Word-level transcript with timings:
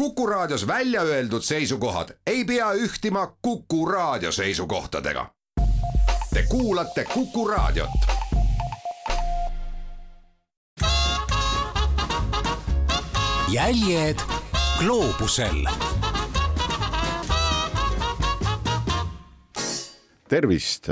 Kuku 0.00 0.26
Raadios 0.26 0.66
välja 0.66 1.02
öeldud 1.02 1.42
seisukohad 1.42 2.08
ei 2.26 2.44
pea 2.44 2.72
ühtima 2.72 3.36
Kuku 3.42 3.86
Raadio 3.86 4.32
seisukohtadega. 4.32 5.26
Te 6.34 6.44
kuulate 6.48 7.04
Kuku 7.04 7.48
Raadiot. 7.48 7.90
jäljed 13.52 14.16
gloobusel 14.78 15.64
tervist, 20.28 20.88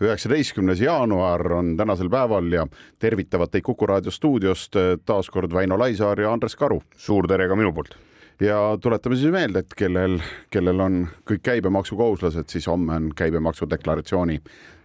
üheksateistkümnes 0.00 0.80
jaanuar 0.80 1.52
on 1.52 1.76
tänasel 1.76 2.10
päeval 2.10 2.52
ja 2.52 2.66
tervitavad 2.98 3.48
teid 3.48 3.62
Kuku 3.62 3.86
raadio 3.86 4.10
stuudiost 4.10 4.76
taas 5.06 5.30
kord 5.30 5.54
Väino 5.54 5.78
Laisaar 5.78 6.20
ja 6.20 6.32
Andres 6.32 6.56
Karu. 6.56 6.82
suur 6.96 7.28
tere 7.28 7.48
ka 7.48 7.56
minu 7.56 7.72
poolt. 7.72 7.96
Ja 8.40 8.78
tuletame 8.80 9.16
siis 9.16 9.32
meelde, 9.32 9.64
et 9.64 9.74
kellel, 9.76 10.18
kellel 10.50 10.80
on 10.80 11.04
kõik 11.28 11.44
käibemaksukohuslased, 11.50 12.48
siis 12.52 12.66
homme 12.70 12.94
on 12.94 13.12
käibemaksudeklaratsiooni 13.16 14.40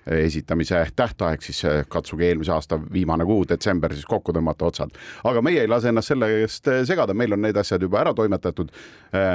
esitamise 0.08 0.88
tähtaeg, 0.96 1.42
siis 1.42 1.62
katsuge 1.88 2.28
eelmise 2.28 2.52
aasta 2.52 2.80
viimane 2.94 3.26
kuu, 3.26 3.46
detsember 3.48 3.94
siis 3.94 4.06
kokku 4.06 4.34
tõmmata 4.36 4.66
otsad. 4.68 4.92
aga 5.24 5.42
meie 5.42 5.62
ei 5.62 5.68
lase 5.68 5.90
ennast 5.90 6.12
selle 6.12 6.28
eest 6.42 6.68
segada, 6.86 7.14
meil 7.14 7.34
on 7.34 7.42
need 7.42 7.58
asjad 7.58 7.82
juba 7.82 8.02
ära 8.02 8.14
toimetatud. 8.14 8.72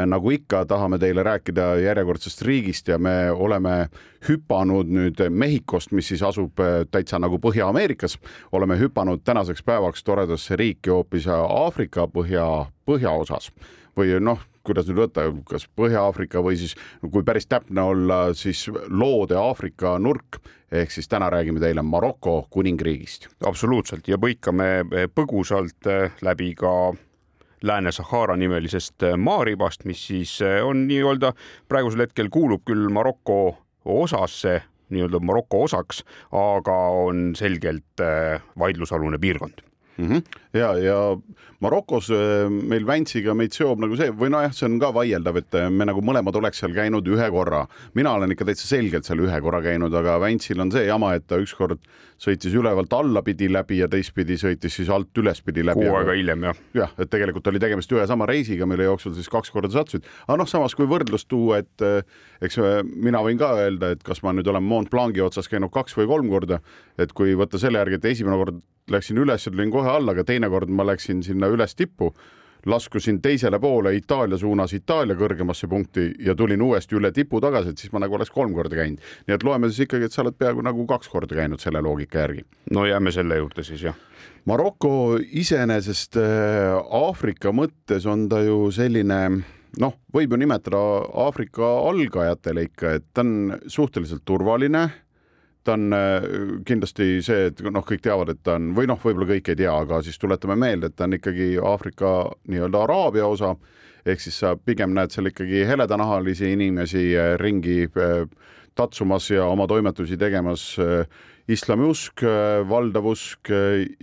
nagu 0.06 0.30
ikka, 0.30 0.64
tahame 0.66 0.98
teile 0.98 1.22
rääkida 1.22 1.74
järjekordsest 1.80 2.42
riigist 2.42 2.88
ja 2.88 2.98
me 2.98 3.30
oleme 3.30 3.88
hüpanud 4.28 4.92
nüüd 4.92 5.24
Mehhikost, 5.30 5.92
mis 5.92 6.08
siis 6.08 6.22
asub 6.22 6.60
täitsa 6.90 7.18
nagu 7.18 7.38
Põhja-Ameerikas, 7.38 8.18
oleme 8.52 8.76
hüpanud 8.78 9.24
tänaseks 9.24 9.62
päevaks 9.62 10.04
toredasse 10.04 10.56
riiki 10.56 10.90
hoopis 10.90 11.26
Aafrika 11.28 12.08
põhja, 12.12 12.66
põhjaosas 12.84 13.52
või 13.98 14.16
noh 14.22 14.46
kuidas 14.68 14.88
nüüd 14.88 15.00
võtta, 15.00 15.26
kas 15.48 15.66
Põhja-Aafrika 15.78 16.42
või 16.44 16.58
siis 16.60 16.74
kui 17.00 17.24
päris 17.26 17.48
täpne 17.48 17.84
olla, 17.92 18.20
siis 18.36 18.66
loode 18.88 19.38
Aafrika 19.38 19.96
nurk 20.02 20.40
ehk 20.72 20.92
siis 20.92 21.08
täna 21.08 21.30
räägime 21.32 21.60
teile 21.62 21.82
Maroko 21.82 22.42
kuningriigist. 22.52 23.28
absoluutselt 23.46 24.08
ja 24.08 24.18
põikame 24.20 24.84
põgusalt 25.14 25.88
läbi 26.22 26.54
ka 26.58 26.92
Lääne-Sahara 27.62 28.36
nimelisest 28.38 29.02
maaribast, 29.18 29.84
mis 29.84 30.04
siis 30.06 30.36
on 30.62 30.84
nii-öelda 30.86 31.32
praegusel 31.68 32.04
hetkel 32.04 32.28
kuulub 32.30 32.62
küll 32.68 32.86
Maroko 32.92 33.56
osasse, 33.84 34.60
nii-öelda 34.94 35.18
Maroko 35.20 35.64
osaks, 35.64 36.04
aga 36.30 36.76
on 37.06 37.32
selgelt 37.36 38.04
vaidlusalune 38.58 39.18
piirkond 39.18 39.64
mm. 39.98 40.06
-hmm. 40.06 40.22
ja, 40.52 40.78
ja 40.78 41.18
Marokos 41.60 42.10
äh, 42.10 42.50
meil 42.50 42.86
Väntsiga 42.86 43.34
meid 43.34 43.52
seob 43.52 43.80
nagu 43.82 43.96
see 43.98 44.12
või 44.14 44.30
nojah, 44.30 44.52
see 44.54 44.68
on 44.68 44.78
ka 44.78 44.92
vaieldav, 44.94 45.40
et 45.40 45.54
äh, 45.58 45.70
me 45.70 45.88
nagu 45.88 46.02
mõlemad 46.04 46.36
oleks 46.38 46.62
seal 46.62 46.74
käinud 46.74 47.06
ühe 47.08 47.30
korra. 47.34 47.66
mina 47.94 48.12
olen 48.14 48.32
ikka 48.32 48.44
täitsa 48.44 48.68
selgelt 48.68 49.04
seal 49.04 49.18
ühe 49.18 49.40
korra 49.42 49.62
käinud, 49.62 49.94
aga 49.94 50.20
Väntsil 50.20 50.60
on 50.60 50.70
see 50.72 50.86
jama, 50.86 51.14
et 51.14 51.26
ta 51.26 51.36
ükskord 51.42 51.82
sõitis 52.18 52.54
ülevalt 52.54 52.92
allapidi 52.92 53.50
läbi 53.52 53.78
ja 53.78 53.88
teistpidi 53.88 54.38
sõitis 54.38 54.78
siis 54.80 54.88
alt 54.88 55.18
ülespidi 55.18 55.66
läbi. 55.66 55.86
kuu 55.86 55.96
aega 55.98 56.14
hiljem 56.14 56.48
jah. 56.48 56.62
jah, 56.74 56.94
et 56.98 57.10
tegelikult 57.10 57.46
oli 57.46 57.58
tegemist 57.58 57.92
ühe 57.92 58.06
sama 58.06 58.26
reisiga, 58.26 58.66
mille 58.66 58.84
jooksul 58.84 59.14
siis 59.14 59.28
kaks 59.28 59.50
korda 59.50 59.70
sattusid. 59.70 60.06
aga 60.28 60.38
noh, 60.38 60.48
samas 60.48 60.74
kui 60.74 60.86
võrdlust 60.86 61.28
tuua, 61.28 61.58
et 61.58 61.82
äh, 61.82 62.02
eks 62.40 62.58
mina 62.94 63.18
võin 63.18 63.38
ka 63.38 63.50
öelda, 63.58 63.90
et 63.90 64.02
kas 64.02 64.22
ma 64.22 64.32
nüüd 64.32 64.46
olen 64.46 64.62
Mont 64.62 64.90
Blanc'i 64.90 65.20
otsas 65.20 65.48
käinud 65.48 65.74
kaks 65.74 65.98
või 65.98 66.06
kolm 66.06 66.30
korda, 66.30 66.62
et 66.98 67.12
kui 67.12 67.34
võtta 67.34 67.58
selle 67.58 67.78
järgi, 67.82 67.98
et 67.98 68.12
esimene 68.14 68.38
kord 68.38 68.62
läksin 68.90 69.18
üles 69.18 69.46
ja 69.46 69.52
tulin 69.52 69.70
kohe 69.70 69.90
alla, 69.90 70.12
aga 70.12 70.24
teinekord 70.24 70.70
ma 70.70 70.86
läksin 70.86 71.22
sinna 71.22 71.48
üles 71.52 71.74
tippu, 71.76 72.12
laskusin 72.66 73.20
teisele 73.22 73.58
poole 73.58 73.94
Itaalia 73.96 74.38
suunas 74.38 74.72
Itaalia 74.74 75.16
kõrgemasse 75.18 75.68
punkti 75.68 76.08
ja 76.24 76.34
tulin 76.34 76.62
uuesti 76.62 76.96
üle 76.98 77.12
tipu 77.14 77.40
tagasi, 77.40 77.72
et 77.72 77.78
siis 77.78 77.92
ma 77.92 78.02
nagu 78.02 78.18
oleks 78.18 78.32
kolm 78.34 78.54
korda 78.54 78.76
käinud. 78.76 79.02
nii 79.26 79.34
et 79.34 79.44
loeme 79.46 79.70
siis 79.70 79.86
ikkagi, 79.86 80.08
et 80.08 80.12
sa 80.12 80.22
oled 80.24 80.38
peaaegu 80.38 80.64
nagu 80.66 80.86
kaks 80.86 81.08
korda 81.08 81.38
käinud 81.38 81.60
selle 81.60 81.82
loogika 81.82 82.24
järgi. 82.24 82.44
no 82.70 82.86
jääme 82.86 83.12
selle 83.12 83.38
juurde 83.38 83.62
siis 83.62 83.82
jah. 83.82 83.96
Maroko 84.44 85.18
iseenesest 85.20 86.16
äh, 86.16 86.74
Aafrika 86.90 87.52
mõttes 87.52 88.06
on 88.06 88.28
ta 88.28 88.40
ju 88.42 88.70
selline 88.72 89.20
noh, 89.80 89.98
võib 90.14 90.32
ju 90.32 90.40
nimetada 90.40 90.80
Aafrika 91.26 91.68
algajatele 91.88 92.68
ikka, 92.70 92.94
et 92.98 93.04
ta 93.14 93.24
on 93.26 93.58
suhteliselt 93.66 94.24
turvaline 94.24 94.88
ta 95.68 95.76
on 95.76 95.92
äh, 95.92 96.26
kindlasti 96.66 97.18
see, 97.24 97.48
et 97.50 97.60
noh, 97.68 97.84
kõik 97.84 98.00
teavad, 98.04 98.32
et 98.32 98.40
ta 98.44 98.56
on 98.56 98.70
või 98.76 98.88
noh, 98.88 99.00
võib-olla 99.02 99.28
kõik 99.34 99.52
ei 99.52 99.58
tea, 99.60 99.74
aga 99.84 100.00
siis 100.04 100.16
tuletame 100.20 100.56
meelde, 100.56 100.88
et 100.88 100.96
ta 100.96 101.04
on 101.04 101.16
ikkagi 101.18 101.50
Aafrika 101.60 102.12
nii-öelda 102.48 102.84
Araabia 102.86 103.28
osa 103.28 103.52
ehk 104.08 104.22
siis 104.24 104.38
sa 104.40 104.54
pigem 104.56 104.94
näed 104.96 105.12
seal 105.12 105.28
ikkagi 105.28 105.66
heledanahalisi 105.68 106.54
inimesi 106.54 107.10
äh, 107.18 107.34
ringi 107.40 107.82
äh, 107.90 108.24
tatsumas 108.78 109.28
ja 109.30 109.48
oma 109.50 109.66
toimetusi 109.68 110.16
tegemas. 110.16 110.76
islamiusk, 111.48 112.22
valdav 112.68 113.06
usk 113.08 113.48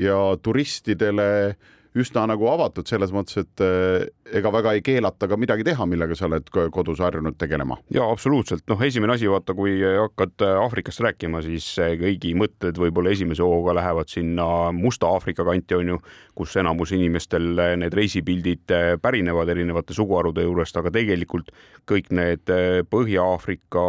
ja 0.01 0.15
turistidele 0.41 1.55
üsna 1.95 2.25
nagu 2.28 2.47
avatud 2.51 2.88
selles 2.89 3.11
mõttes, 3.16 3.39
et 3.41 3.63
eh, 3.63 4.06
ega 4.39 4.51
väga 4.53 4.73
ei 4.75 4.81
keelata 4.85 5.29
ka 5.31 5.38
midagi 5.39 5.66
teha, 5.67 5.85
millega 5.88 6.17
sa 6.17 6.28
oled 6.28 6.47
kodus 6.51 7.00
harjunud 7.03 7.38
tegelema. 7.39 7.78
ja 7.94 8.07
absoluutselt, 8.11 8.66
noh, 8.69 8.81
esimene 8.83 9.16
asi, 9.16 9.29
vaata, 9.31 9.56
kui 9.57 9.78
hakkad 9.83 10.45
Aafrikast 10.63 11.03
rääkima, 11.05 11.41
siis 11.45 11.67
kõigi 12.01 12.34
mõtted 12.38 12.79
võib-olla 12.81 13.13
esimese 13.16 13.45
hooga 13.45 13.78
lähevad 13.79 14.11
sinna 14.11 14.47
Musta 14.75 15.09
Aafrika 15.11 15.45
kanti, 15.47 15.78
on 15.78 15.94
ju, 15.95 16.01
kus 16.35 16.55
enamus 16.59 16.91
inimestel 16.95 17.53
need 17.79 17.95
reisipildid 17.95 18.75
pärinevad 19.01 19.50
erinevate 19.55 19.95
suguharude 19.95 20.44
juurest, 20.45 20.75
aga 20.81 20.91
tegelikult 20.95 21.53
kõik 21.88 22.11
need 22.16 22.51
Põhja-Aafrika 22.91 23.85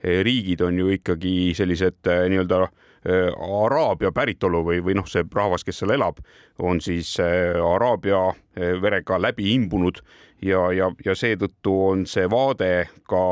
riigid 0.00 0.62
on 0.64 0.78
ju 0.80 0.94
ikkagi 0.94 1.34
sellised 1.56 2.06
nii-öelda 2.06 2.62
Äh, 2.64 2.89
Araabia 3.06 4.12
päritolu 4.12 4.64
või, 4.64 4.80
või 4.84 4.96
noh, 4.98 5.06
see 5.08 5.24
rahvas, 5.24 5.64
kes 5.64 5.80
seal 5.80 5.94
elab, 5.94 6.20
on 6.60 6.82
siis 6.84 7.14
äh, 7.22 7.56
Araabia 7.56 8.26
äh, 8.28 8.74
verega 8.82 9.16
läbi 9.20 9.54
imbunud 9.54 10.02
ja, 10.44 10.66
ja, 10.76 10.90
ja 11.04 11.14
seetõttu 11.16 11.76
on 11.92 12.04
see 12.06 12.28
vaade 12.30 12.90
ka 13.08 13.22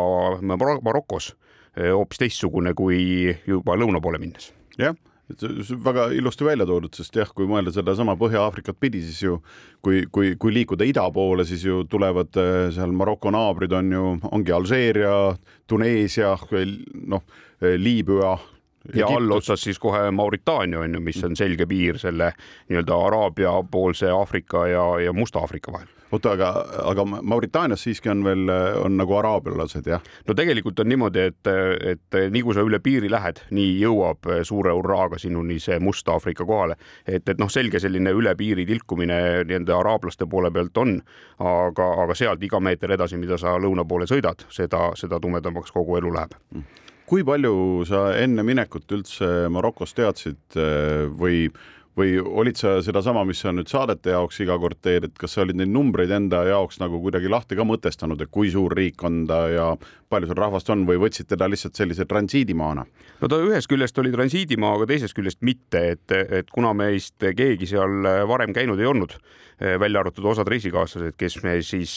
Marokos 0.41 1.34
hoopis 1.78 2.19
teistsugune 2.19 2.73
kui 2.75 3.28
juba 3.47 3.77
lõuna 3.78 4.01
poole 4.03 4.19
minnes. 4.19 4.51
jah 4.81 4.97
väga 5.84 6.07
ilusti 6.17 6.45
välja 6.45 6.65
toodud, 6.67 6.95
sest 6.97 7.17
jah, 7.17 7.28
kui 7.37 7.45
mõelda 7.47 7.69
sedasama 7.69 8.15
Põhja-Aafrikat 8.17 8.78
pidi, 8.81 9.03
siis 9.05 9.21
ju 9.23 9.34
kui, 9.84 10.07
kui, 10.11 10.34
kui 10.41 10.55
liikuda 10.55 10.87
ida 10.89 11.05
poole, 11.12 11.45
siis 11.45 11.67
ju 11.69 11.83
tulevad 11.84 12.33
seal 12.73 12.95
Maroko 12.97 13.31
naabrid 13.31 13.73
on 13.77 13.93
ju, 13.93 14.05
ongi 14.33 14.55
Alžeeria, 14.57 15.37
Tuneesia, 15.69 16.33
noh, 17.12 17.23
Liibüa 17.61 18.39
ja 18.94 19.06
allotsas 19.06 19.61
siis 19.61 19.78
kohe 19.78 20.11
Mauritaania 20.11 20.81
on 20.81 20.94
ju, 20.94 21.00
mis 21.00 21.25
on 21.25 21.37
selge 21.37 21.66
piir 21.66 21.99
selle 21.99 22.33
nii-öelda 22.69 22.99
Araabia 23.06 23.53
poolse 23.71 24.11
Aafrika 24.11 24.66
ja, 24.66 24.84
ja 25.00 25.12
Musta-Aafrika 25.12 25.72
vahel 25.72 25.89
oota, 26.12 26.33
aga, 26.33 26.65
aga 26.84 27.05
Mauritaanias 27.05 27.83
siiski 27.83 28.09
on 28.09 28.25
veel, 28.25 28.49
on 28.84 28.97
nagu 28.97 29.16
araabialased, 29.19 29.87
jah? 29.87 30.05
no 30.28 30.34
tegelikult 30.34 30.81
on 30.81 30.89
niimoodi, 30.89 31.27
et, 31.33 31.50
et 31.93 32.19
nii 32.33 32.43
kui 32.47 32.56
sa 32.56 32.65
üle 32.65 32.81
piiri 32.84 33.11
lähed, 33.12 33.43
nii 33.55 33.75
jõuab 33.83 34.31
suure 34.49 34.72
hurraaga 34.77 35.19
sinuni 35.21 35.59
see 35.62 35.78
Must-Aafrika 35.83 36.47
kohale. 36.49 36.78
et, 37.06 37.28
et 37.28 37.39
noh, 37.39 37.50
selge 37.53 37.81
selline 37.81 38.12
üle 38.16 38.34
piiri 38.37 38.66
tilkumine 38.66 39.45
nende 39.49 39.75
araablaste 39.75 40.27
poole 40.27 40.50
pealt 40.50 40.77
on, 40.81 40.99
aga, 41.39 41.93
aga 42.05 42.16
sealt 42.19 42.43
iga 42.43 42.60
meeter 42.60 42.97
edasi, 42.97 43.21
mida 43.21 43.39
sa 43.39 43.59
lõuna 43.60 43.84
poole 43.89 44.09
sõidad, 44.09 44.49
seda, 44.49 44.91
seda 44.97 45.21
tumedamaks 45.21 45.72
kogu 45.75 46.00
elu 46.00 46.15
läheb 46.15 46.39
mm 46.55 46.88
kui 47.09 47.25
palju 47.25 47.87
sa 47.89 48.11
enne 48.21 48.45
minekut 48.45 48.91
üldse 48.93 49.49
Marokos 49.53 49.95
teadsid 49.97 50.59
eh, 50.61 51.07
või, 51.09 51.47
või 51.97 52.19
olid 52.21 52.59
sa 52.61 52.75
sedasama, 52.85 53.23
mis 53.29 53.41
sa 53.41 53.53
nüüd 53.55 53.71
saadete 53.71 54.13
jaoks 54.13 54.43
iga 54.45 54.59
kord 54.61 54.77
teed, 54.85 55.07
et 55.09 55.15
kas 55.17 55.37
sa 55.37 55.45
olid 55.47 55.57
neid 55.57 55.73
numbreid 55.73 56.13
enda 56.13 56.43
jaoks 56.51 56.83
nagu 56.83 57.01
kuidagi 57.01 57.31
lahti 57.33 57.57
ka 57.57 57.65
mõtestanud, 57.65 58.21
et 58.21 58.33
kui 58.34 58.53
suur 58.53 58.77
riik 58.77 59.01
on 59.09 59.22
ta 59.31 59.41
ja 59.49 59.71
palju 60.13 60.28
seal 60.28 60.41
rahvast 60.43 60.69
on 60.75 60.84
või 60.89 61.01
võtsid 61.01 61.31
teda 61.33 61.49
lihtsalt 61.49 61.81
sellise 61.81 62.05
transiidimaana? 62.09 62.84
no 63.22 63.33
ta 63.33 63.41
ühest 63.47 63.72
küljest 63.72 64.04
oli 64.04 64.13
transiidimaa, 64.13 64.77
aga 64.77 64.91
teisest 64.93 65.16
küljest 65.16 65.41
mitte, 65.49 65.84
et, 65.97 66.16
et 66.43 66.53
kuna 66.53 66.75
meist 66.77 67.16
keegi 67.25 67.72
seal 67.72 68.04
varem 68.28 68.53
käinud 68.57 68.84
ei 68.84 68.93
olnud, 68.93 69.16
välja 69.59 70.04
arvatud 70.04 70.28
osad 70.28 70.47
reisikaaslased, 70.53 71.16
kes 71.19 71.41
me 71.43 71.57
siis 71.66 71.97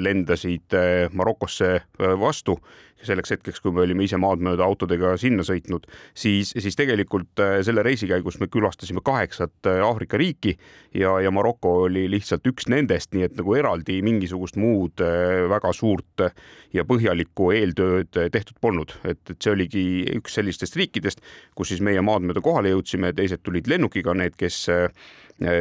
lendasid 0.00 0.78
Marokosse 1.12 1.74
vastu 2.22 2.56
selleks 3.02 3.34
hetkeks, 3.34 3.60
kui 3.62 3.72
me 3.74 3.82
olime 3.84 4.04
ise 4.06 4.18
maad 4.20 4.42
mööda 4.44 4.64
autodega 4.66 5.14
sinna 5.20 5.44
sõitnud, 5.46 5.86
siis, 6.16 6.52
siis 6.56 6.76
tegelikult 6.78 7.42
äh, 7.42 7.58
selle 7.66 7.84
reisi 7.86 8.08
käigus 8.10 8.38
me 8.40 8.48
külastasime 8.52 9.02
kaheksat 9.04 9.68
äh, 9.70 9.80
Aafrika 9.84 10.20
riiki 10.20 10.54
ja, 10.94 11.16
ja 11.24 11.32
Maroko 11.34 11.74
oli 11.88 12.06
lihtsalt 12.12 12.46
üks 12.50 12.68
nendest, 12.72 13.12
nii 13.14 13.26
et 13.28 13.36
nagu 13.40 13.56
eraldi 13.58 14.00
mingisugust 14.06 14.58
muud 14.60 15.02
äh, 15.04 15.44
väga 15.50 15.72
suurt 15.76 16.26
ja 16.74 16.86
põhjalikku 16.88 17.50
eeltööd 17.54 18.14
tehtud 18.14 18.56
polnud, 18.62 18.96
et, 19.04 19.20
et 19.30 19.36
see 19.38 19.52
oligi 19.54 19.84
üks 20.14 20.38
sellistest 20.38 20.78
riikidest, 20.78 21.20
kus 21.54 21.72
siis 21.72 21.82
meie 21.84 22.02
maad 22.04 22.24
mööda 22.26 22.42
kohale 22.44 22.72
jõudsime, 22.74 23.12
teised 23.16 23.44
tulid 23.44 23.68
lennukiga, 23.70 24.14
need, 24.18 24.38
kes 24.38 24.64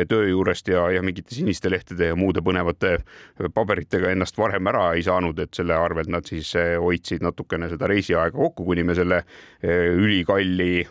töö 0.09 0.27
juurest 0.29 0.67
ja, 0.69 0.83
ja 0.93 1.01
mingite 1.01 1.33
siniste 1.35 1.71
lehtede 1.71 2.11
ja 2.11 2.15
muude 2.15 2.43
põnevate 2.45 2.99
paberitega 3.55 4.11
ennast 4.13 4.37
varem 4.37 4.69
ära 4.69 4.91
ei 4.93 5.01
saanud, 5.05 5.39
et 5.41 5.57
selle 5.57 5.73
arvelt 5.73 6.11
nad 6.13 6.29
siis 6.29 6.51
hoidsid 6.53 7.25
natukene 7.25 7.71
seda 7.71 7.89
reisiaega 7.89 8.37
kokku, 8.37 8.67
kuni 8.69 8.85
me 8.85 8.93
selle 8.97 9.23
ülikalli 9.63 10.85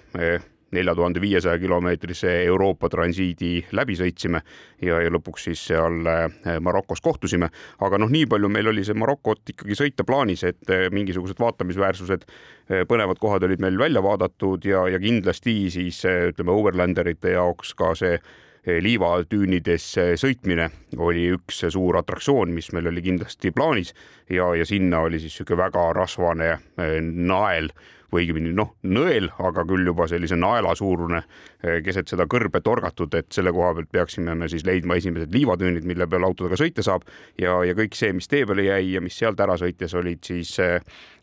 nelja 0.72 0.94
tuhande 0.94 1.20
viiesaja 1.20 1.58
kilomeetrise 1.58 2.32
Euroopa 2.44 2.88
transiidi 2.88 3.60
läbi 3.76 3.96
sõitsime 3.96 4.40
ja, 4.82 5.00
ja 5.04 5.10
lõpuks 5.12 5.48
siis 5.48 5.64
seal 5.68 6.00
äh, 6.08 6.58
Marokos 6.60 7.02
kohtusime. 7.04 7.50
aga 7.80 8.00
noh, 8.00 8.10
nii 8.12 8.26
palju 8.26 8.48
meil 8.52 8.72
oli 8.72 8.84
see 8.84 8.96
Marokot 8.96 9.52
ikkagi 9.52 9.76
sõita 9.78 10.06
plaanis, 10.08 10.44
et 10.48 10.72
äh, 10.72 10.86
mingisugused 10.92 11.40
vaatamisväärsused, 11.40 12.24
äh, 12.24 12.86
põnevad 12.88 13.20
kohad 13.20 13.44
olid 13.48 13.60
meil 13.60 13.78
välja 13.78 14.02
vaadatud 14.04 14.64
ja, 14.64 14.86
ja 14.88 15.00
kindlasti 15.02 15.56
siis 15.70 16.00
ütleme, 16.08 16.56
overlanderite 16.56 17.36
jaoks 17.36 17.76
ka 17.76 17.92
see 17.98 18.16
liivatüünides 18.66 19.86
sõitmine 20.20 20.68
oli 21.02 21.24
üks 21.34 21.64
suur 21.74 21.96
atraktsioon, 21.98 22.52
mis 22.54 22.70
meil 22.72 22.86
oli 22.92 23.02
kindlasti 23.02 23.50
plaanis. 23.50 23.90
Ja, 24.30 24.52
ja 24.54 24.66
sinna 24.68 25.00
oli 25.02 25.18
siis 25.18 25.34
niisugune 25.34 25.64
väga 25.64 25.88
rasvane 25.98 26.52
nael 26.76 27.72
või 28.12 28.26
õigemini 28.26 28.52
noh, 28.56 28.74
nõel, 28.84 29.30
aga 29.40 29.64
küll 29.68 29.88
juba 29.88 30.06
sellise 30.10 30.36
naelasuurune 30.36 31.22
eh, 31.22 31.80
keset 31.84 32.12
seda 32.12 32.26
kõrbe 32.30 32.60
torgatud, 32.64 33.14
et 33.16 33.30
selle 33.32 33.54
koha 33.56 33.72
pealt 33.78 33.92
peaksime 33.92 34.36
me 34.38 34.48
siis 34.52 34.66
leidma 34.68 34.98
esimesed 35.00 35.32
liivatüünid, 35.34 35.86
mille 35.88 36.08
peal 36.10 36.28
autodega 36.28 36.60
sõita 36.60 36.84
saab. 36.84 37.06
Ja, 37.40 37.56
ja 37.66 37.76
kõik 37.78 37.96
see, 37.98 38.12
mis 38.16 38.28
tee 38.30 38.44
peale 38.48 38.68
jäi 38.68 38.96
ja 38.96 39.04
mis 39.04 39.16
sealt 39.18 39.40
ära 39.40 39.56
sõites 39.60 39.96
olid 39.98 40.20
siis 40.28 40.52
eh, 40.62 40.78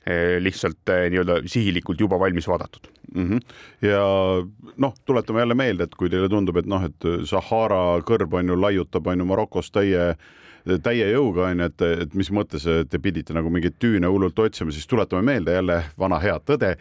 eh, 0.05 0.37
lihtsalt 0.41 0.95
nii-öelda 1.13 1.43
sihilikult 1.49 2.01
juba 2.01 2.19
valmis 2.21 2.49
vaadatud 2.49 2.89
mm. 3.15 3.27
-hmm. 3.27 3.39
ja 3.81 4.03
noh, 4.77 4.93
tuletame 5.05 5.39
jälle 5.39 5.55
meelde, 5.55 5.83
et 5.83 5.95
kui 5.95 6.09
teile 6.09 6.29
tundub, 6.29 6.57
et 6.57 6.65
noh, 6.65 6.83
et 6.83 7.09
Sahara 7.25 7.99
kõrb 8.05 8.33
on 8.33 8.47
ju, 8.47 8.61
laiutab 8.61 9.07
on 9.07 9.19
ju 9.19 9.25
Marokos 9.25 9.71
täie 9.71 10.15
täie 10.83 11.09
jõuga 11.11 11.49
onju, 11.49 11.69
et, 11.69 11.85
et 12.05 12.17
mis 12.17 12.29
mõttes 12.35 12.65
te 12.89 13.01
pidite 13.01 13.33
nagu 13.35 13.51
mingeid 13.53 13.77
tüüne 13.81 14.09
hullult 14.11 14.39
otsima, 14.39 14.73
siis 14.75 14.87
tuletame 14.89 15.25
meelde 15.25 15.57
jälle 15.57 15.81
vana 15.99 16.19
hea 16.21 16.37
tõde. 16.45 16.75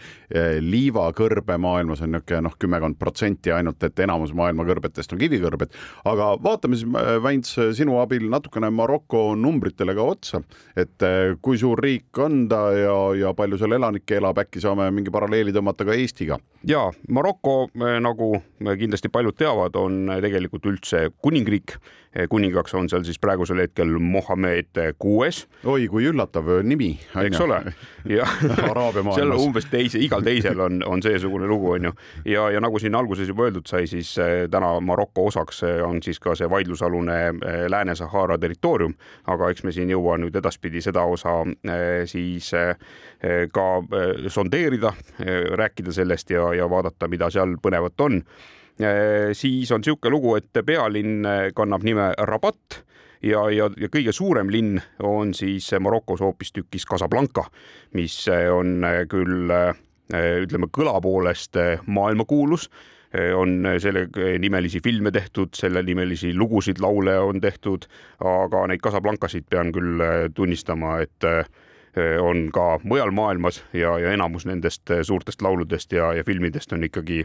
liivakõrbe 0.60 1.56
maailmas 1.58 2.02
on 2.04 2.12
niisugune 2.12 2.42
noh, 2.44 2.54
kümmekond 2.60 2.98
protsenti 2.98 3.52
ainult, 3.54 3.82
et 3.82 4.00
enamus 4.04 4.34
maailma 4.36 4.66
kõrbetest 4.68 5.12
on 5.12 5.20
kivikõrbed. 5.22 5.74
aga 6.04 6.30
vaatame 6.42 6.76
siis, 6.76 6.88
Väints, 7.22 7.54
sinu 7.76 7.98
abil 8.02 8.28
natukene 8.30 8.70
Maroko 8.70 9.34
numbritele 9.36 9.94
ka 9.94 10.02
otsa, 10.02 10.42
et 10.76 11.02
eh, 11.06 11.36
kui 11.42 11.58
suur 11.58 11.80
riik 11.82 12.18
on 12.18 12.46
ta 12.50 12.62
ja, 12.76 12.96
ja 13.18 13.34
palju 13.36 13.58
seal 13.58 13.76
elanikke 13.78 14.18
elab, 14.18 14.38
äkki 14.44 14.62
saame 14.62 14.90
mingi 14.94 15.12
paralleeli 15.14 15.54
tõmmata 15.54 15.86
ka 15.88 15.96
Eestiga? 15.96 16.38
ja 16.68 16.88
Maroko, 17.08 17.68
eh, 17.74 17.98
nagu 18.04 18.34
kindlasti 18.58 19.08
paljud 19.12 19.36
teavad, 19.38 19.76
on 19.78 20.10
tegelikult 20.22 20.66
üldse 20.66 21.08
kuningriik 21.22 21.78
kuningaks 22.26 22.74
on 22.74 22.88
seal 22.90 23.04
siis 23.06 23.18
praegusel 23.20 23.60
hetkel 23.62 23.77
Mohammed 23.86 24.78
kuues. 24.98 25.46
oi, 25.64 25.86
kui 25.88 26.08
üllatav 26.10 26.48
nimi. 26.62 26.90
eks 27.22 27.40
ole, 27.40 27.60
ja 28.08 28.26
seal 29.14 29.34
umbes 29.36 29.68
teise, 29.70 30.00
igal 30.02 30.24
teisel 30.26 30.60
on, 30.60 30.82
on 30.86 31.02
seesugune 31.02 31.46
lugu, 31.46 31.70
onju. 31.76 31.92
ja, 32.24 32.48
ja 32.50 32.60
nagu 32.60 32.78
siin 32.78 32.94
alguses 32.98 33.28
juba 33.28 33.46
öeldud 33.48 33.70
sai, 33.70 33.86
siis 33.86 34.12
eh, 34.18 34.48
täna 34.50 34.74
Maroko 34.80 35.28
osaks 35.30 35.62
eh, 35.62 35.80
on 35.84 36.02
siis 36.02 36.20
ka 36.20 36.34
see 36.38 36.50
vaidlusalune 36.50 37.18
Lääne-Sahara 37.68 38.38
territoorium, 38.38 38.94
aga 39.26 39.50
eks 39.52 39.64
me 39.64 39.72
siin 39.72 39.90
jõua 39.92 40.18
nüüd 40.18 40.36
edaspidi 40.36 40.82
seda 40.84 41.04
osa 41.08 41.40
siis 42.06 42.50
ka 43.52 43.66
sondeerida, 44.30 44.92
rääkida 45.58 45.92
sellest 45.92 46.30
ja, 46.30 46.52
ja 46.54 46.68
vaadata, 46.70 47.08
mida 47.10 47.30
seal 47.34 47.56
põnevat 47.62 48.06
on 48.06 48.22
Äh, 48.80 49.32
siis 49.32 49.72
on 49.72 49.82
niisugune 49.82 50.10
lugu, 50.10 50.36
et 50.38 50.58
pealinn 50.66 51.26
äh, 51.26 51.48
kannab 51.54 51.82
nime 51.82 52.12
Rabat 52.14 52.84
ja, 53.22 53.44
ja, 53.50 53.70
ja 53.76 53.88
kõige 53.92 54.12
suurem 54.14 54.50
linn 54.52 54.78
on 55.04 55.34
siis 55.34 55.70
Marokos 55.80 56.22
hoopistükkis 56.24 56.86
Casablanca, 56.88 57.48
mis 57.98 58.20
äh, 58.32 58.46
on 58.52 58.82
küll 59.10 59.52
ütleme 60.08 60.70
kõla 60.72 60.94
poolest 61.04 61.58
maailmakuulus. 61.84 62.70
On 63.36 63.66
selle 63.80 64.06
nimelisi 64.40 64.80
filme 64.84 65.10
tehtud, 65.12 65.52
selle 65.56 65.82
nimelisi 65.84 66.30
lugusid, 66.36 66.80
laule 66.80 67.18
on 67.20 67.40
tehtud, 67.40 67.84
aga 68.24 68.62
neid 68.68 68.80
Casablancasid 68.84 69.44
pean 69.52 69.72
küll 69.72 70.00
tunnistama, 70.36 70.94
et 71.04 71.28
Eh, 71.28 71.67
on 72.20 72.50
ka 72.52 72.80
mujal 72.82 73.10
maailmas 73.10 73.64
ja, 73.72 73.98
ja 73.98 74.12
enamus 74.12 74.46
nendest 74.46 74.90
eh, 74.90 75.02
suurtest 75.02 75.42
lauludest 75.42 75.92
ja, 75.92 76.12
ja 76.14 76.24
filmidest 76.24 76.72
on 76.72 76.84
ikkagi 76.84 77.20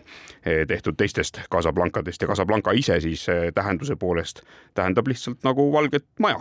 eh, 0.45 0.67
tehtud 0.67 0.97
teistest 0.97 1.41
Casablancadest 1.51 2.21
ja 2.21 2.27
Casablanca 2.27 2.71
ise 2.71 2.99
siis 2.99 3.25
tähenduse 3.53 3.95
poolest 3.95 4.41
tähendab 4.73 5.07
lihtsalt 5.07 5.43
nagu 5.43 5.71
valget 5.73 6.05
maja 6.19 6.39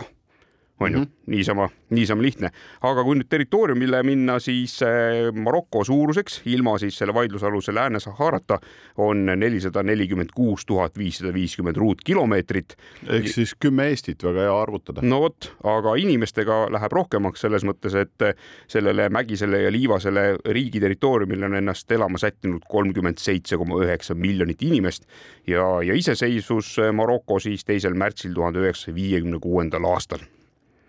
on 0.79 0.91
ju 0.91 0.97
mm 0.97 1.03
-hmm. 1.03 1.09
niisama, 1.25 1.69
niisama 1.89 2.21
lihtne. 2.21 2.49
aga 2.81 3.03
kui 3.03 3.15
nüüd 3.15 3.29
territooriumile 3.29 4.03
minna, 4.03 4.39
siis 4.39 4.81
eh, 4.81 5.33
Maroko 5.33 5.83
suuruseks 5.83 6.41
ilma 6.45 6.77
siis 6.77 6.97
selle 6.97 7.13
vaidlusaluse 7.13 7.71
Lääne-Saharata 7.71 8.59
on 8.97 9.25
nelisada 9.25 9.83
nelikümmend 9.83 10.29
kuus 10.35 10.65
tuhat 10.65 10.97
viissada 10.97 11.33
viiskümmend 11.33 11.75
ruutkilomeetrit. 11.75 12.75
ehk 13.07 13.27
siis 13.27 13.55
kümme 13.59 13.87
Eestit, 13.87 14.23
väga 14.23 14.39
hea 14.39 14.61
arvutada. 14.61 15.01
no 15.01 15.21
vot, 15.21 15.55
aga 15.63 15.95
inimestega 15.95 16.67
läheb 16.71 16.91
rohkemaks 16.91 17.41
selles 17.41 17.63
mõttes, 17.63 17.95
et 17.95 18.37
sellele 18.67 19.09
mägisele 19.09 19.61
ja 19.61 19.71
liivasele 19.71 20.37
riigi 20.45 20.79
territooriumile 20.79 21.45
on 21.45 21.55
ennast 21.55 21.91
elama 21.91 22.17
sättinud 22.17 22.61
kolmkümmend 22.69 23.17
seitse 23.17 23.57
koma 23.57 23.83
üheksa 23.85 24.15
miljonit 24.15 24.61
inimest 24.61 25.05
ja, 25.47 25.81
ja 25.81 25.93
iseseisvus 25.93 26.77
Maroko 26.93 27.39
siis 27.39 27.65
teisel 27.65 27.93
märtsil 27.93 28.33
tuhande 28.33 28.59
üheksasaja 28.59 28.95
viiekümne 28.95 29.39
kuuendal 29.39 29.83
aastal 29.83 30.19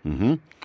mm. 0.05 0.19
-hmm 0.19 0.55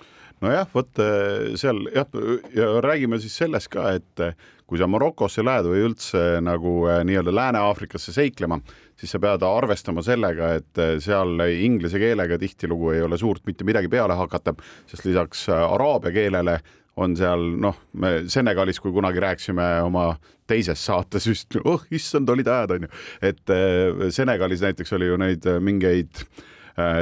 nojah, 0.41 0.65
vot 0.73 1.01
äh, 1.01 1.53
seal 1.59 1.85
jah, 1.93 2.09
ja 2.55 2.73
räägime 2.83 3.19
siis 3.21 3.35
sellest 3.37 3.69
ka, 3.73 3.91
et 3.97 4.23
äh, 4.23 4.33
kui 4.69 4.79
sa 4.79 4.87
Marokosse 4.89 5.43
lähed 5.45 5.67
või 5.69 5.83
üldse 5.89 6.23
nagu 6.43 6.75
äh, 6.89 7.01
nii-öelda 7.07 7.33
Lääne-Aafrikasse 7.35 8.13
seiklema, 8.15 8.61
siis 8.99 9.13
sa 9.13 9.21
pead 9.21 9.45
arvestama 9.45 10.03
sellega, 10.05 10.53
et 10.59 10.83
seal 11.03 11.41
inglise 11.51 12.01
keelega 12.01 12.37
tihtilugu 12.41 12.93
ei 12.95 13.05
ole 13.05 13.17
suurt 13.21 13.45
mitte 13.49 13.67
midagi 13.67 13.89
peale 13.91 14.17
hakata, 14.17 14.55
sest 14.89 15.07
lisaks 15.07 15.47
araabia 15.51 16.13
keelele 16.15 16.59
on 17.01 17.15
seal 17.17 17.43
noh, 17.61 17.77
me 17.97 18.21
Senegalis, 18.29 18.81
kui 18.81 18.93
kunagi 18.93 19.21
rääkisime 19.23 19.67
oma 19.85 20.11
teises 20.49 20.81
saates 20.85 21.25
just, 21.29 21.55
oh 21.63 21.81
issand, 21.93 22.29
olid 22.29 22.49
ajad 22.51 22.75
onju, 22.75 22.89
et 23.23 23.53
Senegalis 24.13 24.61
näiteks 24.65 24.97
oli 24.97 25.07
ju 25.07 25.17
neid 25.21 25.47
mingeid 25.63 26.19
äh, 26.25 26.47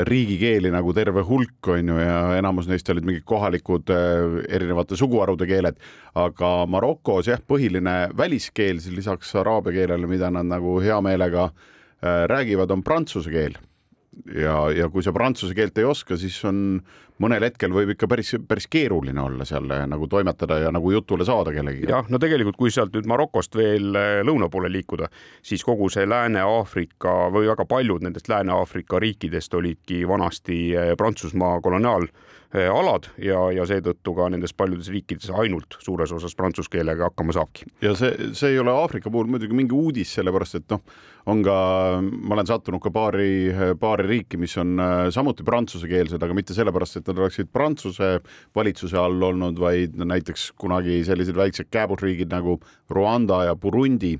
riigikeeli 0.07 0.71
nagu 0.73 0.93
terve 0.93 1.23
hulk, 1.25 1.71
on 1.73 1.93
ju, 1.93 1.97
ja 2.01 2.19
enamus 2.39 2.69
neist 2.69 2.89
olid 2.89 3.07
mingid 3.07 3.25
kohalikud 3.29 3.91
äh, 3.93 4.39
erinevate 4.49 4.97
suguharude 4.99 5.47
keeled, 5.49 5.79
aga 6.19 6.53
Marokos 6.69 7.29
jah, 7.31 7.41
põhiline 7.41 7.97
väliskeel 8.17 8.81
lisaks 8.95 9.35
araabia 9.39 9.81
keelele, 9.81 10.09
mida 10.09 10.31
nad 10.33 10.49
nagu 10.49 10.79
hea 10.83 10.99
meelega 11.05 11.49
äh, 11.49 12.25
räägivad, 12.31 12.71
on 12.71 12.85
prantsuse 12.85 13.33
keel 13.33 13.57
ja, 14.35 14.55
ja 14.75 14.89
kui 14.89 15.03
sa 15.05 15.13
prantsuse 15.15 15.55
keelt 15.57 15.77
ei 15.79 15.87
oska, 15.87 16.17
siis 16.19 16.37
on 16.47 16.81
mõnel 17.19 17.43
hetkel 17.43 17.73
võib 17.75 17.93
ikka 17.93 18.07
päris, 18.09 18.31
päris 18.47 18.67
keeruline 18.71 19.21
olla 19.21 19.45
seal 19.47 19.67
nagu 19.91 20.07
toimetada 20.11 20.59
ja 20.63 20.71
nagu 20.71 20.91
jutule 20.93 21.27
saada 21.27 21.53
kellegagi. 21.55 21.89
jah, 21.91 22.07
no 22.09 22.19
tegelikult, 22.21 22.57
kui 22.59 22.71
sealt 22.71 22.95
nüüd 22.95 23.09
Marokost 23.09 23.55
veel 23.59 23.95
eh, 23.99 24.21
lõuna 24.27 24.49
poole 24.51 24.71
liikuda, 24.71 25.09
siis 25.45 25.63
kogu 25.67 25.89
see 25.93 26.07
Lääne-Aafrika 26.09 27.15
või 27.35 27.51
väga 27.51 27.67
paljud 27.69 28.07
nendest 28.07 28.31
Lääne-Aafrika 28.31 29.01
riikidest 29.03 29.53
olidki 29.59 30.05
vanasti 30.07 30.59
eh, 30.75 30.95
Prantsusmaa 30.97 31.59
koloniaal 31.63 32.09
alad 32.49 33.11
ja, 33.21 33.43
ja 33.53 33.65
seetõttu 33.69 34.15
ka 34.17 34.25
nendes 34.33 34.55
paljudes 34.57 34.87
riikides 34.89 35.29
ainult 35.37 35.75
suures 35.83 36.09
osas 36.15 36.33
prantsuse 36.33 36.71
keelega 36.73 37.11
hakkama 37.11 37.35
saabki. 37.37 37.67
ja 37.85 37.93
see, 37.93 38.31
see 38.33 38.55
ei 38.55 38.59
ole 38.59 38.73
Aafrika 38.73 39.11
puhul 39.13 39.29
muidugi 39.29 39.53
mingi 39.53 39.75
uudis, 39.77 40.15
sellepärast 40.17 40.57
et 40.57 40.65
noh, 40.73 40.81
on 41.29 41.43
ka, 41.45 41.57
ma 42.01 42.35
olen 42.35 42.49
sattunud 42.49 42.81
ka 42.83 42.91
paari, 42.93 43.51
paari 43.79 44.07
riiki, 44.09 44.39
mis 44.41 44.55
on 44.61 44.79
samuti 45.13 45.45
prantsusekeelsed, 45.47 46.21
aga 46.23 46.35
mitte 46.37 46.55
sellepärast, 46.57 46.99
et 46.99 47.11
nad 47.11 47.21
oleksid 47.21 47.51
Prantsuse 47.53 48.15
valitsuse 48.55 48.97
all 48.99 49.21
olnud, 49.29 49.59
vaid 49.61 49.97
näiteks 49.99 50.49
kunagi 50.59 51.01
sellised 51.07 51.37
väiksed 51.37 51.69
kääbusriigid 51.73 52.31
nagu 52.33 52.57
Rwanda 52.91 53.43
ja 53.49 53.55
Burundi 53.59 54.15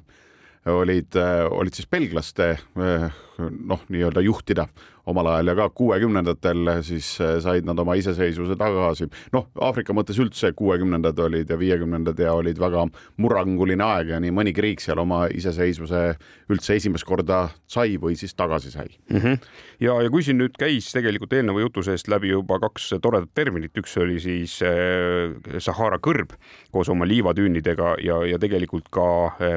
olid, 0.70 1.16
olid 1.56 1.76
siis 1.76 1.88
belglaste 1.90 2.52
noh, 2.76 3.84
nii-öelda 3.90 4.24
juhtida 4.26 4.68
omal 5.10 5.32
ajal 5.34 5.52
ja 5.52 5.56
ka 5.60 5.70
kuuekümnendatel 5.76 6.74
siis 6.86 7.12
said 7.18 7.68
nad 7.68 7.80
oma 7.80 7.96
iseseisvuse 8.00 8.58
tagasi. 8.60 9.10
noh, 9.34 9.48
Aafrika 9.62 9.94
mõttes 9.98 10.20
üldse 10.22 10.52
kuuekümnendad 10.58 11.20
olid 11.26 11.50
ja 11.50 11.58
viiekümnendad 11.60 12.20
ja 12.20 12.34
olid 12.38 12.60
väga 12.62 12.86
murranguline 13.18 13.84
aeg 13.86 14.14
ja 14.14 14.20
nii 14.22 14.34
mõnigi 14.36 14.64
riik 14.64 14.84
seal 14.84 15.02
oma 15.02 15.26
iseseisvuse 15.34 16.04
üldse 16.50 16.78
esimest 16.80 17.08
korda 17.08 17.48
sai 17.70 17.98
või 18.02 18.18
siis 18.20 18.34
tagasi 18.38 18.72
sai 18.74 18.88
mm. 19.10 19.18
-hmm. 19.18 19.38
ja, 19.86 20.00
ja 20.04 20.10
kui 20.10 20.24
siin 20.26 20.40
nüüd 20.42 20.58
käis 20.60 20.92
tegelikult 20.94 21.34
eelneva 21.34 21.62
jutu 21.66 21.84
seest 21.86 22.08
läbi 22.12 22.32
juba 22.34 22.60
kaks 22.60 22.94
toredat 23.02 23.34
terminit, 23.36 23.76
üks 23.78 23.98
oli 24.02 24.20
siis 24.20 24.60
äh, 24.66 25.60
Sahara 25.60 26.00
kõrb 26.02 26.36
koos 26.72 26.90
oma 26.90 27.08
liivatüünidega 27.10 27.96
ja, 28.04 28.22
ja 28.26 28.40
tegelikult 28.40 28.90
ka 28.94 29.08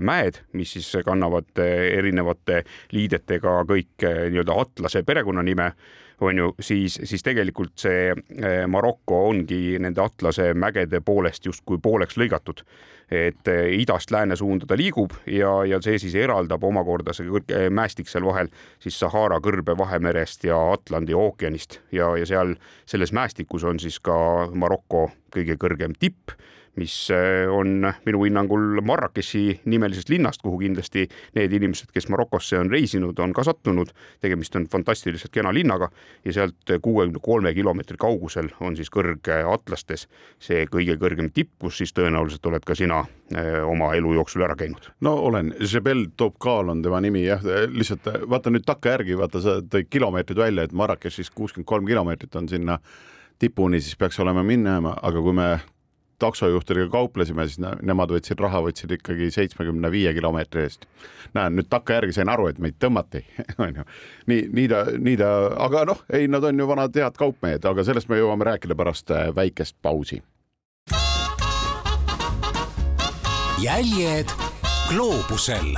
mäed, 0.00 0.40
mis 0.52 0.72
siis 0.76 0.90
kannavad 1.04 1.58
erinevate 1.58 2.62
liidetega 2.92 3.62
kõik 3.68 4.04
nii-öelda 4.04 4.56
Atlase 4.62 5.02
perekonnanime 5.42 5.72
on 6.20 6.38
ju, 6.38 6.54
siis, 6.60 7.00
siis 7.02 7.22
tegelikult 7.22 7.72
see 7.82 8.12
eh, 8.12 8.66
Maroko 8.66 9.28
ongi 9.28 9.78
nende 9.82 10.00
Atlase 10.02 10.52
mägede 10.54 11.00
poolest 11.00 11.46
justkui 11.46 11.78
pooleks 11.82 12.16
lõigatud. 12.16 12.62
et 13.10 13.48
eh, 13.48 13.74
idast 13.80 14.10
lääne 14.10 14.36
suunda 14.36 14.66
ta 14.66 14.76
liigub 14.76 15.10
ja, 15.26 15.64
ja 15.64 15.80
see 15.82 15.98
siis 15.98 16.14
eraldab 16.14 16.62
omakorda 16.64 17.12
see 17.12 17.26
kõrge 17.26 17.70
mäestik 17.70 18.08
seal 18.08 18.24
vahel 18.24 18.48
siis 18.78 18.98
Sahara 18.98 19.40
kõrbe 19.40 19.76
Vahemerest 19.78 20.44
ja 20.44 20.56
Atlandi 20.72 21.14
ookeanist 21.14 21.80
ja, 21.92 22.16
ja 22.16 22.26
seal 22.26 22.54
selles 22.86 23.12
mäestikus 23.12 23.64
on 23.64 23.80
siis 23.80 23.98
ka 24.00 24.48
Maroko 24.54 25.10
kõige 25.34 25.58
kõrgem 25.58 25.98
tipp 25.98 26.30
mis 26.76 26.94
eh, 27.10 27.50
on 27.52 27.84
minu 28.06 28.22
hinnangul 28.24 28.80
Marrakechi 28.84 29.60
nimelisest 29.64 30.08
linnast, 30.08 30.42
kuhu 30.42 30.58
kindlasti 30.62 31.04
need 31.36 31.52
inimesed, 31.52 31.90
kes 31.92 32.08
Marokosse 32.08 32.58
on 32.58 32.70
reisinud, 32.72 33.18
on 33.18 33.32
ka 33.36 33.44
sattunud. 33.44 33.92
tegemist 34.20 34.56
on 34.56 34.66
fantastiliselt 34.72 35.32
kena 35.32 35.52
linnaga 35.54 35.90
ja 36.24 36.32
sealt 36.32 36.72
kuuekümne 36.82 37.20
kolme 37.22 37.54
kilomeetri 37.54 37.96
kaugusel 38.00 38.48
on 38.60 38.76
siis 38.76 38.90
kõrge 38.90 39.42
Atlastes 39.52 40.08
see 40.40 40.64
kõige 40.66 40.96
kõrgem 40.96 41.28
tipp, 41.34 41.50
kus 41.60 41.78
siis 41.82 41.92
tõenäoliselt 41.92 42.46
oled 42.46 42.64
ka 42.64 42.74
sina 42.78 43.04
eh, 43.36 43.60
oma 43.64 43.92
elu 43.98 44.14
jooksul 44.14 44.46
ära 44.48 44.56
käinud. 44.56 44.92
no 45.00 45.14
olen, 45.28 45.54
Jebel 45.72 46.06
Topkal 46.16 46.72
on 46.72 46.82
tema 46.82 47.00
nimi 47.00 47.26
jah, 47.26 47.44
lihtsalt 47.68 48.08
vaata 48.28 48.50
nüüd 48.50 48.64
takkajärgi, 48.64 49.18
vaata 49.18 49.44
sa 49.44 49.58
tõid 49.60 49.90
kilomeetrid 49.90 50.38
välja, 50.38 50.64
et 50.64 50.72
Marrakechist 50.72 51.34
kuuskümmend 51.34 51.68
kolm 51.68 51.86
kilomeetrit 51.86 52.36
on 52.40 52.48
sinna 52.48 52.78
tipuni, 53.38 53.80
siis 53.80 53.96
peaks 53.98 54.20
olema 54.22 54.42
minema, 54.46 54.94
aga 55.02 55.20
kui 55.20 55.34
me 55.36 55.48
taksojuhtidega 56.22 56.90
kauplesime, 56.92 57.46
siis 57.48 57.60
nemad 57.82 58.12
võtsid 58.14 58.40
raha, 58.42 58.62
võtsid 58.66 58.94
ikkagi 58.98 59.30
seitsmekümne 59.34 59.90
viie 59.92 60.12
kilomeetri 60.16 60.66
eest. 60.66 60.86
näen 61.34 61.56
nüüd 61.56 61.68
takkajärgi 61.72 62.16
sain 62.16 62.28
aru, 62.28 62.48
et 62.50 62.60
meid 62.62 62.78
tõmmati, 62.82 63.24
onju. 63.64 63.86
nii, 64.30 64.48
nii 64.52 64.68
ta, 64.72 64.84
nii 64.98 65.16
ta, 65.20 65.32
aga 65.66 65.86
noh, 65.92 66.04
ei, 66.12 66.28
nad 66.30 66.44
on 66.44 66.60
ju 66.60 66.68
vanad 66.68 66.96
head 66.96 67.18
kaupmehed, 67.18 67.64
aga 67.68 67.86
sellest 67.86 68.12
me 68.12 68.20
jõuame 68.20 68.48
rääkida 68.52 68.78
pärast 68.78 69.10
äh, 69.14 69.32
väikest 69.34 69.78
pausi. 69.82 70.22
jäljed 73.62 74.32
gloobusel 74.88 75.76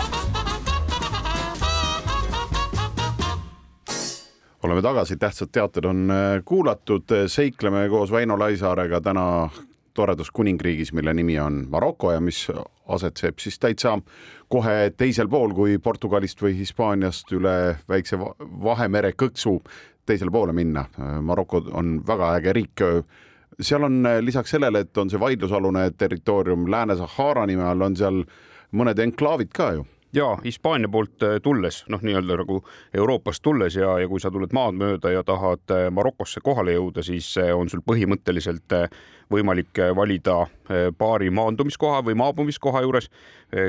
oleme 4.64 4.80
tagasi, 4.82 5.16
tähtsad 5.20 5.52
teated 5.52 5.84
on 5.84 6.08
äh, 6.10 6.40
kuulatud, 6.44 7.04
seikleme 7.28 7.88
koos 7.92 8.12
Väino 8.12 8.38
Laisaarega 8.38 9.00
täna 9.04 9.26
toredas 9.94 10.30
kuningriigis, 10.34 10.92
mille 10.92 11.14
nimi 11.14 11.38
on 11.40 11.64
Maroko 11.70 12.12
ja 12.12 12.20
mis 12.20 12.46
asetseb 12.88 13.38
siis 13.38 13.58
täitsa 13.58 13.98
kohe 14.48 14.90
teisel 14.96 15.28
pool 15.28 15.54
kui 15.54 15.78
Portugalist 15.78 16.42
või 16.42 16.56
Hispaaniast 16.58 17.32
üle 17.32 17.76
väikse 17.88 18.18
Vahemere 18.64 19.14
kõksu 19.18 19.58
teisele 20.06 20.30
poole 20.30 20.52
minna. 20.52 20.84
Maroko 21.20 21.62
on 21.72 22.00
väga 22.06 22.34
äge 22.38 22.52
riik. 22.52 22.82
seal 23.60 23.84
on 23.84 24.02
lisaks 24.20 24.50
sellele, 24.50 24.80
et 24.80 24.98
on 24.98 25.10
see 25.10 25.20
vaidlusalune 25.20 25.90
territoorium 25.96 26.66
Lääne-Sahara 26.70 27.46
nime 27.46 27.64
all, 27.64 27.80
on 27.80 27.96
seal 27.96 28.24
mõned 28.72 28.98
enklaavid 28.98 29.52
ka 29.54 29.72
ju 29.72 29.86
ja 30.14 30.38
Hispaania 30.44 30.88
poolt 30.88 31.22
äh, 31.22 31.40
tulles, 31.42 31.84
noh, 31.88 32.02
nii-öelda 32.02 32.38
nagu 32.42 32.60
Euroopast 32.94 33.42
tulles 33.42 33.76
ja, 33.76 33.98
ja 33.98 34.08
kui 34.08 34.22
sa 34.22 34.30
tuled 34.30 34.54
maad 34.54 34.78
mööda 34.78 35.10
ja 35.10 35.24
tahad 35.26 35.74
äh, 35.74 35.88
Marokosse 35.94 36.42
kohale 36.44 36.76
jõuda, 36.76 37.02
siis 37.02 37.32
äh, 37.40 37.50
on 37.56 37.70
sul 37.70 37.82
põhimõtteliselt 37.86 38.76
võimalik 39.32 39.80
valida 39.96 40.44
paari 40.98 41.30
maandumiskoha 41.30 42.02
või 42.04 42.14
maabumiskoha 42.16 42.82
juures. 42.84 43.10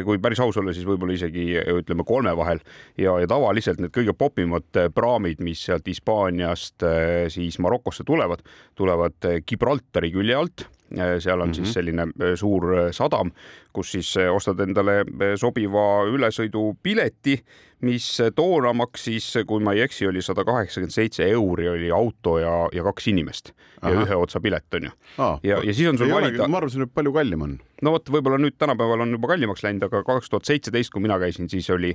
kui 0.06 0.18
päris 0.18 0.40
aus 0.40 0.58
olla, 0.58 0.74
siis 0.74 0.86
võib-olla 0.88 1.14
isegi 1.14 1.60
ütleme 1.60 2.04
kolme 2.04 2.32
vahel 2.38 2.60
ja, 2.98 3.20
ja 3.20 3.28
tavaliselt 3.28 3.80
need 3.80 3.92
kõige 3.94 4.14
popimad 4.18 4.80
praamid, 4.96 5.40
mis 5.40 5.66
sealt 5.66 5.88
Hispaaniast 5.88 6.84
siis 7.30 7.60
Marokosse 7.60 8.04
tulevad, 8.04 8.42
tulevad 8.76 9.30
Gibraltari 9.46 10.12
külje 10.12 10.36
alt 10.36 10.68
Äh, 10.94 11.20
seal 11.20 11.42
on 11.42 11.48
mm 11.48 11.52
-hmm. 11.52 11.56
siis 11.56 11.68
mhm. 11.68 11.74
selline 11.74 12.02
äh, 12.02 12.36
suur 12.36 12.78
äh, 12.78 12.92
sadam, 12.92 13.32
kus 13.74 13.92
siis 13.92 14.18
ostad 14.32 14.60
endale 14.60 15.06
sobiva 15.36 16.06
ülesõidupileti, 16.08 17.44
mis 17.86 18.08
toona 18.36 18.72
maksis, 18.74 19.28
kui 19.48 19.64
ma 19.64 19.76
ei 19.76 19.84
eksi, 19.86 20.08
oli 20.08 20.24
sada 20.26 20.46
kaheksakümmend 20.48 20.96
seitse 20.96 21.28
euri 21.28 21.68
oli 21.70 21.92
auto 21.92 22.38
ja, 22.40 22.54
ja 22.74 22.86
kaks 22.88 23.10
inimest 23.12 23.52
Aha. 23.82 23.92
ja 23.92 24.06
ühe 24.06 24.20
otsa 24.20 24.40
pilet 24.42 24.78
on 24.80 24.88
ju. 24.88 24.94
ja, 25.20 25.60
ja 25.60 25.74
siis 25.74 25.90
on 25.90 26.00
sul 26.00 26.14
valida. 26.14 26.48
ma 26.48 26.62
arvasin, 26.62 26.86
et 26.88 26.94
palju 26.96 27.14
kallim 27.16 27.44
on. 27.46 27.58
no 27.84 27.96
vot, 27.98 28.14
võib-olla 28.16 28.40
nüüd 28.42 28.56
tänapäeval 28.62 29.06
on 29.06 29.18
juba 29.18 29.34
kallimaks 29.34 29.66
läinud, 29.66 29.88
aga 29.90 30.04
kaks 30.08 30.32
tuhat 30.32 30.48
seitseteist, 30.48 30.94
kui 30.94 31.04
mina 31.04 31.20
käisin, 31.22 31.52
siis 31.52 31.70
oli, 31.74 31.92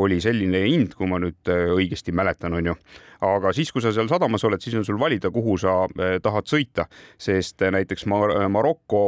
oli 0.00 0.20
selline 0.24 0.64
hind, 0.64 0.96
kui 0.98 1.10
ma 1.10 1.20
nüüd 1.22 1.52
õigesti 1.52 2.16
mäletan, 2.16 2.56
on 2.56 2.72
ju 2.72 2.78
aga 3.24 3.52
siis, 3.56 3.72
kui 3.74 3.82
sa 3.82 3.92
seal 3.94 4.08
sadamas 4.10 4.44
oled, 4.46 4.62
siis 4.62 4.76
on 4.78 4.86
sul 4.86 4.98
valida, 5.00 5.30
kuhu 5.34 5.56
sa 5.60 5.80
eh, 5.98 6.18
tahad 6.22 6.48
sõita, 6.50 6.86
sest 7.20 7.62
eh, 7.62 7.72
näiteks 7.74 8.06
Mar 8.10 8.34
Maroko 8.52 9.02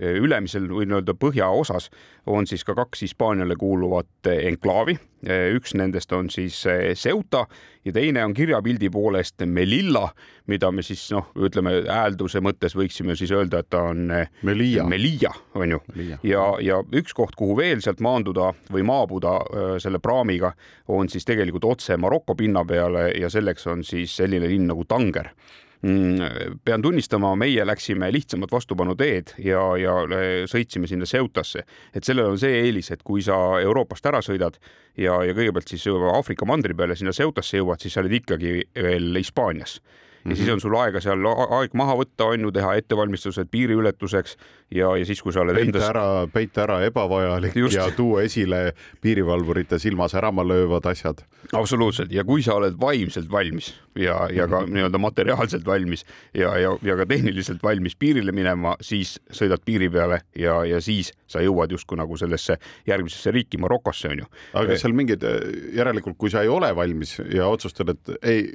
ülemisel 0.00 0.66
või 0.70 0.88
nii-öelda 0.88 1.14
põhjaosas 1.14 1.90
on 2.26 2.48
siis 2.50 2.64
ka 2.64 2.74
kaks 2.74 3.04
Hispaaniale 3.04 3.56
kuuluvat 3.56 4.26
enklaavi. 4.26 4.98
üks 5.54 5.72
nendest 5.74 6.12
on 6.12 6.28
siis 6.30 6.64
Ceuta 6.94 7.46
ja 7.84 7.92
teine 7.92 8.24
on 8.24 8.34
kirjapildi 8.34 8.90
poolest 8.90 9.40
Melilla, 9.46 10.08
mida 10.46 10.70
me 10.72 10.82
siis 10.82 11.06
noh, 11.12 11.30
ütleme 11.36 11.84
häälduse 11.88 12.42
mõttes 12.44 12.76
võiksime 12.76 13.16
siis 13.16 13.32
öelda, 13.32 13.62
et 13.62 13.70
ta 13.70 13.82
on 13.88 14.10
Melilla, 14.42 14.84
Melilla 14.84 15.32
on 15.54 15.76
ju. 15.76 15.80
ja, 16.22 16.44
ja 16.60 16.82
üks 16.92 17.14
koht, 17.14 17.36
kuhu 17.36 17.56
veel 17.56 17.80
sealt 17.80 18.00
maanduda 18.04 18.52
või 18.72 18.84
maabuda 18.84 19.38
selle 19.80 19.98
praamiga, 19.98 20.52
on 20.88 21.08
siis 21.08 21.24
tegelikult 21.24 21.64
otse 21.64 21.96
Maroko 21.96 22.34
pinna 22.34 22.64
peale 22.64 23.12
ja 23.16 23.30
selleks 23.30 23.66
on 23.66 23.84
siis 23.84 24.16
selline 24.16 24.48
linn 24.50 24.68
nagu 24.68 24.84
Tanger 24.84 25.32
pean 26.64 26.82
tunnistama, 26.82 27.34
meie 27.36 27.64
läksime 27.66 28.08
lihtsamat 28.12 28.52
vastupanu 28.52 28.94
teed 28.96 29.34
ja, 29.44 29.60
ja 29.80 29.96
äh, 30.06 30.44
sõitsime 30.50 30.88
sinna 30.88 31.08
Ceutasse, 31.08 31.64
et 31.94 32.06
sellel 32.06 32.32
on 32.32 32.40
see 32.40 32.62
eelis, 32.62 32.90
et 32.94 33.02
kui 33.04 33.22
sa 33.24 33.36
Euroopast 33.60 34.06
ära 34.08 34.22
sõidad 34.24 34.56
ja, 34.96 35.18
ja 35.26 35.34
kõigepealt 35.36 35.74
siis 35.74 35.84
Aafrika 35.90 36.48
mandri 36.48 36.76
peale 36.76 36.96
sinna 36.96 37.12
Ceutasse 37.12 37.60
jõuad, 37.60 37.82
siis 37.82 37.96
sa 37.96 38.04
oled 38.04 38.16
ikkagi 38.20 38.56
veel 38.80 39.20
Hispaanias 39.20 39.80
ja 40.24 40.30
mm 40.30 40.32
-hmm. 40.32 40.36
siis 40.36 40.50
on 40.50 40.60
sul 40.60 40.74
aega 40.74 41.00
seal 41.00 41.26
aeg 41.26 41.74
maha 41.74 41.94
võtta, 41.96 42.24
on 42.32 42.40
ju, 42.40 42.52
teha 42.52 42.74
ettevalmistused 42.80 43.48
piiriületuseks 43.50 44.36
ja, 44.70 44.96
ja 44.96 45.04
siis, 45.04 45.20
kui 45.22 45.32
sa 45.32 45.40
oled 45.40 45.54
peita 45.54 45.68
endas. 45.68 45.88
ära, 45.88 46.04
peita 46.32 46.62
ära 46.62 46.78
ebavajalik 46.84 47.56
Just. 47.56 47.76
ja 47.76 47.90
tuua 47.90 48.22
esile 48.22 48.72
piirivalvurite 49.00 49.78
silma 49.78 50.08
särama 50.08 50.48
löövad 50.48 50.86
asjad. 50.86 51.20
absoluutselt 51.52 52.12
ja 52.12 52.24
kui 52.24 52.42
sa 52.42 52.54
oled 52.54 52.80
vaimselt 52.80 53.30
valmis 53.30 53.74
ja, 53.94 54.28
ja 54.32 54.48
ka 54.48 54.60
mm 54.60 54.66
-hmm. 54.66 54.74
nii-öelda 54.74 54.98
materiaalselt 54.98 55.66
valmis 55.66 56.06
ja, 56.34 56.58
ja, 56.58 56.78
ja 56.82 56.96
ka 56.96 57.06
tehniliselt 57.06 57.62
valmis 57.62 57.96
piirile 57.96 58.32
minema, 58.32 58.76
siis 58.80 59.20
sõidad 59.32 59.60
piiri 59.64 59.90
peale 59.90 60.20
ja, 60.36 60.64
ja 60.64 60.80
siis 60.80 61.12
sa 61.26 61.40
jõuad 61.40 61.70
justkui 61.70 61.96
nagu 61.96 62.16
sellesse 62.16 62.58
järgmisesse 62.86 63.30
riiki, 63.30 63.58
Marokosse 63.58 64.08
on 64.08 64.18
ju. 64.18 64.24
aga 64.52 64.78
seal 64.78 64.92
mingid, 64.92 65.20
järelikult, 65.72 66.16
kui 66.18 66.30
sa 66.30 66.42
ei 66.42 66.48
ole 66.48 66.76
valmis 66.76 67.18
ja 67.34 67.46
otsustad, 67.46 67.88
et 67.88 68.16
ei 68.22 68.54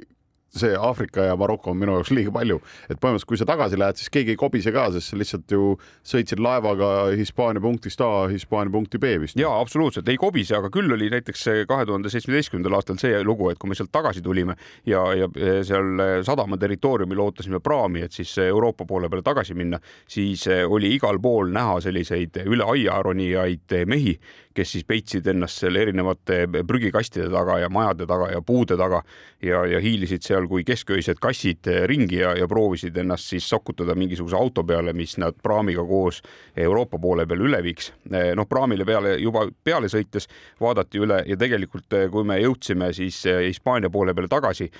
see 0.56 0.74
Aafrika 0.76 1.22
ja 1.28 1.36
Maroko 1.38 1.70
on 1.70 1.78
minu 1.78 1.94
jaoks 1.98 2.10
liiga 2.14 2.32
palju, 2.34 2.58
et 2.88 2.98
põhimõtteliselt, 2.98 3.28
kui 3.30 3.38
sa 3.38 3.46
tagasi 3.48 3.78
lähed, 3.78 4.00
siis 4.00 4.10
keegi 4.12 4.34
ei 4.34 4.40
kobise 4.40 4.72
ka, 4.74 4.88
sest 4.94 5.12
sa 5.12 5.18
lihtsalt 5.20 5.54
ju 5.54 5.76
sõitsid 6.06 6.42
laevaga 6.42 6.90
Hispaania 7.18 7.62
punktist 7.62 8.02
A 8.02 8.26
Hispaania 8.30 8.72
punkti 8.74 8.98
B 8.98 9.14
vist. 9.22 9.38
ja 9.38 9.52
absoluutselt 9.60 10.08
ei 10.10 10.18
kobise, 10.20 10.56
aga 10.58 10.70
küll 10.74 10.90
oli 10.92 11.10
näiteks 11.12 11.46
kahe 11.70 11.86
tuhande 11.86 12.10
seitsmeteistkümnendal 12.10 12.78
aastal 12.80 12.98
see 12.98 13.22
lugu, 13.24 13.50
et 13.50 13.58
kui 13.62 13.70
me 13.70 13.78
sealt 13.78 13.92
tagasi 13.94 14.22
tulime 14.22 14.56
ja, 14.86 15.04
ja 15.14 15.30
seal 15.66 16.22
sadama 16.26 16.58
territooriumil 16.58 17.22
ootasime 17.26 17.62
praami, 17.62 18.04
et 18.06 18.16
siis 18.16 18.36
Euroopa 18.42 18.86
poole 18.88 19.10
peale 19.10 19.22
tagasi 19.26 19.54
minna, 19.54 19.78
siis 20.08 20.46
oli 20.66 20.94
igal 20.96 21.20
pool 21.22 21.52
näha 21.54 21.80
selliseid 21.84 22.42
üle 22.46 22.66
aia 22.74 22.98
ronijaid 23.02 23.78
mehi, 23.86 24.18
kes 24.54 24.72
siis 24.74 24.86
peitsid 24.88 25.26
ennast 25.30 25.62
seal 25.62 25.76
erinevate 25.78 26.42
prügikastide 26.66 27.28
taga 27.30 27.60
ja 27.62 27.68
majade 27.70 28.06
taga 28.10 28.30
ja 28.32 28.42
puude 28.42 28.76
taga 28.78 29.02
ja, 29.42 29.62
ja 29.68 29.80
hiilisid 29.82 30.26
seal 30.26 30.39
seal 30.40 30.48
kui 30.50 30.64
kesköised 30.66 31.20
kassid 31.20 31.68
ringi 31.90 32.20
ja, 32.22 32.32
ja 32.38 32.48
proovisid 32.48 32.96
ennast 33.00 33.30
siis 33.30 33.46
sokutada 33.48 33.94
mingisuguse 33.98 34.36
auto 34.36 34.64
peale, 34.64 34.94
mis 34.96 35.16
nad 35.20 35.36
praamiga 35.42 35.84
koos 35.86 36.22
Euroopa 36.56 36.98
poole 36.98 37.26
peal 37.28 37.44
üle 37.46 37.60
viiks. 37.64 37.92
noh, 38.10 38.48
praamile 38.48 38.86
peale 38.88 39.16
juba 39.20 39.46
peale 39.64 39.90
sõites 39.92 40.28
vaadati 40.60 41.00
üle 41.00 41.22
ja 41.26 41.36
tegelikult, 41.36 41.88
kui 42.10 42.24
me 42.24 42.40
jõudsime 42.40 42.92
siis 42.96 43.22
Hispaania 43.26 43.90
poole 43.90 44.14
peale 44.14 44.28
tagasi, 44.28 44.70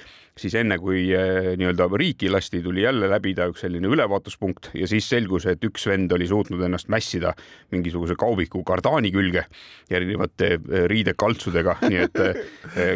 siis 0.41 0.55
enne 0.57 0.79
kui 0.81 1.07
nii-öelda 1.11 1.89
riiki 2.01 2.31
lasti, 2.33 2.63
tuli 2.65 2.85
jälle 2.87 3.11
läbida 3.11 3.49
üks 3.51 3.65
selline 3.67 3.91
ülevaatuspunkt 3.93 4.71
ja 4.75 4.89
siis 4.91 5.09
selgus, 5.11 5.47
et 5.51 5.65
üks 5.67 5.87
vend 5.91 6.13
oli 6.17 6.29
suutnud 6.31 6.63
ennast 6.65 6.89
mässida 6.93 7.35
mingisuguse 7.75 8.17
kaubiku 8.21 8.63
kardaani 8.67 9.13
külge 9.13 9.45
erinevate 9.91 10.57
riidekaltsudega, 10.91 11.77
nii 11.89 12.01
et 12.07 12.21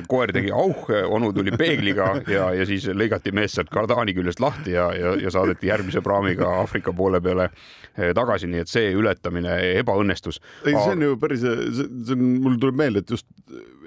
koer 0.09 0.33
tegi 0.35 0.53
auh, 0.55 0.89
onu 1.13 1.33
tuli 1.37 1.53
peegliga 1.59 2.11
ja, 2.31 2.49
ja 2.57 2.67
siis 2.69 2.87
lõigati 2.95 3.33
mees 3.35 3.57
sealt 3.57 3.73
kardaani 3.73 4.15
küljest 4.17 4.43
lahti 4.43 4.75
ja, 4.77 4.89
ja, 4.97 5.15
ja 5.21 5.33
saadeti 5.35 5.71
järgmise 5.71 6.03
praamiga 6.05 6.49
Aafrika 6.61 6.93
poole 6.97 7.21
peale 7.25 7.49
eh, 7.51 8.13
tagasi, 8.17 8.49
nii 8.51 8.65
et 8.65 8.71
see 8.71 8.93
ületamine 8.97 9.57
ebaõnnestus. 9.81 10.41
ei, 10.65 10.75
see 10.75 10.97
on 10.97 11.07
ju 11.09 11.19
päris, 11.21 11.45
see 11.45 12.17
on, 12.17 12.27
mul 12.45 12.59
tuleb 12.63 12.79
meelde, 12.81 13.05
et 13.05 13.15
just 13.17 13.29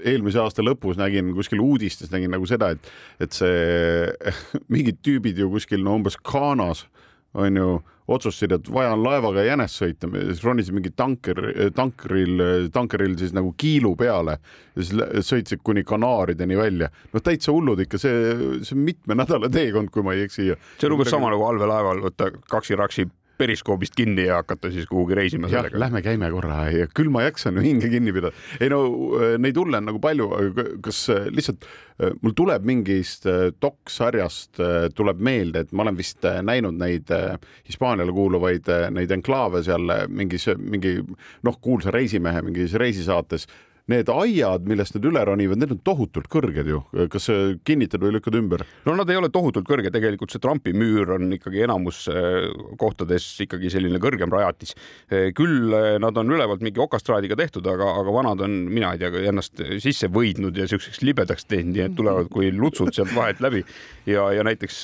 eelmise 0.07 0.41
aasta 0.41 0.65
lõpus 0.65 0.99
nägin 0.99 1.33
kuskil 1.35 1.61
uudistes 1.63 2.11
nägin 2.13 2.31
nagu 2.33 2.45
seda, 2.49 2.71
et, 2.75 2.91
et 3.23 3.33
see 3.35 3.46
mingid 4.73 5.01
tüübid 5.05 5.39
ju 5.39 5.51
kuskil 5.53 5.83
no 5.83 5.97
umbes 5.99 6.19
Ghanas 6.23 6.85
on 7.37 7.59
ju 7.59 7.77
otsustasid, 8.07 8.53
et 8.55 8.69
vaja 8.71 8.93
on 8.95 9.01
laevaga 9.03 9.43
jänest 9.43 9.81
sõita, 9.81 10.07
siis 10.29 10.39
ronisid 10.45 10.75
mingi 10.75 10.93
tanker, 10.95 11.41
tankeril, 11.75 12.69
tankeril 12.73 13.17
siis 13.19 13.33
nagu 13.35 13.51
kiilu 13.59 13.91
peale 13.99 14.37
ja 14.39 14.85
siis 14.85 15.27
sõitsid 15.27 15.63
kuni 15.65 15.83
Kanaarideni 15.87 16.55
välja. 16.57 16.87
noh, 17.11 17.23
täitsa 17.23 17.51
hullud 17.51 17.83
ikka, 17.83 17.99
see, 17.99 18.33
see 18.63 18.77
on 18.77 18.85
mitme 18.87 19.17
nädala 19.21 19.51
teekond, 19.51 19.91
kui 19.91 20.05
ma 20.07 20.15
ei 20.15 20.23
eksi. 20.27 20.53
see 20.79 20.87
on 20.89 20.95
umbes 20.95 21.11
sama 21.11 21.33
nagu 21.33 21.43
allveelaeval 21.49 22.05
võtta 22.07 22.31
kaksi-raksi 22.47 23.09
periskoobist 23.37 23.95
kinni 23.97 24.27
ja 24.27 24.41
hakata 24.41 24.71
siis 24.73 24.87
kuhugi 24.89 25.15
reisima 25.17 25.49
sellega. 25.51 25.79
Lähme 25.79 26.01
käime 26.05 26.29
korra 26.33 26.63
küll 26.97 27.11
ma 27.13 27.23
jaksan 27.27 27.59
hinge 27.63 27.89
kinni 27.91 28.13
pidada. 28.15 28.33
ei 28.59 28.69
no 28.73 28.81
äh, 29.17 29.35
neid 29.41 29.57
hulle 29.59 29.81
on 29.81 29.89
nagu 29.91 30.01
palju, 30.03 30.29
kas 30.85 31.03
äh, 31.13 31.27
lihtsalt 31.33 31.67
äh, 32.01 32.15
mul 32.21 32.35
tuleb 32.37 32.65
mingist 32.67 33.27
doksarjast 33.61 34.61
tuleb 34.97 35.21
meelde, 35.23 35.65
et 35.65 35.71
ma 35.73 35.85
olen 35.85 35.97
vist 35.97 36.25
näinud 36.25 36.77
neid 36.77 37.11
Hispaaniale 37.67 38.13
kuuluvaid 38.13 38.69
neid 38.93 39.11
enklaave 39.13 39.63
seal 39.65 39.85
mingis, 40.09 40.47
mingi 40.57 40.97
noh, 41.45 41.57
kuulsa 41.61 41.93
reisimehe 41.93 42.43
mingis 42.45 42.75
reisisaates 42.79 43.47
need 43.91 44.09
aiad, 44.11 44.65
millest 44.67 44.97
nad 44.97 45.05
üle 45.07 45.21
ronivad, 45.27 45.59
need 45.61 45.71
on 45.77 45.79
tohutult 45.85 46.27
kõrged 46.31 46.67
ju. 46.67 46.81
kas 47.11 47.29
kinnitad 47.67 48.03
või 48.03 48.17
lükkad 48.17 48.35
ümber? 48.35 48.63
no 48.85 48.95
nad 48.99 49.09
ei 49.09 49.19
ole 49.19 49.29
tohutult 49.31 49.67
kõrged, 49.67 49.93
tegelikult 49.95 50.33
see 50.33 50.41
Trumpi 50.43 50.73
müür 50.75 51.13
on 51.15 51.31
ikkagi 51.37 51.63
enamus 51.63 52.03
äh, 52.11 52.47
kohtades 52.79 53.25
ikkagi 53.43 53.71
selline 53.71 54.01
kõrgem 54.03 54.31
rajatis. 54.33 54.75
Äh, 55.07 55.29
küll 55.37 55.71
äh, 55.75 55.95
nad 56.03 56.17
on 56.19 56.35
ülevalt 56.35 56.63
mingi 56.65 56.81
okastraadiga 56.83 57.37
tehtud, 57.39 57.67
aga, 57.71 57.93
aga 58.01 58.15
vanad 58.15 58.43
on, 58.43 58.57
mina 58.71 58.91
ei 58.93 59.01
tea, 59.01 59.23
ennast 59.31 59.63
sisse 59.83 60.11
võidnud 60.11 60.57
ja 60.59 60.67
siukseks 60.67 61.01
libedaks 61.07 61.47
teinud, 61.47 61.75
nii 61.77 61.85
et 61.87 61.95
tulevad 61.97 62.31
kui 62.33 62.51
lutsud 62.51 62.91
sealt 62.95 63.13
vahelt 63.15 63.39
läbi 63.43 63.63
ja, 64.07 64.27
ja 64.35 64.43
näiteks 64.47 64.81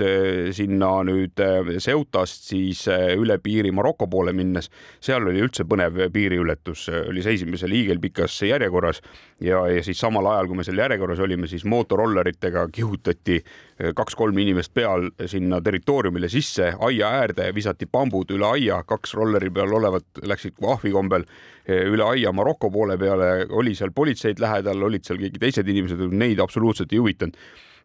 sinna 0.55 0.93
nüüd 1.07 1.39
Ceutast 1.83 2.47
siis 2.47 2.85
üle 2.87 3.37
piiri 3.43 3.71
Maroko 3.75 4.07
poole 4.11 4.33
minnes, 4.35 4.69
seal 5.03 5.27
oli 5.27 5.43
üldse 5.43 5.65
põnev 5.67 5.99
piiriületus, 6.13 6.87
oli 7.03 7.23
seisime 7.25 7.59
seal 7.59 7.75
hiigelpikas 7.75 8.39
järjekorras 8.47 8.92
järjekorras. 8.93 9.01
Ja, 9.41 9.67
ja 9.67 9.83
siis 9.83 9.99
samal 9.99 10.25
ajal, 10.25 10.47
kui 10.47 10.55
me 10.55 10.63
seal 10.63 10.77
järjekorras 10.77 11.19
olime, 11.19 11.47
siis 11.47 11.65
mootorolleritega 11.65 12.67
kihutati 12.71 13.35
eh, 13.43 13.93
kaks-kolm 13.95 14.37
inimest 14.37 14.73
peal 14.73 15.09
sinna 15.25 15.59
territooriumile 15.61 16.29
sisse, 16.29 16.73
aia 16.79 17.09
äärde, 17.09 17.53
visati 17.55 17.85
bambud 17.85 18.31
üle 18.31 18.45
aia, 18.45 18.83
kaks 18.83 19.13
rolleri 19.13 19.49
peal 19.49 19.73
olevat 19.73 20.05
läksid 20.23 20.53
ahvikombel 20.63 21.25
eh, 21.67 21.83
üle 21.89 22.03
aia 22.03 22.31
Maroko 22.31 22.71
poole 22.71 22.97
peale, 22.97 23.45
oli 23.49 23.75
seal 23.75 23.91
politseid 23.91 24.39
lähedal, 24.39 24.81
olid 24.83 25.03
seal 25.03 25.19
keegi 25.19 25.39
teised 25.39 25.67
inimesed, 25.67 26.07
neid 26.11 26.39
absoluutselt 26.39 26.93
ei 26.93 27.03
huvitanud 27.03 27.37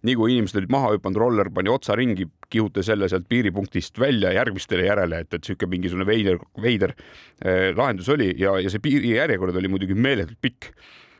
nii 0.06 0.14
kui 0.18 0.34
inimesed 0.34 0.60
olid 0.60 0.72
maha 0.72 0.92
hüpanud, 0.94 1.18
roller 1.18 1.50
pani 1.54 1.72
otsa 1.72 1.96
ringi, 1.98 2.28
kihutas 2.50 2.88
jälle 2.88 3.08
sealt 3.10 3.26
piiripunktist 3.28 3.98
välja 4.00 4.32
järgmistele 4.36 4.86
järele, 4.86 5.24
et, 5.24 5.34
et 5.34 5.44
sihuke 5.44 5.66
mingisugune 5.70 6.06
veider, 6.06 6.38
veider 6.62 6.94
eh, 6.94 7.74
lahendus 7.76 8.08
oli 8.14 8.30
ja, 8.38 8.54
ja 8.62 8.70
see 8.70 8.82
piirijärjekord 8.84 9.58
oli 9.58 9.72
muidugi 9.72 9.98
meeletult 9.98 10.40
pikk. 10.42 10.72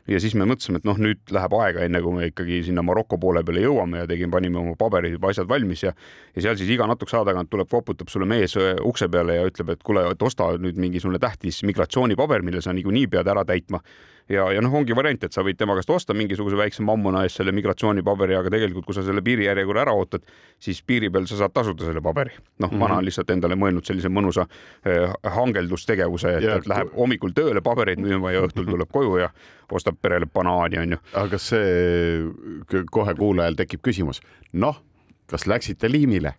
Ja 0.09 0.17
siis 0.17 0.33
me 0.33 0.45
mõtlesime, 0.49 0.79
et 0.79 0.85
noh, 0.87 0.97
nüüd 0.97 1.29
läheb 1.29 1.53
aega, 1.53 1.83
enne 1.85 1.99
kui 2.01 2.15
me 2.15 2.29
ikkagi 2.31 2.63
sinna 2.65 2.81
Maroko 2.81 3.19
poole 3.21 3.43
peale 3.45 3.61
jõuame 3.61 3.99
ja 3.99 4.07
tegime, 4.09 4.31
panime 4.33 4.57
oma 4.57 4.73
paberid 4.79 5.13
juba 5.13 5.29
asjad 5.29 5.45
valmis 5.45 5.83
ja 5.83 5.91
ja 6.33 6.45
seal 6.47 6.57
siis 6.57 6.71
iga 6.73 6.87
natukese 6.89 7.19
aja 7.19 7.27
tagant 7.27 7.51
tuleb, 7.51 7.69
koputab 7.69 8.09
sulle 8.09 8.25
mees 8.25 8.55
ukse 8.57 9.05
peale 9.11 9.35
ja 9.37 9.43
ütleb, 9.45 9.75
et 9.75 9.83
kuule, 9.85 10.07
et 10.09 10.25
osta 10.25 10.47
nüüd 10.57 10.79
mingisugune 10.81 11.21
tähtis 11.21 11.61
migratsioonipaber, 11.67 12.41
mille 12.41 12.63
sa 12.65 12.73
niikuinii 12.73 13.05
pead 13.11 13.29
ära 13.29 13.43
täitma 13.45 13.83
ja, 14.29 14.45
ja 14.53 14.61
noh, 14.61 14.73
ongi 14.79 14.95
variant, 14.95 15.23
et 15.25 15.35
sa 15.35 15.43
võid 15.45 15.57
tema 15.59 15.75
käest 15.77 15.89
osta 15.93 16.15
mingisuguse 16.17 16.57
väikse 16.59 16.83
mammuna 16.85 17.23
eest 17.25 17.39
selle 17.39 17.53
migratsioonipaberi, 17.57 18.37
aga 18.37 18.53
tegelikult, 18.53 18.87
kui 18.87 18.97
sa 18.97 19.03
selle 19.05 19.23
piirijärjekorra 19.25 19.85
ära 19.85 19.95
ootad, 19.97 20.25
siis 20.61 20.81
piiri 20.85 21.11
peal 21.13 21.27
sa 21.29 21.39
saad 21.41 21.55
tasuta 21.55 21.87
selle 21.87 22.03
paberi. 22.05 22.35
noh 22.59 22.69
mm 22.69 22.75
-hmm., 22.75 22.83
vana 22.83 22.97
on 22.97 23.05
lihtsalt 23.05 23.29
endale 23.29 23.55
mõelnud 23.55 23.85
sellise 23.85 24.09
mõnusa 24.09 24.47
eh, 24.85 25.13
hangeldustegevuse, 25.23 26.35
et, 26.37 26.49
et 26.57 26.67
läheb 26.67 26.93
hommikul 26.97 27.31
tööle 27.35 27.61
pabereid 27.61 27.99
müüma 27.99 28.31
ja 28.31 28.43
õhtul 28.47 28.65
tuleb 28.65 28.91
koju 28.91 29.17
ja 29.17 29.29
ostab 29.71 29.95
perele 30.01 30.25
banaani, 30.25 30.77
onju. 30.79 30.97
aga 31.13 31.37
see 31.37 32.83
kohe 32.91 33.13
kuulajal 33.15 33.55
tekib 33.55 33.81
küsimus, 33.81 34.21
noh 34.53 34.81
kas 35.29 35.47
läksite 35.47 35.91
liimile? 35.91 36.33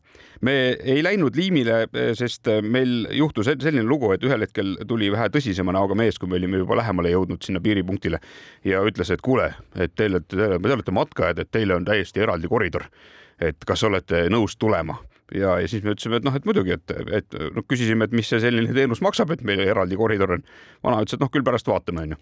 Me 0.47 0.55
ei 0.73 1.03
läinud 1.05 1.37
liimile, 1.37 1.83
sest 2.17 2.49
meil 2.65 3.05
juhtus 3.17 3.51
selline 3.51 3.85
lugu, 3.87 4.13
et 4.15 4.25
ühel 4.25 4.47
hetkel 4.47 4.75
tuli 4.89 5.11
vähe 5.13 5.29
tõsisema 5.33 5.75
näoga 5.77 5.97
mees, 5.99 6.19
kui 6.19 6.31
me 6.31 6.39
olime 6.41 6.63
juba 6.63 6.79
lähemale 6.81 7.13
jõudnud 7.13 7.45
sinna 7.45 7.61
piiripunktile 7.65 8.21
ja 8.65 8.81
ütles, 8.87 9.13
et 9.13 9.25
kuule, 9.25 9.51
et 9.77 9.95
te 9.97 10.09
olete, 10.11 10.37
te 10.37 10.75
olete 10.75 10.97
matkajad, 10.97 11.43
et 11.43 11.53
teile 11.53 11.77
on 11.77 11.89
täiesti 11.89 12.25
eraldi 12.25 12.49
koridor. 12.49 12.89
et 13.41 13.65
kas 13.65 13.83
olete 13.85 14.29
nõus 14.29 14.57
tulema? 14.61 14.99
ja, 15.35 15.55
ja 15.61 15.69
siis 15.69 15.85
me 15.85 15.95
ütlesime, 15.95 16.19
et 16.19 16.27
noh, 16.27 16.35
et 16.37 16.45
muidugi, 16.45 16.75
et, 16.75 16.93
et 17.21 17.39
noh, 17.55 17.65
küsisime, 17.69 18.05
et 18.05 18.13
mis 18.17 18.27
see 18.27 18.41
selline 18.43 18.75
teenus 18.75 19.01
maksab, 19.05 19.31
et 19.31 19.43
meil 19.47 19.63
eraldi 19.65 19.97
koridor 19.97 20.37
on. 20.37 20.45
vana 20.83 21.03
ütles, 21.05 21.17
et 21.17 21.23
noh, 21.23 21.31
küll 21.33 21.47
pärast 21.47 21.69
vaatame, 21.71 22.07
onju. 22.09 22.21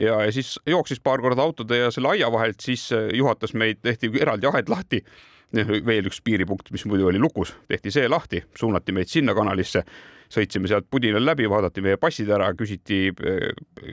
ja, 0.00 0.20
ja 0.26 0.32
siis 0.34 0.56
jooksis 0.66 1.00
paar 1.00 1.22
korda 1.24 1.44
autode 1.44 1.78
ja 1.84 1.90
selle 1.94 2.14
aia 2.16 2.32
vahelt, 2.32 2.60
siis 2.64 2.88
juhatas 3.14 3.54
meid, 3.54 3.82
tehti 3.82 4.10
eraldi 4.20 4.50
aed 4.50 4.72
lahti 4.72 5.04
veel 5.54 6.08
üks 6.10 6.20
piiripunkt, 6.24 6.70
mis 6.74 6.84
muidu 6.88 7.08
oli 7.08 7.18
lukus, 7.18 7.54
tehti 7.68 7.92
see 7.92 8.08
lahti, 8.08 8.42
suunati 8.58 8.92
meid 8.92 9.08
sinna 9.08 9.34
kanalisse, 9.36 9.84
sõitsime 10.28 10.68
sealt 10.68 10.84
pudinal 10.92 11.24
läbi, 11.24 11.46
vaadati 11.48 11.80
meie 11.80 11.96
passid 11.96 12.28
ära, 12.28 12.50
küsiti 12.56 12.98
eh, 13.08 13.46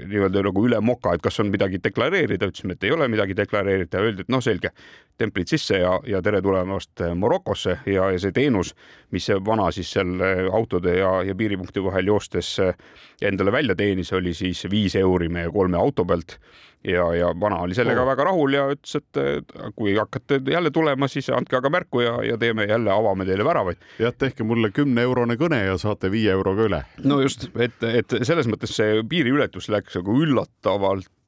nii-öelda 0.09 0.43
nagu 0.43 0.65
üle 0.67 0.81
moka, 0.83 1.13
et 1.15 1.23
kas 1.23 1.39
on 1.39 1.47
midagi 1.53 1.79
deklareerida, 1.83 2.49
ütlesime, 2.51 2.75
et 2.75 2.83
ei 2.83 2.91
ole 2.91 3.07
midagi 3.07 3.37
deklareerida, 3.39 4.03
öeldi, 4.03 4.25
et 4.25 4.33
noh, 4.33 4.43
selge, 4.43 4.73
templid 5.15 5.47
sisse 5.47 5.79
ja, 5.79 5.93
ja 6.11 6.19
tere 6.21 6.41
tulemast 6.43 7.05
Marokosse 7.15 7.77
ja, 7.87 8.09
ja 8.11 8.19
see 8.19 8.35
teenus, 8.35 8.73
mis 9.15 9.29
see 9.29 9.39
vana 9.47 9.69
siis 9.71 9.93
seal 9.95 10.11
eh, 10.19 10.43
autode 10.51 10.97
ja, 10.99 11.21
ja 11.23 11.37
piiripunkti 11.39 11.83
vahel 11.87 12.11
joostes 12.11 12.51
eh, 12.59 12.75
endale 13.23 13.55
välja 13.55 13.79
teenis, 13.79 14.11
oli 14.11 14.35
siis 14.35 14.65
viis 14.71 14.99
euri 14.99 15.31
meie 15.31 15.47
kolme 15.55 15.79
auto 15.79 16.03
pealt 16.03 16.35
ja, 16.87 17.05
ja 17.15 17.31
vana 17.39 17.59
oli 17.65 17.75
sellega 17.77 18.03
oh. 18.03 18.09
väga 18.09 18.27
rahul 18.29 18.55
ja 18.57 18.65
ütles, 18.73 18.95
et 18.99 19.55
kui 19.75 19.95
hakkate 19.97 20.39
jälle 20.51 20.71
tulema, 20.71 21.09
siis 21.11 21.29
andke 21.33 21.57
aga 21.59 21.71
märku 21.73 22.03
ja, 22.05 22.15
ja 22.25 22.37
teeme 22.41 22.67
jälle, 22.69 22.91
avame 22.93 23.25
teile 23.25 23.45
väravaid. 23.45 23.81
jah, 23.99 24.13
tehke 24.13 24.47
mulle 24.47 24.71
kümne 24.75 25.05
eurone 25.05 25.37
kõne 25.41 25.63
ja 25.65 25.77
saate 25.81 26.11
viie 26.13 26.31
euroga 26.35 26.69
üle. 26.69 26.83
no 27.03 27.19
just, 27.23 27.49
et, 27.59 27.77
et 27.83 28.17
selles 28.21 28.49
mõttes 28.51 28.75
see 28.77 29.01
piiriületus 29.09 29.69
läks 29.73 29.99
nagu 29.99 30.19
üllatavalt 30.25 31.24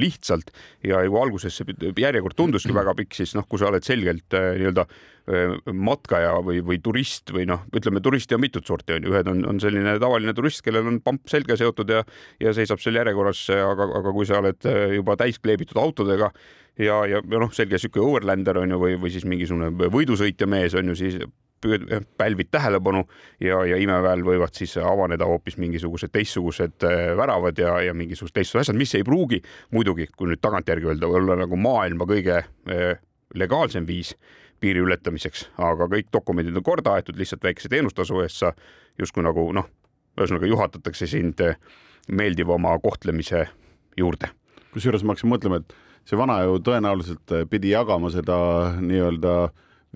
lihtsalt. 0.00 0.52
Ja 0.86 1.02
kui 1.04 1.20
alguses 1.20 1.58
see 1.58 1.92
järjekord 2.00 2.36
tunduski 2.38 2.74
väga 2.74 2.94
pikk, 2.96 3.18
siis 3.18 3.34
noh, 3.36 3.46
kui 3.48 3.60
sa 3.60 3.68
oled 3.70 3.84
selgelt 3.86 4.36
äh, 4.36 4.54
nii-öelda 4.60 4.86
matkaja 5.74 6.36
või, 6.46 6.60
või 6.62 6.76
turist 6.78 7.32
või 7.34 7.48
noh, 7.50 7.64
ütleme 7.74 7.98
turisti 7.98 8.36
on 8.36 8.44
mitut 8.44 8.68
sorti 8.68 8.94
on 8.94 9.08
ju, 9.08 9.10
ühed 9.10 9.26
on, 9.26 9.40
on 9.50 9.56
selline 9.58 9.96
tavaline 9.98 10.30
turist, 10.38 10.62
kellel 10.62 10.86
on 10.86 11.00
pamp 11.02 11.26
selga 11.26 11.56
seotud 11.58 11.90
ja, 11.90 12.04
ja 12.38 12.52
seisab 12.54 12.78
seal 12.78 13.00
järjekorras, 13.00 13.40
aga, 13.50 13.88
aga 13.98 14.12
kui 14.14 14.28
sa 14.28 14.38
oled 14.38 14.68
juba 14.94 15.16
täis 15.18 15.40
kleebitud 15.42 15.80
autodega 15.82 16.30
ja, 16.78 17.00
ja, 17.10 17.18
ja 17.18 17.40
noh, 17.42 17.50
selge 17.50 17.80
sihuke 17.82 17.98
overlander 18.04 18.62
on 18.62 18.76
ju, 18.76 18.80
või, 18.84 19.00
või 19.02 19.12
siis 19.16 19.26
mingisugune 19.26 19.90
võidusõitja 19.90 20.46
mees 20.50 20.78
on 20.78 20.92
ju, 20.92 20.96
siis 21.02 21.18
pälvid 22.18 22.50
tähelepanu 22.52 23.02
ja, 23.40 23.62
ja 23.64 23.78
imeväel 23.80 24.22
võivad 24.26 24.54
siis 24.54 24.76
avaneda 24.78 25.26
hoopis 25.26 25.56
mingisugused 25.58 26.12
teistsugused 26.12 26.84
väravad 27.16 27.58
ja, 27.58 27.78
ja 27.88 27.94
mingisugused 27.96 28.36
teistsugused 28.36 28.66
asjad, 28.66 28.78
mis 28.78 28.94
ei 28.94 29.04
pruugi 29.06 29.40
muidugi, 29.74 30.08
kui 30.16 30.30
nüüd 30.30 30.42
tagantjärgi 30.44 30.92
öelda, 30.92 31.08
olla 31.08 31.38
nagu 31.40 31.56
maailma 31.56 32.06
kõige 32.08 32.42
legaalsem 33.34 33.86
viis 33.88 34.14
piiri 34.60 34.80
ületamiseks, 34.84 35.48
aga 35.60 35.88
kõik 35.90 36.12
dokumendid 36.12 36.56
on 36.56 36.64
korda 36.64 36.96
aetud, 36.96 37.18
lihtsalt 37.18 37.44
väikese 37.44 37.70
teenustasu 37.72 38.22
eest 38.24 38.40
sa 38.40 38.52
justkui 38.98 39.24
nagu 39.26 39.50
noh, 39.56 39.68
ühesõnaga 40.16 40.48
juhatatakse 40.48 41.08
sind 41.10 41.42
meeldivama 42.08 42.76
kohtlemise 42.80 43.46
juurde. 43.98 44.30
kusjuures 44.72 45.04
ma 45.04 45.14
hakkasin 45.14 45.32
mõtlema, 45.32 45.60
et 45.60 45.74
see 46.08 46.18
vana 46.18 46.40
ju 46.44 46.58
tõenäoliselt 46.64 47.32
pidi 47.50 47.72
jagama 47.72 48.10
seda 48.12 48.36
nii-öelda 48.80 49.36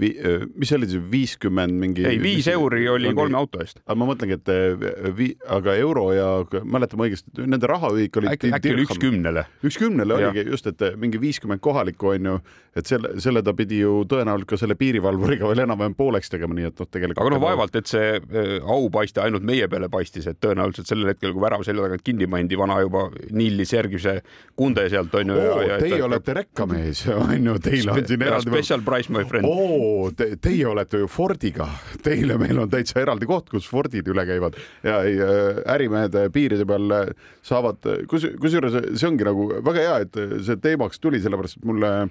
vi, 0.01 0.11
mis 0.57 0.71
see 0.71 0.79
oli 0.79 0.89
siis 0.91 1.05
viiskümmend 1.13 1.77
mingi? 1.81 2.05
ei, 2.09 2.19
viis 2.23 2.49
euri 2.51 2.87
oli 2.91 3.13
kolme 3.17 3.39
auto 3.39 3.61
eest. 3.63 3.81
aga 3.85 3.97
ma 4.01 4.09
mõtlengi, 4.11 4.39
et 4.39 5.15
vi, 5.17 5.31
aga 5.51 5.75
euro 5.81 6.07
ja 6.17 6.29
mäletame 6.65 7.09
õigesti, 7.09 7.45
nende 7.45 7.69
rahaühik 7.71 8.21
oli. 8.21 8.31
äkki, 8.33 8.53
äkki 8.57 8.75
oli 8.75 8.87
üks 8.87 9.01
kümnele. 9.03 9.45
üks 9.67 9.79
kümnele 9.81 10.17
oligi 10.17 10.47
just, 10.49 10.69
et 10.71 10.85
mingi 11.01 11.21
viiskümmend 11.23 11.63
kohalikku 11.65 12.15
on 12.15 12.31
ju, 12.31 12.37
et 12.77 12.91
selle, 12.91 13.13
selle 13.23 13.43
ta 13.47 13.55
pidi 13.57 13.83
ju 13.83 14.01
tõenäoliselt 14.11 14.51
ka 14.51 14.61
selle 14.61 14.77
piirivalvuriga 14.81 15.51
veel 15.51 15.65
enam-vähem 15.67 15.97
pooleks 15.99 16.33
tegema, 16.33 16.57
nii 16.57 16.71
et 16.71 16.81
noh, 16.83 16.91
tegelikult. 16.91 17.23
aga 17.25 17.35
noh, 17.35 17.43
vaevalt, 17.45 17.81
et 17.81 17.91
see 17.91 18.13
aupaiste 18.61 19.23
ainult 19.25 19.47
meie 19.47 19.69
peale 19.71 19.91
paistis, 19.93 20.29
et 20.31 20.41
tõenäoliselt 20.43 20.91
sellel 20.91 21.13
hetkel, 21.13 21.35
kui 21.37 21.45
värav 21.45 21.65
selja 21.67 21.87
tagant 21.87 22.07
kinni 22.07 22.29
pandi, 22.31 22.59
vana 22.61 22.81
juba 22.85 23.07
Nilli 23.37 23.67
Sergise 23.69 24.21
kunde 24.59 24.87
sealt 24.93 25.15
on 25.19 25.35
ju. 25.35 25.39
Teie 25.81 26.03
olete 26.05 26.37
rekkamees 26.41 27.05
on 27.17 27.51
ju, 27.51 27.57
teil 27.63 27.93
on 27.93 28.03
siin 28.07 28.27
eraldi. 28.27 28.51
Special 28.51 28.85
price, 28.87 29.13
my 29.13 29.27
friend 29.29 29.47
oo 29.91 30.09
te,, 30.17 30.33
teie 30.43 30.67
olete 30.71 31.03
ju 31.03 31.11
Fordiga, 31.11 31.67
teile 32.05 32.39
meil 32.41 32.63
on 32.63 32.71
täitsa 32.71 33.01
eraldi 33.03 33.29
koht, 33.31 33.51
kus 33.53 33.69
Fordid 33.71 34.09
üle 34.11 34.25
käivad. 34.29 34.59
Ja 34.87 35.03
äh, 35.03 35.61
ärimehed 35.75 36.17
piiride 36.35 36.67
peal 36.69 36.97
äh, 36.97 37.13
saavad, 37.47 37.85
kus, 38.11 38.31
kusjuures 38.41 38.79
see 38.95 39.11
ongi 39.11 39.27
nagu 39.27 39.51
väga 39.61 39.87
hea, 39.87 40.01
et 40.07 40.21
see 40.47 40.59
teemaks 40.63 41.03
tuli, 41.03 41.23
sellepärast 41.23 41.61
et 41.61 41.71
mulle 41.71 41.95
äh, 42.07 42.11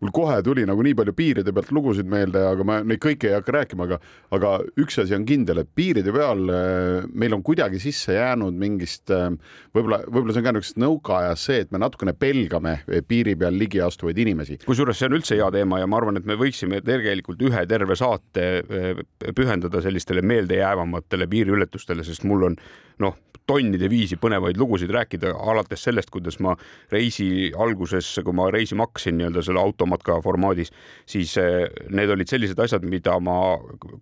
mul 0.00 0.12
kohe 0.14 0.38
tuli 0.46 0.64
nagu 0.68 0.82
nii 0.84 0.94
palju 0.98 1.14
piiride 1.16 1.52
pealt 1.54 1.72
lugusid 1.74 2.08
meelde, 2.10 2.42
aga 2.52 2.66
ma 2.66 2.78
neid 2.86 3.00
kõiki 3.02 3.30
ei 3.30 3.36
hakka 3.36 3.54
rääkima, 3.56 3.88
aga, 3.88 3.98
aga 4.34 4.52
üks 4.78 5.00
asi 5.02 5.16
on 5.16 5.26
kindel, 5.28 5.62
et 5.62 5.70
piiride 5.74 6.14
peal 6.14 6.44
äh, 6.54 7.08
meil 7.10 7.34
on 7.34 7.42
kuidagi 7.46 7.80
sisse 7.82 8.14
jäänud 8.14 8.58
mingist 8.58 9.10
äh, 9.14 9.26
võib-olla, 9.74 10.00
võib-olla 10.06 10.36
see 10.36 10.42
on 10.42 10.48
ka 10.48 10.54
niisugust 10.54 10.82
nõukaajas 10.84 11.46
see, 11.50 11.60
et 11.66 11.74
me 11.74 11.82
natukene 11.82 12.14
pelgame 12.18 12.78
piiri 13.10 13.34
peal 13.38 13.58
ligi 13.58 13.82
astuvaid 13.82 14.18
inimesi. 14.22 14.60
kusjuures 14.66 14.98
see 15.00 15.10
on 15.10 15.18
üldse 15.18 15.38
hea 15.38 15.50
teema 15.54 15.82
ja 15.82 15.90
ma 15.90 15.98
arvan, 16.00 16.20
et 16.20 16.28
me 16.28 16.38
võiksime 16.38 16.82
tegelikult 16.86 17.42
ühe 17.50 17.64
terve 17.70 17.98
saate 17.98 18.48
äh, 18.62 19.06
pühendada 19.34 19.82
sellistele 19.82 20.22
meeldejäävamatele 20.22 21.26
piiriületustele, 21.30 22.06
sest 22.06 22.26
mul 22.28 22.52
on 22.52 22.60
noh, 23.02 23.16
tonnide 23.48 23.88
viisi 23.88 24.18
põnevaid 24.20 24.58
lugusid 24.60 24.90
rääkida, 24.92 25.32
alates 25.50 25.82
sellest, 25.86 26.10
kuidas 26.12 26.36
ma 26.44 26.54
reisi 26.92 27.48
alguses, 27.56 28.10
kui 28.24 28.36
ma 28.36 28.48
reisima 28.52 28.84
hakkasin 28.86 29.16
nii-öelda 29.18 29.44
selle 29.44 29.62
automatka 29.62 30.18
formaadis, 30.24 30.72
siis 31.08 31.32
eh, 31.40 31.64
need 31.88 32.12
olid 32.12 32.28
sellised 32.28 32.60
asjad, 32.60 32.84
mida 32.88 33.16
ma 33.24 33.38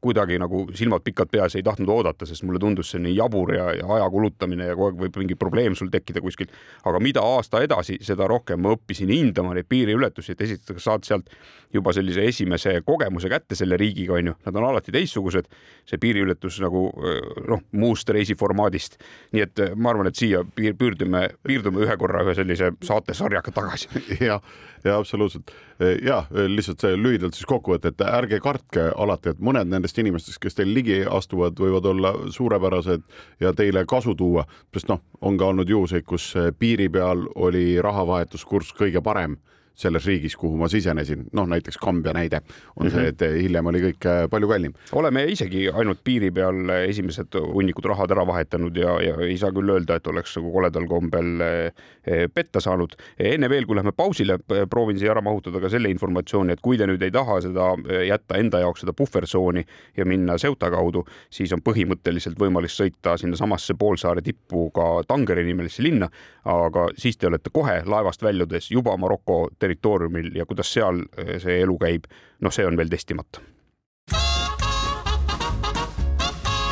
kuidagi 0.02 0.40
nagu 0.42 0.64
silmad 0.76 1.04
pikad 1.06 1.30
peas 1.30 1.54
ei 1.56 1.64
tahtnud 1.66 1.92
oodata, 1.94 2.26
sest 2.26 2.46
mulle 2.46 2.62
tundus 2.62 2.90
see 2.94 3.02
nii 3.04 3.14
jabur 3.20 3.54
ja, 3.54 3.68
ja 3.78 3.90
aja 3.98 4.08
kulutamine 4.10 4.70
ja 4.72 4.78
kogu 4.78 4.90
aeg 4.90 5.04
võib 5.04 5.20
mingi 5.22 5.38
probleem 5.38 5.78
sul 5.78 5.92
tekkida 5.94 6.22
kuskilt. 6.24 6.54
aga 6.84 7.02
mida 7.02 7.22
aasta 7.22 7.62
edasi, 7.62 8.00
seda 8.02 8.26
rohkem 8.30 8.60
ma 8.62 8.74
õppisin 8.74 9.12
hindama 9.14 9.54
neid 9.54 9.70
piiriületusi, 9.70 10.34
et 10.34 10.42
esiteks 10.48 10.88
saad 10.90 11.06
sealt 11.06 11.30
juba 11.74 11.94
sellise 11.94 12.24
esimese 12.26 12.80
kogemuse 12.86 13.30
kätte 13.30 13.54
selle 13.58 13.78
riigiga, 13.78 14.16
onju, 14.18 14.34
nad 14.46 14.58
on 14.58 14.68
alati 14.72 14.94
teistsugused. 14.94 15.46
see 15.86 16.02
piiriületus 16.02 16.58
nagu 16.64 16.88
eh, 16.98 17.22
noh, 17.46 17.62
muust 17.78 18.10
reisiformaadist 18.10 18.85
nii 19.34 19.42
et 19.44 19.62
eh, 19.62 19.74
ma 19.74 19.90
arvan, 19.92 20.08
et 20.10 20.18
siia 20.18 20.42
piir, 20.54 20.76
piirdume, 20.78 21.22
piirdume 21.46 21.82
ühe 21.84 21.96
korra 22.00 22.22
ühe 22.24 22.34
sellise 22.38 22.72
saatesarjaga 22.84 23.52
tagasi. 23.54 23.88
ja, 24.28 24.38
ja 24.84 24.98
absoluutselt. 24.98 25.50
Eh, 25.80 25.96
ja 26.06 26.22
eh, 26.30 26.46
lihtsalt 26.50 26.84
see 26.84 26.98
lühidalt 26.98 27.36
siis 27.36 27.48
kokkuvõte, 27.50 27.92
et 27.92 28.06
ärge 28.06 28.40
kartke 28.44 28.88
alati, 28.94 29.34
et 29.34 29.42
mõned 29.42 29.70
nendest 29.72 29.98
inimestest, 30.02 30.40
kes 30.42 30.58
teil 30.58 30.72
ligi 30.76 31.02
astuvad, 31.10 31.58
võivad 31.60 31.90
olla 31.92 32.14
suurepärased 32.34 33.04
ja 33.42 33.52
teile 33.56 33.84
kasu 33.88 34.14
tuua, 34.18 34.46
sest 34.74 34.92
noh, 34.92 35.02
on 35.20 35.38
ka 35.40 35.50
olnud 35.52 35.70
juhuseid, 35.70 36.06
kus 36.06 36.32
piiri 36.58 36.88
peal 36.92 37.26
oli 37.34 37.68
rahavahetuskurss 37.82 38.76
kõige 38.78 39.02
parem 39.04 39.36
selles 39.76 40.06
riigis, 40.08 40.36
kuhu 40.40 40.56
ma 40.56 40.68
sisenesin, 40.72 41.26
noh 41.36 41.48
näiteks 41.48 41.78
Kambja 41.82 42.12
näide 42.16 42.40
on 42.76 42.86
mm 42.86 42.88
-hmm. 42.88 42.90
see, 42.90 43.00
mhm. 43.00 43.08
et 43.08 43.42
hiljem 43.42 43.66
oli 43.66 43.80
kõik 43.80 44.06
äh, 44.08 44.28
palju 44.30 44.48
kallim. 44.48 44.74
oleme 44.92 45.24
isegi 45.24 45.68
ainult 45.68 46.00
piiri 46.04 46.30
peal 46.30 46.68
esimesed 46.88 47.36
hunnikud 47.52 47.84
rahad 47.84 48.10
ära 48.10 48.26
vahetanud 48.26 48.76
ja, 48.76 48.96
ja 49.02 49.16
ei 49.20 49.38
saa 49.38 49.50
küll 49.52 49.70
öelda, 49.70 49.96
et 49.96 50.06
oleks 50.06 50.36
nagu 50.36 50.52
koledal 50.52 50.86
kombel 50.86 51.40
äh, 51.40 52.28
petta 52.34 52.60
saanud. 52.60 52.96
enne 53.18 53.48
veel, 53.48 53.66
kui 53.66 53.76
lähme 53.76 53.92
pausile, 53.92 54.38
proovin 54.70 54.98
siia 54.98 55.10
ära 55.10 55.20
mahutada 55.20 55.60
ka 55.60 55.68
selle 55.68 55.90
informatsiooni, 55.90 56.52
et 56.52 56.60
kui 56.60 56.78
te 56.78 56.86
nüüd 56.86 57.02
ei 57.02 57.10
taha 57.10 57.40
seda 57.40 57.74
jätta 58.06 58.38
enda 58.38 58.60
jaoks 58.60 58.80
seda 58.80 58.92
puhvertsooni 58.92 59.64
ja 59.96 60.04
minna 60.04 60.38
Ceuta 60.38 60.70
kaudu, 60.70 61.04
siis 61.30 61.52
on 61.52 61.60
põhimõtteliselt 61.60 62.38
võimalik 62.40 62.72
sõita 62.72 63.16
sinnasamasse 63.20 63.74
poolsaare 63.74 64.22
tippu 64.22 64.70
ka 64.70 65.02
Tangeri 65.08 65.44
nimelisse 65.44 65.82
linna, 65.82 66.08
aga 66.44 66.88
siis 66.96 67.16
te 67.16 67.26
olete 67.26 67.50
kohe 67.52 67.82
laevast 67.84 68.22
väljudes 68.22 68.70
juba 68.70 68.96
Maroko 68.96 69.48
territooriumil 69.66 70.32
ja 70.38 70.46
kuidas 70.46 70.70
seal 70.72 71.02
eh, 71.18 71.36
see 71.42 71.60
elu 71.64 71.76
käib, 71.82 72.08
noh, 72.40 72.54
see 72.54 72.66
on 72.66 72.78
veel 72.78 72.92
testimata. 72.92 73.42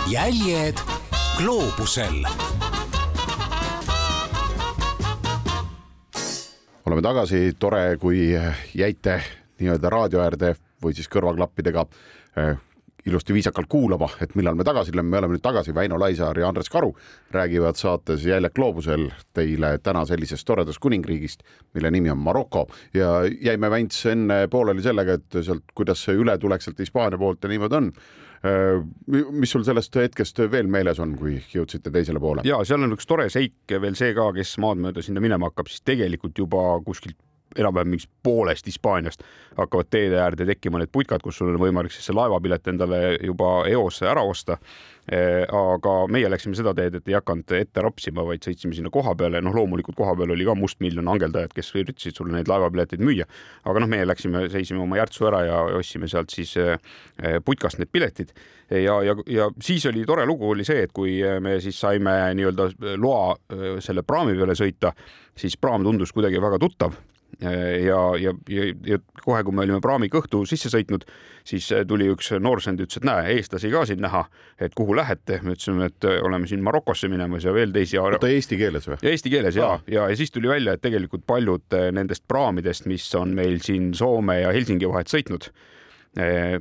jäljed 0.04 0.78
gloobusel. 1.38 2.26
oleme 6.86 7.02
tagasi, 7.02 7.54
tore, 7.58 7.96
kui 7.96 8.34
jäite 8.76 9.16
nii-öelda 9.58 9.90
raadio 9.90 10.20
äärde 10.20 10.52
või 10.84 10.94
siis 10.94 11.08
kõrvaklappidega 11.10 11.86
eh, 12.36 12.60
ilusti 13.06 13.34
viisakalt 13.34 13.66
kuulama, 13.68 14.08
et 14.22 14.34
millal 14.34 14.56
me 14.56 14.64
tagasi 14.64 14.92
tuleme, 14.92 15.10
me 15.12 15.18
oleme 15.20 15.36
nüüd 15.36 15.44
tagasi, 15.44 15.74
Väino 15.76 15.98
Laisaar 16.00 16.38
ja 16.40 16.48
Andres 16.48 16.70
Karu 16.72 16.94
räägivad 17.34 17.76
saates 17.76 18.24
Jäljak 18.24 18.54
gloobusel 18.56 19.10
teile 19.36 19.78
täna 19.82 20.04
sellisest 20.08 20.46
toredast 20.48 20.80
kuningriigist, 20.80 21.44
mille 21.74 21.90
nimi 21.90 22.10
on 22.10 22.18
Maroko. 22.18 22.66
Ja 22.94 23.22
jäime 23.24 23.70
Vents 23.70 24.06
enne 24.06 24.46
pooleli 24.50 24.82
sellega, 24.82 25.18
et 25.18 25.40
sealt, 25.40 25.66
kuidas 25.74 26.04
see 26.04 26.16
ületulek 26.16 26.64
sealt 26.64 26.80
Hispaania 26.80 27.20
poolt 27.20 27.44
ja 27.44 27.52
niimoodi 27.52 27.80
on. 27.80 27.90
Äh, 28.44 28.80
mis 29.32 29.52
sul 29.52 29.64
sellest 29.64 29.96
hetkest 29.96 30.40
veel 30.52 30.68
meeles 30.68 31.00
on, 31.00 31.14
kui 31.16 31.38
jõudsite 31.52 31.92
teisele 31.92 32.20
poole? 32.20 32.44
ja 32.44 32.58
seal 32.64 32.84
on 32.84 32.92
üks 32.96 33.08
tore 33.08 33.30
seik 33.32 33.76
veel 33.80 33.96
see 33.96 34.12
ka, 34.16 34.30
kes 34.36 34.58
maad 34.60 34.80
mööda 34.84 35.04
sinna 35.04 35.22
minema 35.24 35.48
hakkab, 35.48 35.70
siis 35.72 35.84
tegelikult 35.84 36.36
juba 36.44 36.66
kuskilt 36.84 37.16
enam-vähem 37.58 37.94
mingist 37.94 38.10
poolest 38.22 38.66
Hispaaniast 38.66 39.24
hakkavad 39.56 39.90
teede 39.90 40.18
äärde 40.20 40.46
tekkima 40.46 40.80
need 40.80 40.90
putkad, 40.92 41.22
kus 41.22 41.38
sul 41.38 41.52
on 41.52 41.60
võimalik 41.60 41.94
siis 41.94 42.08
see 42.08 42.16
laevapilet 42.16 42.72
endale 42.72 43.00
juba 43.22 43.62
eos 43.70 44.02
ära 44.02 44.24
osta. 44.26 44.58
Eh, 45.04 45.44
aga 45.52 45.92
meie 46.08 46.30
läksime 46.32 46.56
seda 46.56 46.72
teed, 46.72 46.94
et 46.96 47.08
ei 47.10 47.16
hakanud 47.18 47.52
ette 47.58 47.82
rapsima, 47.84 48.22
vaid 48.24 48.46
sõitsime 48.46 48.72
sinna 48.72 48.88
koha 48.88 49.12
peale, 49.20 49.42
noh, 49.44 49.52
loomulikult 49.52 49.98
kohapeal 49.98 50.32
oli 50.32 50.46
ka 50.48 50.54
mustmiljon 50.56 51.10
angeldajat, 51.12 51.52
kes 51.52 51.74
üritasid 51.76 52.16
sulle 52.16 52.32
neid 52.32 52.48
laevapileteid 52.48 53.04
müüa. 53.04 53.28
aga 53.68 53.84
noh, 53.84 53.90
meie 53.92 54.08
läksime, 54.08 54.46
seisime 54.48 54.80
oma 54.80 54.96
järtsu 55.02 55.28
ära 55.28 55.44
ja 55.44 55.60
ostsime 55.76 56.08
sealt 56.08 56.32
siis 56.32 56.56
eh, 56.56 56.78
putkast 57.44 57.82
need 57.82 57.92
piletid 57.92 58.32
ja, 58.70 59.02
ja, 59.04 59.14
ja 59.28 59.50
siis 59.60 59.84
oli 59.86 60.06
tore 60.08 60.24
lugu 60.26 60.48
oli 60.50 60.64
see, 60.64 60.86
et 60.88 60.92
kui 60.96 61.18
me 61.40 61.58
siis 61.60 61.76
saime 61.84 62.16
nii-öelda 62.40 62.96
loa 62.96 63.34
eh, 63.36 63.66
selle 63.84 64.08
praami 64.08 64.38
peale 64.40 64.56
sõita, 64.56 64.96
siis 65.36 65.60
praam 65.60 65.84
tundus 65.84 66.16
kuidagi 66.16 66.40
väga 66.40 66.62
tuttav 66.64 66.96
ja, 67.44 68.00
ja, 68.20 68.34
ja, 68.48 68.66
ja 68.86 68.98
kohe, 69.22 69.42
kui 69.44 69.54
me 69.54 69.64
olime 69.64 69.80
praami 69.84 70.08
kõhtu 70.12 70.42
sisse 70.48 70.70
sõitnud, 70.72 71.04
siis 71.46 71.68
tuli 71.88 72.08
üks 72.12 72.32
noorsend, 72.40 72.80
ütles, 72.84 73.00
et 73.00 73.08
näe, 73.08 73.36
eestlasi 73.36 73.70
ka 73.72 73.84
siin 73.88 74.02
näha, 74.04 74.24
et 74.58 74.74
kuhu 74.76 74.96
lähete. 74.96 75.40
me 75.42 75.54
ütlesime, 75.56 75.90
et 75.92 76.08
oleme 76.22 76.48
siin 76.50 76.64
Marokosse 76.64 77.08
minemas 77.12 77.44
ja 77.44 77.54
veel 77.54 77.72
teisi. 77.74 77.98
oota, 77.98 78.28
eesti 78.28 78.58
keeles 78.60 78.88
või? 78.88 78.98
Eesti 79.02 79.30
keeles 79.30 79.60
ja, 79.60 79.74
ja, 79.86 80.08
ja 80.08 80.16
siis 80.16 80.32
tuli 80.34 80.48
välja, 80.48 80.74
et 80.74 80.82
tegelikult 80.82 81.26
paljud 81.26 81.78
nendest 81.92 82.24
praamidest, 82.28 82.86
mis 82.90 83.06
on 83.14 83.34
meil 83.36 83.60
siin 83.64 83.92
Soome 83.94 84.40
ja 84.40 84.52
Helsingi 84.54 84.88
vahet 84.88 85.12
sõitnud 85.12 85.50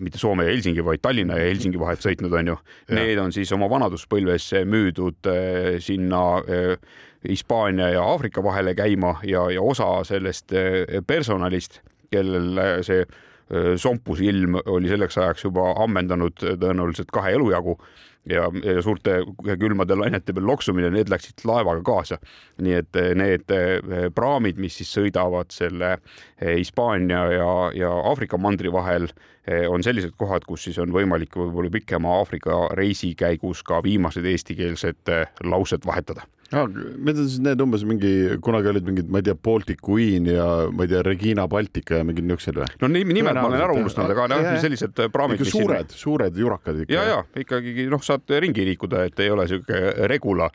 mitte 0.01 0.17
Soome 0.17 0.47
ja 0.47 0.53
Helsingi, 0.53 0.81
vaid 0.85 1.01
Tallinna 1.03 1.37
ja 1.37 1.45
Helsingi 1.45 1.79
vahet 1.79 2.01
sõitnud, 2.01 2.33
on 2.39 2.53
ju. 2.53 2.55
Need 2.95 3.19
on 3.21 3.33
siis 3.35 3.51
oma 3.53 3.67
vanaduspõlves 3.69 4.47
müüdud 4.65 5.29
eh, 5.29 5.75
sinna 5.83 6.23
eh, 6.47 6.73
Hispaania 7.27 7.91
ja 7.93 8.01
Aafrika 8.03 8.43
vahele 8.43 8.73
käima 8.75 9.19
ja, 9.29 9.45
ja 9.53 9.61
osa 9.61 9.87
sellest 10.07 10.51
personalist, 11.07 11.79
kellel 12.11 12.59
see 12.83 13.05
sompusilm 13.77 14.57
oli 14.65 14.89
selleks 14.89 15.17
ajaks 15.17 15.43
juba 15.45 15.73
ammendanud 15.83 16.39
tõenäoliselt 16.41 17.11
kahe 17.13 17.35
elujagu 17.37 17.77
ja, 18.29 18.47
ja 18.63 18.81
suurte 18.81 19.17
külmade 19.59 19.95
lainete 19.97 20.33
peal 20.33 20.47
loksumine, 20.47 20.91
need 20.93 21.11
läksid 21.11 21.43
laevaga 21.47 21.83
kaasa. 21.85 22.19
nii 22.63 22.75
et 22.79 22.99
eh, 22.99 23.11
need 23.17 23.53
eh, 23.53 24.07
praamid, 24.15 24.59
mis 24.61 24.77
siis 24.79 24.93
sõidavad 24.95 25.51
selle 25.53 25.97
Hispaania 26.41 27.23
ja, 27.33 27.51
ja 27.75 27.91
Aafrika 28.11 28.37
mandri 28.37 28.71
vahel, 28.71 29.09
on 29.67 29.83
sellised 29.83 30.13
kohad, 30.15 30.45
kus 30.47 30.69
siis 30.69 30.77
on 30.79 30.93
võimalik 30.95 31.33
võib-olla 31.35 31.67
pikema 31.71 32.13
Aafrika 32.21 32.69
reisi 32.79 33.09
käigus 33.19 33.59
ka 33.67 33.81
viimased 33.83 34.23
eestikeelsed 34.23 35.11
laused 35.43 35.83
vahetada 35.83 36.23
Need 36.53 37.17
on 37.17 37.27
siis 37.27 37.39
need 37.43 37.61
umbes 37.63 37.83
mingi, 37.87 38.11
kunagi 38.43 38.69
olid 38.69 38.85
mingid, 38.87 39.09
ma 39.11 39.21
ei 39.21 39.25
tea, 39.27 39.35
Baltic 39.49 39.81
Queen 39.83 40.27
ja 40.29 40.45
ma 40.69 40.85
ei 40.85 40.91
tea, 40.91 41.01
Regina 41.05 41.47
Baltica 41.49 42.01
ja 42.01 42.07
mingid 42.07 42.27
niisugused 42.29 42.59
või? 42.61 42.69
no 42.83 42.91
nimed 42.93 43.25
ma 43.33 43.47
olen 43.47 43.65
ära 43.65 43.75
unustanud, 43.77 44.13
aga 44.13 44.29
noh, 44.31 44.45
sellised 44.63 45.03
praamid. 45.13 45.41
ikka 45.41 45.49
suured, 45.49 45.97
suured 45.97 46.37
jurakad 46.37 46.83
ikka. 46.85 46.93
ja, 46.93 47.03
ja 47.09 47.43
ikkagi 47.43 47.87
noh, 47.91 48.03
saad 48.05 48.29
ringi 48.45 48.67
liikuda, 48.69 49.07
et 49.09 49.25
ei 49.25 49.33
ole 49.33 49.47
sihuke 49.49 50.07
regula, 50.11 50.49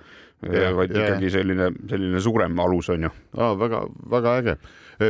vaid 0.47 0.95
ja, 0.95 1.05
ikkagi 1.05 1.31
selline, 1.35 1.71
selline 1.91 2.23
suurem 2.23 2.59
alus 2.63 2.93
on 2.95 3.09
ju. 3.09 3.13
väga-väga 3.59 4.37
äge. 4.39 4.57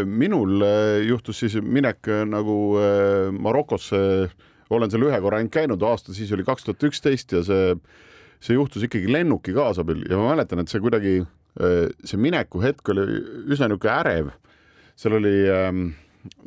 minul 0.04 0.62
äh, 0.62 1.06
juhtus 1.08 1.38
siis 1.40 1.54
minek 1.62 2.08
äh, 2.08 2.24
nagu 2.28 2.76
äh, 2.76 3.32
Marokosse, 3.32 4.28
olen 4.70 4.90
seal 4.90 5.06
ühe 5.08 5.20
korra 5.20 5.38
ainult 5.40 5.52
käinud, 5.52 5.82
aasta 5.82 6.12
siis 6.12 6.32
oli 6.32 6.44
kaks 6.44 6.64
tuhat 6.64 6.84
üksteist 6.90 7.32
ja 7.32 7.40
see 7.44 7.76
see 8.40 8.56
juhtus 8.56 8.84
ikkagi 8.86 9.10
lennuki 9.12 9.54
kaasabil 9.56 10.04
ja 10.08 10.18
ma 10.20 10.32
mäletan, 10.32 10.62
et 10.62 10.72
see 10.72 10.82
kuidagi, 10.82 11.20
äh, 11.60 11.88
see 12.04 12.20
mineku 12.20 12.62
hetk 12.62 12.94
oli 12.94 13.06
üsna 13.48 13.70
niisugune 13.70 13.94
ärev. 13.96 14.30
seal 14.98 15.14
oli, 15.14 15.36
ähm, 15.54 15.84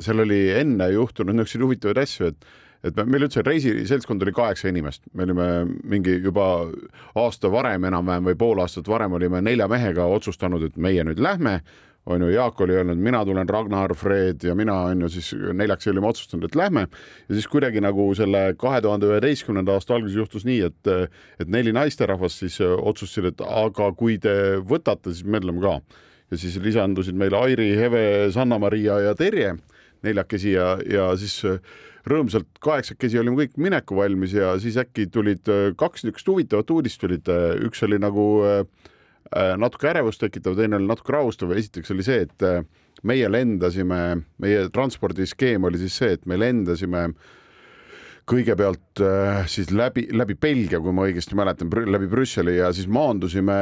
seal 0.00 0.20
oli 0.20 0.42
enne 0.52 0.90
juhtunud 0.92 1.36
niisuguseid 1.36 1.64
huvitavaid 1.66 2.02
asju, 2.04 2.32
et 2.32 2.50
et 2.82 2.98
meil 3.06 3.28
üldse 3.28 3.44
reisiseltskond 3.46 4.24
oli 4.24 4.32
kaheksa 4.34 4.66
inimest, 4.72 5.04
me 5.14 5.22
olime 5.22 5.44
mingi 5.86 6.16
juba 6.18 6.66
aasta 7.14 7.50
varem 7.52 7.84
enam-vähem 7.86 8.32
või 8.32 8.38
pool 8.38 8.62
aastat 8.64 8.88
varem 8.90 9.14
olime 9.18 9.38
nelja 9.44 9.68
mehega 9.70 10.08
otsustanud, 10.10 10.64
et 10.66 10.76
meie 10.76 11.04
nüüd 11.06 11.22
lähme 11.22 11.60
on 12.06 12.22
ju, 12.22 12.28
Jaak 12.28 12.60
oli 12.60 12.74
öelnud, 12.74 12.98
mina 12.98 13.22
tulen, 13.24 13.48
Ragnar, 13.48 13.94
Fred 13.94 14.42
ja 14.44 14.54
mina 14.58 14.74
on 14.88 15.04
ju 15.04 15.10
siis 15.12 15.32
neljaks 15.54 15.86
olime 15.92 16.08
otsustanud, 16.10 16.48
et 16.48 16.56
lähme 16.58 16.86
ja 17.28 17.34
siis 17.34 17.46
kuidagi 17.50 17.80
nagu 17.82 18.08
selle 18.18 18.42
kahe 18.58 18.80
tuhande 18.82 19.10
üheteistkümnenda 19.10 19.76
aasta 19.76 19.94
alguses 19.94 20.18
juhtus 20.18 20.46
nii, 20.48 20.60
et, 20.70 20.92
et 21.40 21.52
neli 21.52 21.74
naisterahvast 21.74 22.42
siis 22.42 22.58
otsustasid, 22.62 23.30
et 23.32 23.44
aga 23.46 23.92
kui 23.98 24.18
te 24.22 24.34
võtate, 24.58 25.14
siis 25.14 25.26
me 25.26 25.38
ütleme 25.42 25.62
ka. 25.62 25.78
ja 26.32 26.40
siis 26.40 26.58
lisandusid 26.64 27.14
meile 27.18 27.38
Airi, 27.38 27.70
Heve, 27.78 28.04
Sanna-Maria 28.34 28.98
ja 29.06 29.14
Terje 29.14 29.54
neljakesi 30.02 30.56
ja, 30.56 30.74
ja 30.82 31.12
siis 31.16 31.38
rõõmsalt 32.08 32.48
kaheksakesi 32.58 33.20
olime 33.20 33.44
kõik 33.44 33.60
mineku 33.62 33.94
valmis 33.94 34.32
ja 34.34 34.56
siis 34.58 34.74
äkki 34.80 35.06
tulid 35.06 35.46
kaks 35.78 36.02
niisugust 36.02 36.28
huvitavat 36.32 36.70
uudist 36.74 36.98
tulid, 36.98 37.30
üks 37.62 37.84
oli 37.86 38.00
nagu 38.02 38.24
äh, 38.42 38.64
Äh, 38.66 38.91
natuke 39.58 39.88
ärevust 39.90 40.22
tekitav, 40.22 40.56
teine 40.58 40.76
oli 40.78 40.88
natuke 40.88 41.14
rahustav. 41.14 41.52
esiteks 41.56 41.90
oli 41.94 42.06
see, 42.06 42.24
et 42.26 42.46
äh, 42.46 42.64
meie 43.08 43.28
lendasime, 43.30 44.00
meie 44.42 44.66
transpordiskeem 44.72 45.64
oli 45.64 45.80
siis 45.82 45.96
see, 46.02 46.18
et 46.18 46.26
me 46.26 46.38
lendasime 46.40 47.08
kõigepealt 48.28 49.02
äh, 49.02 49.42
siis 49.50 49.72
läbi, 49.74 50.06
läbi 50.14 50.36
Belgia, 50.38 50.80
kui 50.80 50.94
ma 50.94 51.08
õigesti 51.08 51.36
mäletan, 51.38 51.72
läbi 51.90 52.10
Brüsseli 52.10 52.58
ja 52.60 52.70
siis 52.74 52.86
maandusime 52.86 53.56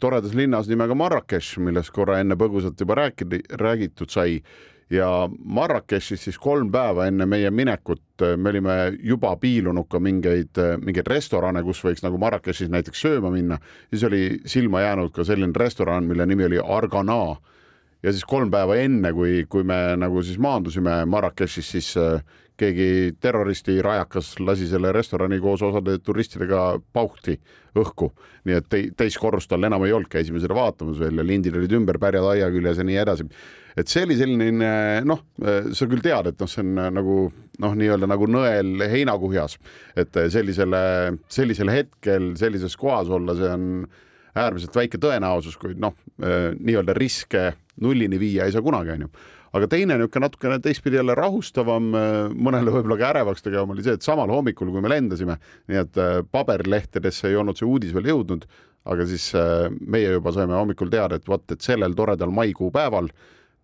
toredas 0.00 0.36
linnas 0.38 0.70
nimega 0.70 0.94
Marrakech, 0.98 1.56
millest 1.58 1.90
korra 1.94 2.20
enne 2.22 2.38
põgusalt 2.38 2.78
juba 2.80 3.00
rääkida, 3.02 3.42
räägitud 3.60 4.14
sai 4.14 4.38
ja 4.94 5.28
Marrakechis 5.44 6.24
siis 6.26 6.38
kolm 6.40 6.70
päeva 6.72 7.08
enne 7.08 7.26
meie 7.28 7.50
minekut 7.50 8.22
äh, 8.22 8.36
me 8.36 8.52
olime 8.52 8.76
juba 9.02 9.34
piilunud 9.40 9.88
ka 9.90 10.00
mingeid, 10.02 10.52
äh, 10.60 10.76
mingeid 10.82 11.08
restorane, 11.10 11.62
kus 11.66 11.82
võiks 11.84 12.04
nagu 12.04 12.18
Marrakechis 12.20 12.70
näiteks 12.72 13.02
sööma 13.06 13.32
minna, 13.34 13.58
siis 13.92 14.04
oli 14.08 14.22
silma 14.50 14.84
jäänud 14.84 15.14
ka 15.14 15.26
selline 15.26 15.56
restoran, 15.58 16.06
mille 16.08 16.26
nimi 16.26 16.46
oli 16.48 16.62
Argana. 16.62 17.36
ja 18.02 18.12
siis 18.12 18.24
kolm 18.24 18.50
päeva 18.50 18.76
enne, 18.76 19.12
kui, 19.12 19.44
kui 19.48 19.64
me 19.64 19.96
nagu 19.96 20.22
siis 20.22 20.38
maandusime 20.38 21.04
Marrakechis, 21.06 21.70
siis 21.70 21.96
äh, 21.96 22.22
keegi 22.56 23.16
terroristi 23.20 23.80
rajakas 23.82 24.38
lasi 24.40 24.68
selle 24.70 24.92
restorani 24.92 25.40
koos 25.42 25.62
osade 25.62 25.98
turistidega 25.98 26.78
pauhti 26.92 27.40
õhku, 27.74 28.12
nii 28.46 28.60
et 28.60 28.76
teist 28.96 29.18
korrust 29.18 29.50
tal 29.50 29.66
enam 29.66 29.82
ei 29.84 29.92
olnud, 29.92 30.10
käisime 30.10 30.38
seda 30.42 30.54
vaatamas 30.54 31.00
veel 31.02 31.18
ja 31.18 31.26
lindid 31.26 31.56
olid 31.58 31.74
ümber 31.74 31.98
pärjad 31.98 32.28
aia 32.30 32.50
küljes 32.54 32.78
ja 32.78 32.86
nii 32.86 33.00
edasi 33.02 33.26
et 33.76 33.90
see 33.90 34.04
oli 34.06 34.16
selline 34.18 34.70
noh, 35.06 35.24
sa 35.74 35.88
küll 35.90 36.04
tead, 36.04 36.30
et 36.30 36.40
noh, 36.40 36.50
see 36.50 36.62
on 36.64 36.80
nagu 36.94 37.18
noh, 37.62 37.76
nii-öelda 37.80 38.08
nagu 38.10 38.28
nõel 38.30 38.86
heinakuhjas, 38.90 39.58
et 39.98 40.16
sellisele, 40.34 40.80
sellisel 41.32 41.72
hetkel 41.72 42.32
sellises 42.40 42.76
kohas 42.80 43.12
olla, 43.12 43.36
see 43.38 43.52
on 43.52 43.68
äärmiselt 44.34 44.74
väike 44.74 44.98
tõenäosus, 45.02 45.58
kuid 45.60 45.78
noh, 45.82 45.94
nii-öelda 46.18 46.96
riske 46.98 47.52
nullini 47.82 48.18
viia 48.18 48.46
ei 48.46 48.54
saa 48.54 48.64
kunagi, 48.64 48.94
onju 48.96 49.10
aga 49.54 49.68
teine 49.70 49.94
niisugune 49.98 50.26
natukene 50.26 50.58
teistpidi 50.62 50.98
jälle 50.98 51.14
rahustavam, 51.14 51.92
mõnele 52.34 52.72
võib-olla 52.74 52.96
ka 52.98 53.10
ärevaks 53.12 53.44
tegevam 53.44 53.70
oli 53.74 53.84
see, 53.86 53.94
et 53.94 54.06
samal 54.06 54.30
hommikul, 54.34 54.72
kui 54.74 54.82
me 54.82 54.90
lendasime, 54.90 55.36
nii 55.70 55.78
et 55.78 56.00
paberlehtedesse 56.34 57.30
ei 57.30 57.38
olnud 57.38 57.58
see 57.58 57.68
uudis 57.68 57.94
veel 57.94 58.10
jõudnud, 58.10 58.48
aga 58.90 59.06
siis 59.08 59.30
meie 59.78 60.16
juba 60.16 60.32
saime 60.34 60.58
hommikul 60.58 60.90
teada, 60.92 61.20
et 61.20 61.30
vot, 61.30 61.46
et 61.54 61.62
sellel 61.62 61.94
toredal 61.96 62.34
maikuu 62.34 62.72
päeval 62.74 63.12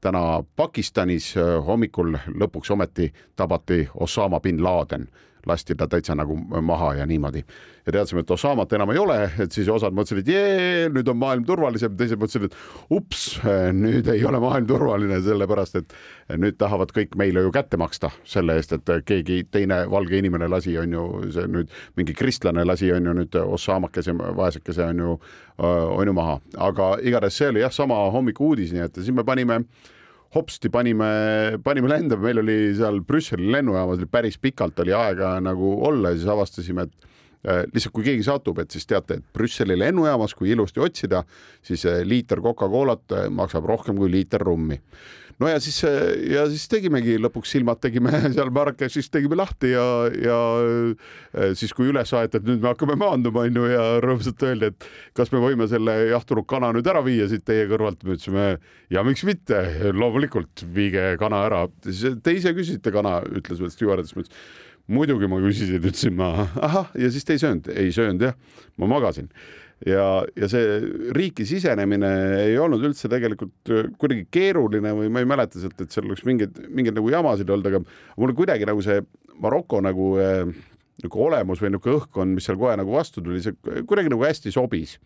täna 0.00 0.42
Pakistanis 0.56 1.34
hommikul 1.66 2.16
lõpuks 2.40 2.70
ometi 2.72 3.12
tabati 3.36 3.88
Osama 3.94 4.40
bin 4.40 4.62
Laden, 4.64 5.08
lasti 5.46 5.74
ta 5.78 5.86
täitsa 5.90 6.14
nagu 6.18 6.36
maha 6.62 6.94
ja 7.00 7.06
niimoodi. 7.06 7.44
ja 7.86 7.92
teadsime, 7.92 8.20
et 8.20 8.30
Osamat 8.30 8.72
enam 8.76 8.90
ei 8.92 8.98
ole, 8.98 9.16
et 9.40 9.52
siis 9.52 9.68
osad 9.68 9.94
mõtlesid, 9.96 10.20
et 10.20 10.28
jee, 10.28 10.88
nüüd 10.92 11.08
on 11.08 11.16
maailm 11.16 11.44
turvalisem, 11.48 11.94
teised 11.96 12.20
mõtlesid, 12.20 12.50
et 12.50 12.56
ups, 12.92 13.40
nüüd 13.72 14.08
ei 14.12 14.24
ole 14.28 14.40
maailm 14.42 14.66
turvaline, 14.68 15.20
sellepärast 15.24 15.78
et 15.80 15.94
nüüd 16.36 16.58
tahavad 16.60 16.92
kõik 16.96 17.16
meile 17.20 17.44
ju 17.46 17.52
kätte 17.54 17.80
maksta 17.80 18.12
selle 18.28 18.58
eest, 18.60 18.76
et 18.76 18.92
keegi 19.08 19.42
teine 19.50 19.82
valge 19.90 20.20
inimene 20.20 20.48
lasi, 20.50 20.76
on 20.78 20.92
ju, 20.92 21.06
see 21.34 21.46
nüüd 21.50 21.72
mingi 21.96 22.16
kristlane 22.16 22.66
lasi, 22.68 22.92
on 22.92 23.08
ju 23.08 23.16
nüüd 23.22 23.40
Osamakese, 23.44 24.14
vaesekese 24.36 24.90
on 24.92 25.06
ju, 25.06 25.16
on 25.64 26.12
ju 26.12 26.16
maha, 26.16 26.36
aga 26.68 26.92
igatahes 27.00 27.40
see 27.40 27.48
oli 27.54 27.64
jah, 27.64 27.72
sama 27.72 28.02
hommiku 28.12 28.52
uudis, 28.52 28.74
nii 28.76 28.86
et 28.90 29.00
siis 29.00 29.16
me 29.16 29.24
panime 29.24 29.62
hopsti 30.34 30.70
panime, 30.70 31.10
panime 31.64 31.90
lendama, 31.90 32.22
meil 32.28 32.42
oli 32.42 32.58
seal 32.78 33.00
Brüsseli 33.06 33.50
lennujaamas 33.50 34.02
päris 34.10 34.38
pikalt 34.38 34.78
oli 34.82 34.94
aega 34.94 35.34
nagu 35.42 35.72
olla 35.86 36.12
ja 36.12 36.20
siis 36.20 36.30
avastasime, 36.30 36.86
et 36.86 37.08
äh, 37.48 37.64
lihtsalt 37.72 37.94
kui 37.96 38.06
keegi 38.06 38.26
satub, 38.26 38.60
et 38.62 38.70
siis 38.70 38.86
teate, 38.86 39.18
et 39.18 39.32
Brüsseli 39.34 39.78
lennujaamas, 39.78 40.36
kui 40.38 40.52
ilusti 40.54 40.82
otsida, 40.82 41.24
siis 41.66 41.84
äh, 41.90 42.02
liiter 42.06 42.42
Coca-Colat 42.44 43.16
äh, 43.16 43.26
maksab 43.34 43.66
rohkem 43.66 43.98
kui 43.98 44.10
liiter 44.12 44.42
rummi 44.46 44.78
no 45.40 45.48
ja 45.48 45.60
siis, 45.62 45.78
ja 46.30 46.44
siis 46.50 46.66
tegimegi 46.70 47.16
lõpuks 47.20 47.54
silmad 47.54 47.80
tegime 47.82 48.12
seal 48.34 48.52
Marrakechis 48.54 49.10
tegime 49.12 49.38
lahti 49.40 49.72
ja, 49.72 49.84
ja 50.14 50.38
äh, 50.60 51.52
siis, 51.58 51.74
kui 51.76 51.90
üles 51.90 52.12
aeti, 52.16 52.40
et 52.40 52.48
nüüd 52.48 52.62
me 52.62 52.70
hakkame 52.72 52.96
maanduma, 53.00 53.46
onju, 53.48 53.66
ja 53.72 53.84
rõõmsalt 54.04 54.46
öeldi, 54.46 54.70
et 54.72 54.88
kas 55.16 55.32
me 55.34 55.42
võime 55.42 55.68
selle 55.70 55.96
jahtunud 56.12 56.48
kana 56.50 56.72
nüüd 56.76 56.88
ära 56.90 57.02
viia 57.06 57.28
siit 57.30 57.46
teie 57.48 57.68
kõrvalt. 57.70 58.04
me 58.04 58.16
ütlesime 58.16 58.48
ja 58.92 59.04
miks 59.06 59.24
mitte, 59.28 59.60
loomulikult 59.96 60.64
viige 60.74 61.14
kana 61.20 61.44
ära. 61.48 61.64
Te 61.84 62.34
ise 62.36 62.54
küsisite 62.56 62.92
kana, 62.94 63.20
ütles 63.28 63.62
veel 63.62 63.72
stjuardess, 63.72 64.16
ma 64.16 64.24
ütlesin 64.24 64.68
muidugi 64.90 65.28
ma 65.30 65.38
küsisin, 65.38 65.78
ütlesin 65.78 66.16
ma 66.18 66.30
ahah, 66.58 66.90
ja 66.98 67.10
siis 67.12 67.26
te 67.26 67.36
ei 67.36 67.42
söönud, 67.42 67.68
ei 67.78 67.92
söönud 67.94 68.24
jah, 68.26 68.38
ma 68.80 68.88
magasin 68.90 69.30
ja, 69.86 70.06
ja 70.36 70.48
see 70.50 70.80
riiki 71.16 71.46
sisenemine 71.48 72.10
ei 72.44 72.58
olnud 72.60 72.82
üldse 72.90 73.08
tegelikult 73.12 73.72
äh, 73.72 73.88
kuidagi 74.00 74.26
keeruline 74.32 74.92
või 74.96 75.12
ma 75.12 75.22
ei 75.22 75.28
mäleta 75.28 75.60
sealt, 75.62 75.78
et 75.80 75.94
seal 75.94 76.08
oleks 76.08 76.26
mingeid, 76.28 76.58
mingeid 76.68 76.98
nagu 76.98 77.12
jamasid 77.12 77.50
olnud, 77.50 77.70
aga 77.70 77.82
mulle 78.20 78.36
kuidagi 78.36 78.68
nagu 78.68 78.84
see 78.84 79.00
Maroko 79.40 79.80
nagu 79.80 80.12
äh, 80.20 80.44
nagu 81.00 81.24
olemus 81.24 81.62
või 81.62 81.72
niisugune 81.72 81.96
õhkkond, 81.96 82.36
mis 82.36 82.46
seal 82.48 82.58
kohe 82.60 82.76
nagu 82.76 82.92
vastu 82.92 83.22
tuli, 83.24 83.40
see 83.44 83.56
kuidagi 83.88 84.12
nagu 84.12 84.24
hästi 84.26 84.52
sobis. 84.52 84.98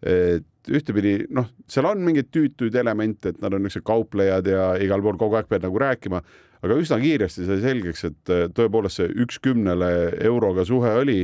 et 0.00 0.68
ühtepidi 0.72 1.26
noh, 1.36 1.50
seal 1.68 1.84
on 1.84 2.00
mingeid 2.00 2.30
tüütuid 2.32 2.76
elemente, 2.80 3.34
et 3.34 3.42
nad 3.42 3.52
on 3.52 3.60
niisugused 3.60 3.84
kauplejad 3.84 4.46
ja 4.48 4.70
igal 4.80 5.02
pool 5.04 5.18
kogu 5.20 5.36
aeg 5.36 5.48
pead 5.48 5.66
nagu 5.66 5.76
rääkima, 5.80 6.22
aga 6.64 6.76
üsna 6.80 6.96
kiiresti 7.00 7.44
sai 7.48 7.60
selgeks, 7.60 8.04
et 8.08 8.32
äh, 8.32 8.46
tõepoolest 8.56 9.00
see 9.00 9.10
üks 9.24 9.40
kümnele 9.44 9.90
euroga 10.24 10.64
suhe 10.68 10.92
oli 11.02 11.20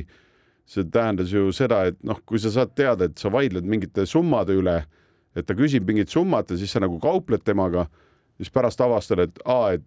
see 0.66 0.86
tähendas 0.92 1.32
ju 1.32 1.52
seda, 1.54 1.84
et 1.90 1.98
noh, 2.06 2.18
kui 2.26 2.40
sa 2.42 2.50
saad 2.52 2.74
teada, 2.78 3.06
et 3.06 3.18
sa 3.18 3.30
vaidled 3.32 3.66
mingite 3.66 4.06
summade 4.08 4.56
üle, 4.58 4.80
et 5.36 5.46
ta 5.46 5.54
küsib 5.54 5.86
mingit 5.86 6.10
summat 6.10 6.50
ja 6.50 6.58
siis 6.58 6.72
sa 6.74 6.82
nagu 6.82 6.98
kaupled 7.02 7.44
temaga, 7.46 7.86
siis 8.40 8.50
pärast 8.52 8.80
avastad, 8.82 9.22
et 9.22 9.38
aa, 9.46 9.76
et, 9.76 9.84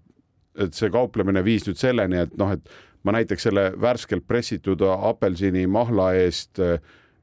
et 0.59 0.75
see 0.75 0.91
kauplemine 0.93 1.43
viis 1.45 1.67
nüüd 1.67 1.79
selleni, 1.79 2.21
et 2.23 2.37
noh, 2.39 2.53
et 2.55 2.63
ma 3.03 3.15
näiteks 3.15 3.49
selle 3.49 3.65
värskelt 3.79 4.27
pressitud 4.27 4.81
apelsini 4.95 5.65
mahla 5.71 6.13
eest 6.19 6.59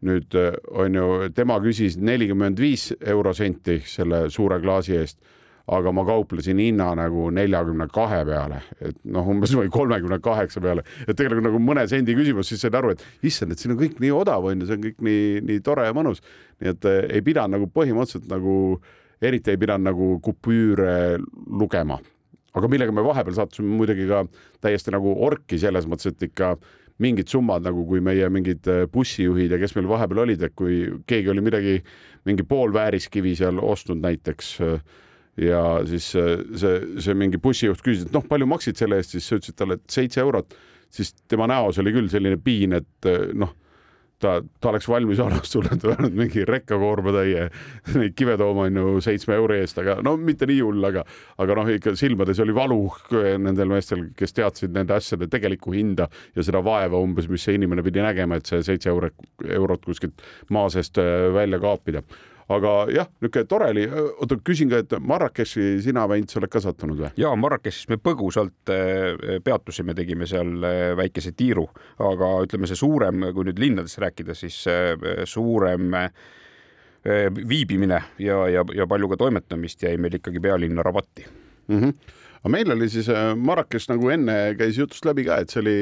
nüüd 0.06 0.36
on 0.76 0.96
ju, 0.96 1.06
tema 1.36 1.56
küsis 1.64 1.96
nelikümmend 1.96 2.60
viis 2.60 2.90
eurosenti 3.00 3.80
selle 3.88 4.26
suure 4.32 4.60
klaasi 4.60 4.96
eest 5.00 5.18
aga 5.66 5.92
ma 5.92 6.04
kauplesin 6.06 6.60
hinna 6.62 6.92
nagu 6.98 7.26
neljakümne 7.34 7.88
kahe 7.92 8.20
peale, 8.28 8.60
et 8.78 8.98
noh, 9.10 9.26
umbes 9.32 9.54
või 9.58 9.70
kolmekümne 9.72 10.20
kaheksa 10.22 10.62
peale, 10.62 10.84
et 11.06 11.16
tegelikult 11.18 11.48
nagu 11.48 11.60
mõne 11.62 11.86
sendi 11.90 12.14
küsimus, 12.14 12.52
siis 12.52 12.62
said 12.62 12.76
aru, 12.78 12.94
et 12.94 13.02
issand, 13.26 13.52
et 13.52 13.62
siin 13.62 13.74
on 13.74 13.80
kõik 13.80 13.98
nii 14.02 14.12
odav 14.14 14.46
on 14.46 14.62
ju, 14.62 14.68
see 14.68 14.78
on 14.78 14.84
kõik 14.86 15.02
nii, 15.08 15.24
nii 15.50 15.64
tore 15.66 15.88
ja 15.88 15.96
mõnus. 15.96 16.22
nii 16.62 16.72
et 16.72 16.90
eh, 16.90 17.00
ei 17.18 17.24
pidanud 17.26 17.58
nagu 17.58 17.70
põhimõtteliselt 17.74 18.30
nagu, 18.30 18.56
eriti 19.20 19.50
ei 19.50 19.58
pidanud 19.60 19.90
nagu 19.90 20.10
kupüüre 20.22 21.18
lugema 21.50 21.98
aga 22.56 22.70
millega 22.72 22.94
me 22.94 23.04
vahepeal 23.04 23.36
sattusime 23.36 23.74
muidugi 23.76 24.06
ka 24.08 24.24
täiesti 24.64 24.94
nagu 24.94 25.12
orki 25.26 25.58
selles 25.60 25.84
mõttes, 25.88 26.14
et 26.14 26.28
ikka 26.30 26.54
mingid 27.02 27.28
summad 27.28 27.64
nagu, 27.66 27.84
kui 27.88 28.00
meie 28.00 28.28
mingid 28.32 28.68
äh, 28.72 28.84
bussijuhid 28.92 29.52
ja 29.52 29.58
kes 29.60 29.74
meil 29.76 29.88
vahepeal 29.90 30.22
olid, 30.24 30.46
et 30.46 30.54
kui 30.56 30.86
keegi 31.08 31.32
oli 31.32 31.44
midagi, 31.44 31.80
mingi 32.28 32.46
pool 32.48 32.72
vääriskivi 32.72 33.34
seal 33.36 33.60
ostnud 33.60 34.00
näiteks 34.00 34.54
äh, 34.64 34.78
ja 35.40 35.62
siis 35.88 36.08
äh, 36.16 36.40
see, 36.56 36.80
see 37.04 37.18
mingi 37.18 37.40
bussijuht 37.42 37.84
küsis, 37.84 38.06
et 38.06 38.16
noh, 38.16 38.24
palju 38.28 38.48
maksid 38.50 38.80
selle 38.80 39.00
eest, 39.00 39.16
siis 39.16 39.28
sa 39.28 39.40
ütlesid 39.40 39.58
talle, 39.58 39.78
et 39.80 39.98
seitse 39.98 40.22
eurot, 40.24 40.56
siis 40.92 41.14
tema 41.28 41.48
näos 41.50 41.78
oli 41.82 41.92
küll 41.94 42.10
selline 42.12 42.40
piin, 42.42 42.76
et 42.78 43.14
noh 43.36 43.54
ta, 44.22 44.42
ta 44.60 44.70
oleks 44.70 44.88
valmis 44.88 45.20
olnud 45.24 45.46
sulle 45.48 45.76
tulnud 45.80 46.14
mingi 46.16 46.44
rekkakoormatäie 46.48 47.46
neid 47.96 48.14
kive 48.18 48.36
tooma 48.40 48.66
onju 48.70 49.00
seitsme 49.04 49.36
euro 49.36 49.56
eest, 49.56 49.78
aga 49.82 49.98
no 50.04 50.16
mitte 50.20 50.48
nii 50.48 50.60
hull, 50.64 50.84
aga, 50.88 51.04
aga 51.42 51.58
noh, 51.58 51.72
ikka 51.76 51.96
silmades 51.98 52.40
oli 52.44 52.54
valu 52.56 52.80
nendel 53.42 53.72
meestel, 53.72 54.08
kes 54.16 54.36
teadsid 54.36 54.76
nende 54.76 54.96
asjade 54.96 55.28
tegelikku 55.32 55.74
hinda 55.76 56.08
ja 56.36 56.46
seda 56.46 56.62
vaeva 56.64 57.00
umbes, 57.02 57.28
mis 57.32 57.44
see 57.46 57.58
inimene 57.58 57.84
pidi 57.86 58.04
nägema, 58.04 58.40
et 58.40 58.48
see 58.48 58.62
seitse 58.66 58.90
eurot, 58.92 59.28
eurot 59.58 59.84
kuskilt 59.86 60.24
maa 60.54 60.70
seest 60.72 61.00
äh, 61.02 61.28
välja 61.34 61.60
kaapida 61.62 62.02
aga 62.52 62.72
jah, 62.94 63.08
niisugune 63.20 63.48
tore 63.50 63.68
oli. 63.72 63.84
oota, 63.90 64.38
küsin 64.46 64.70
ka, 64.70 64.80
et 64.84 64.94
Marrakechi 65.02 65.80
sina, 65.82 66.06
Vents, 66.10 66.38
oled 66.38 66.52
ka 66.52 66.62
sattunud 66.62 67.00
või? 67.02 67.10
ja 67.18 67.32
Marrakechis 67.38 67.88
me 67.90 67.98
põgusalt 67.98 68.72
eh, 68.72 69.38
peatusime, 69.44 69.96
tegime 69.98 70.28
seal 70.30 70.52
eh, 70.66 70.90
väikese 70.98 71.34
tiiru, 71.36 71.66
aga 72.06 72.32
ütleme, 72.46 72.70
see 72.70 72.78
suurem, 72.78 73.28
kui 73.34 73.48
nüüd 73.48 73.62
linnadest 73.62 74.00
rääkida, 74.02 74.36
siis 74.38 74.62
eh, 74.70 74.94
suurem 75.26 75.94
viibimine 77.06 78.00
ja, 78.18 78.40
ja, 78.50 78.64
ja 78.74 78.84
palju 78.90 79.06
ka 79.12 79.18
toimetamist 79.20 79.84
jäi 79.84 79.92
meil 80.02 80.16
ikkagi 80.18 80.40
pealinna 80.42 80.82
Rabati 80.82 81.26
mm. 81.26 81.82
-hmm 81.82 82.22
aga 82.46 82.50
meil 82.52 82.70
oli 82.70 82.86
siis 82.90 83.08
Marrakech 83.36 83.88
nagu 83.90 84.10
enne 84.10 84.34
käis 84.58 84.76
jutust 84.78 85.06
läbi 85.06 85.24
ka, 85.26 85.38
et 85.42 85.50
see 85.50 85.60
oli 85.60 85.76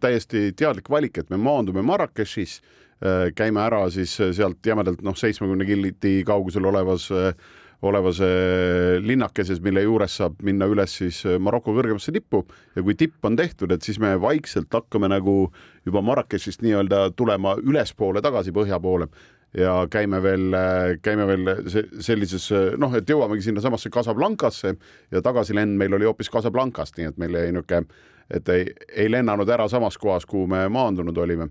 täiesti 0.00 0.52
teadlik 0.52 0.90
valik, 0.90 1.18
et 1.18 1.30
me 1.30 1.36
maandume 1.40 1.80
Marrakechis 1.82 2.58
Äh, 2.60 2.79
käime 3.34 3.62
ära 3.64 3.86
siis 3.90 4.18
äh, 4.20 4.34
sealt 4.36 4.66
jämedalt 4.66 5.00
noh, 5.02 5.16
seitsmekümne 5.16 5.64
kilti 5.68 6.20
kaugusel 6.28 6.68
olevas 6.68 7.08
äh, 7.14 7.32
olevas 7.80 8.18
linnakeses, 9.00 9.56
mille 9.64 9.80
juures 9.86 10.18
saab 10.18 10.42
minna 10.44 10.66
üles 10.68 10.98
siis 10.98 11.22
Maroko 11.40 11.72
kõrgemasse 11.72 12.12
tippu. 12.12 12.42
Ja 12.76 12.82
kui 12.84 12.92
tipp 12.92 13.24
on 13.24 13.38
tehtud, 13.40 13.72
et 13.72 13.80
siis 13.80 13.96
me 13.96 14.10
vaikselt 14.20 14.68
hakkame 14.76 15.08
nagu 15.08 15.46
juba 15.88 16.02
Marrakechist 16.04 16.60
nii-öelda 16.60 17.06
tulema 17.16 17.54
ülespoole 17.56 18.20
tagasi 18.20 18.52
põhja 18.52 18.76
poole. 18.84 19.08
Ja 19.56 19.78
käime 19.88 20.20
veel, 20.20 20.52
käime 21.00 21.24
veel 21.32 21.54
sellises 22.04 22.50
noh, 22.76 22.92
et 23.00 23.08
jõuamegi 23.08 23.48
sinnasamasse 23.48 23.88
Casablancasse 23.96 24.74
ja 25.08 25.24
tagasilend 25.24 25.80
meil 25.80 25.96
oli 25.96 26.04
hoopis 26.04 26.28
Casablancast, 26.36 27.00
nii 27.00 27.08
et 27.14 27.24
meil 27.24 27.40
jäi 27.40 27.48
niisugune, 27.48 28.04
et 28.28 28.52
ei, 28.52 28.68
ei 28.92 29.08
lennanud 29.08 29.48
ära 29.48 29.72
samas 29.72 29.96
kohas, 29.96 30.28
kuhu 30.28 30.44
me 30.52 30.66
maandunud 30.68 31.16
olime 31.16 31.48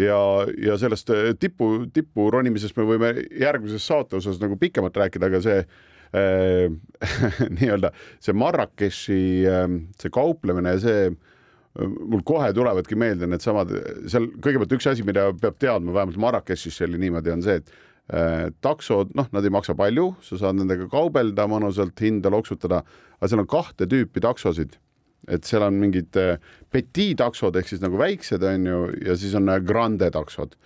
ja, 0.00 0.18
ja 0.62 0.78
sellest 0.80 1.10
äh, 1.10 1.30
tipu, 1.40 1.86
tippu 1.92 2.30
ronimisest 2.32 2.76
me 2.78 2.86
võime 2.88 3.12
järgmises 3.40 3.86
saate 3.86 4.18
osas 4.20 4.40
nagu 4.42 4.58
pikemalt 4.60 4.96
rääkida, 5.00 5.30
aga 5.30 5.40
see 5.44 5.62
äh, 5.62 6.66
nii-öelda 7.58 7.92
see 8.22 8.36
Marrakechi 8.36 9.22
äh, 9.48 9.64
see 10.00 10.12
kauplemine 10.14 10.76
ja 10.76 10.82
see 10.82 11.08
mul 11.76 12.22
kohe 12.24 12.48
tulevadki 12.56 12.96
meelde 12.96 13.28
needsamad, 13.28 13.72
seal 14.08 14.30
kõigepealt 14.40 14.70
üks 14.78 14.86
asi, 14.88 15.04
mida 15.04 15.26
peab 15.36 15.58
teadma, 15.60 15.92
vähemalt 15.92 16.16
Marrakechis 16.24 16.80
oli 16.86 16.96
niimoodi, 17.02 17.34
on 17.34 17.44
see, 17.44 17.58
et 17.60 18.54
taksod, 18.64 19.10
noh, 19.18 19.28
nad 19.34 19.44
ei 19.44 19.52
maksa 19.52 19.74
palju, 19.76 20.06
sa 20.24 20.38
saad 20.40 20.56
nendega 20.56 20.86
kaubelda, 20.88 21.44
mõnusalt 21.52 22.00
hinda 22.00 22.32
loksutada, 22.32 22.80
aga 23.18 23.28
seal 23.28 23.42
on 23.44 23.50
kahte 23.52 23.90
tüüpi 23.92 24.24
taksosid 24.24 24.78
et 25.28 25.46
seal 25.46 25.64
on 25.66 25.76
mingid 25.80 26.16
äh, 26.20 26.38
petit 26.72 27.16
taksod 27.18 27.56
ehk 27.58 27.70
siis 27.70 27.82
nagu 27.82 27.98
väiksed 28.00 28.44
on 28.46 28.66
ju, 28.70 28.80
ja 29.08 29.16
siis 29.18 29.34
on 29.38 29.50
äh, 29.50 29.62
grande 29.64 30.10
taksod. 30.14 30.56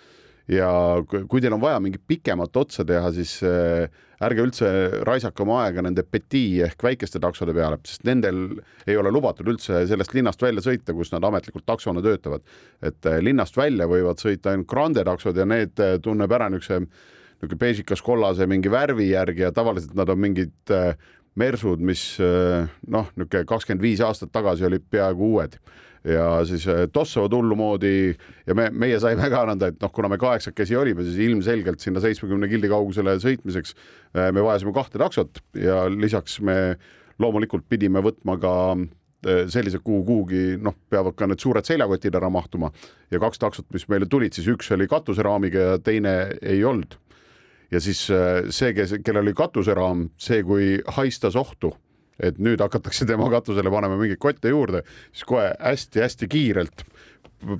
ja 0.51 0.69
kui 1.07 1.39
teil 1.39 1.55
on 1.55 1.63
vaja 1.63 1.79
mingit 1.79 2.03
pikemat 2.11 2.57
otsa 2.59 2.83
teha, 2.85 3.13
siis 3.15 3.37
äh, 3.47 3.87
ärge 4.21 4.43
üldse 4.43 4.71
raisake 5.07 5.45
oma 5.45 5.61
aega 5.65 5.85
nende 5.87 6.03
petit 6.03 6.65
ehk 6.67 6.83
väikeste 6.83 7.21
taksode 7.23 7.55
peale, 7.55 7.79
sest 7.87 8.03
nendel 8.09 8.59
ei 8.85 8.99
ole 8.99 9.13
lubatud 9.15 9.49
üldse 9.49 9.85
sellest 9.89 10.13
linnast 10.17 10.43
välja 10.43 10.65
sõita, 10.65 10.97
kus 10.97 11.13
nad 11.15 11.25
ametlikult 11.25 11.65
taksona 11.69 12.03
töötavad. 12.05 12.43
et 12.83 13.13
linnast 13.23 13.57
välja 13.57 13.87
võivad 13.89 14.21
sõita 14.21 14.53
ainult 14.53 14.69
grande 14.69 15.07
taksod 15.07 15.39
ja 15.39 15.47
need 15.47 15.81
tunneb 16.03 16.33
ära 16.33 16.51
niisuguse 16.51 16.83
niisugune 17.41 17.61
beežikas 17.63 18.03
kollase 18.05 18.47
mingi 18.51 18.69
värvi 18.69 19.13
järgi 19.15 19.47
ja 19.47 19.53
tavaliselt 19.53 19.95
nad 19.97 20.11
on 20.13 20.19
mingid 20.21 20.53
mersud, 21.41 21.83
mis 21.85 22.03
eh, 22.23 22.67
noh, 22.93 23.13
niisugune 23.17 23.47
kakskümmend 23.49 23.85
viis 23.85 24.03
aastat 24.05 24.33
tagasi 24.35 24.67
olid 24.69 24.85
peaaegu 24.93 25.33
uued. 25.35 25.57
Ja 26.09 26.41
siis 26.49 26.65
eh, 26.71 26.87
tossavad 26.93 27.35
hullumoodi 27.37 27.93
ja 28.49 28.57
me, 28.57 28.71
meie 28.73 29.01
saime 29.03 29.29
ka 29.33 29.43
nõnda, 29.51 29.69
et 29.73 29.83
noh, 29.83 29.93
kuna 29.93 30.09
me 30.09 30.17
kaheksakesi 30.21 30.79
olime, 30.81 31.05
siis 31.05 31.21
ilmselgelt 31.27 31.83
sinna 31.85 32.01
seitsmekümne 32.01 32.49
kildi 32.49 32.71
kaugusele 32.73 33.19
sõitmiseks 33.21 33.75
eh, 33.75 34.31
me 34.33 34.41
vajasime 34.41 34.73
kahte 34.77 35.01
taksot 35.03 35.43
ja 35.61 35.83
lisaks 35.93 36.39
me 36.45 36.57
loomulikult 37.21 37.69
pidime 37.69 38.01
võtma 38.05 38.39
ka 38.41 38.55
sellised, 39.21 39.83
kuhu 39.85 39.99
kuhugi 40.09 40.55
noh, 40.65 40.73
peavad 40.89 41.13
ka 41.13 41.27
need 41.29 41.43
suured 41.43 41.67
seljakotid 41.69 42.15
ära 42.17 42.31
mahtuma. 42.33 42.71
Ja 43.13 43.19
kaks 43.21 43.43
taksot, 43.43 43.67
mis 43.77 43.85
meile 43.93 44.09
tulid, 44.09 44.33
siis 44.33 44.47
üks 44.49 44.73
oli 44.73 44.87
katuseraamiga 44.89 45.67
ja 45.67 45.75
teine 45.85 46.15
ei 46.41 46.63
olnud 46.65 46.97
ja 47.71 47.81
siis 47.81 48.07
äh, 48.15 48.49
see, 48.51 48.75
kes, 48.77 48.97
kellel 49.05 49.25
oli 49.27 49.37
katuseraam, 49.37 50.09
see, 50.21 50.43
kui 50.47 50.77
haistas 50.97 51.39
ohtu, 51.39 51.73
et 52.21 52.39
nüüd 52.43 52.61
hakatakse 52.61 53.07
tema 53.09 53.31
katusele 53.33 53.73
panema 53.73 53.97
mingeid 54.01 54.21
kotte 54.21 54.53
juurde, 54.53 54.85
siis 55.13 55.27
kohe 55.29 55.51
hästi-hästi 55.57 56.29
kiirelt 56.31 56.85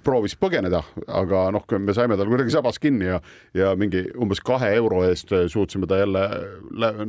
proovis 0.05 0.35
põgeneda, 0.37 0.83
aga 1.09 1.47
noh, 1.55 1.65
me 1.81 1.95
saime 1.97 2.17
tal 2.19 2.29
kuidagi 2.29 2.53
sabas 2.53 2.77
kinni 2.81 3.07
ja, 3.09 3.17
ja 3.57 3.71
mingi 3.81 4.03
umbes 4.21 4.43
kahe 4.45 4.69
euro 4.77 5.01
eest 5.07 5.33
suutsime 5.53 5.89
ta 5.89 6.03
jälle 6.03 6.25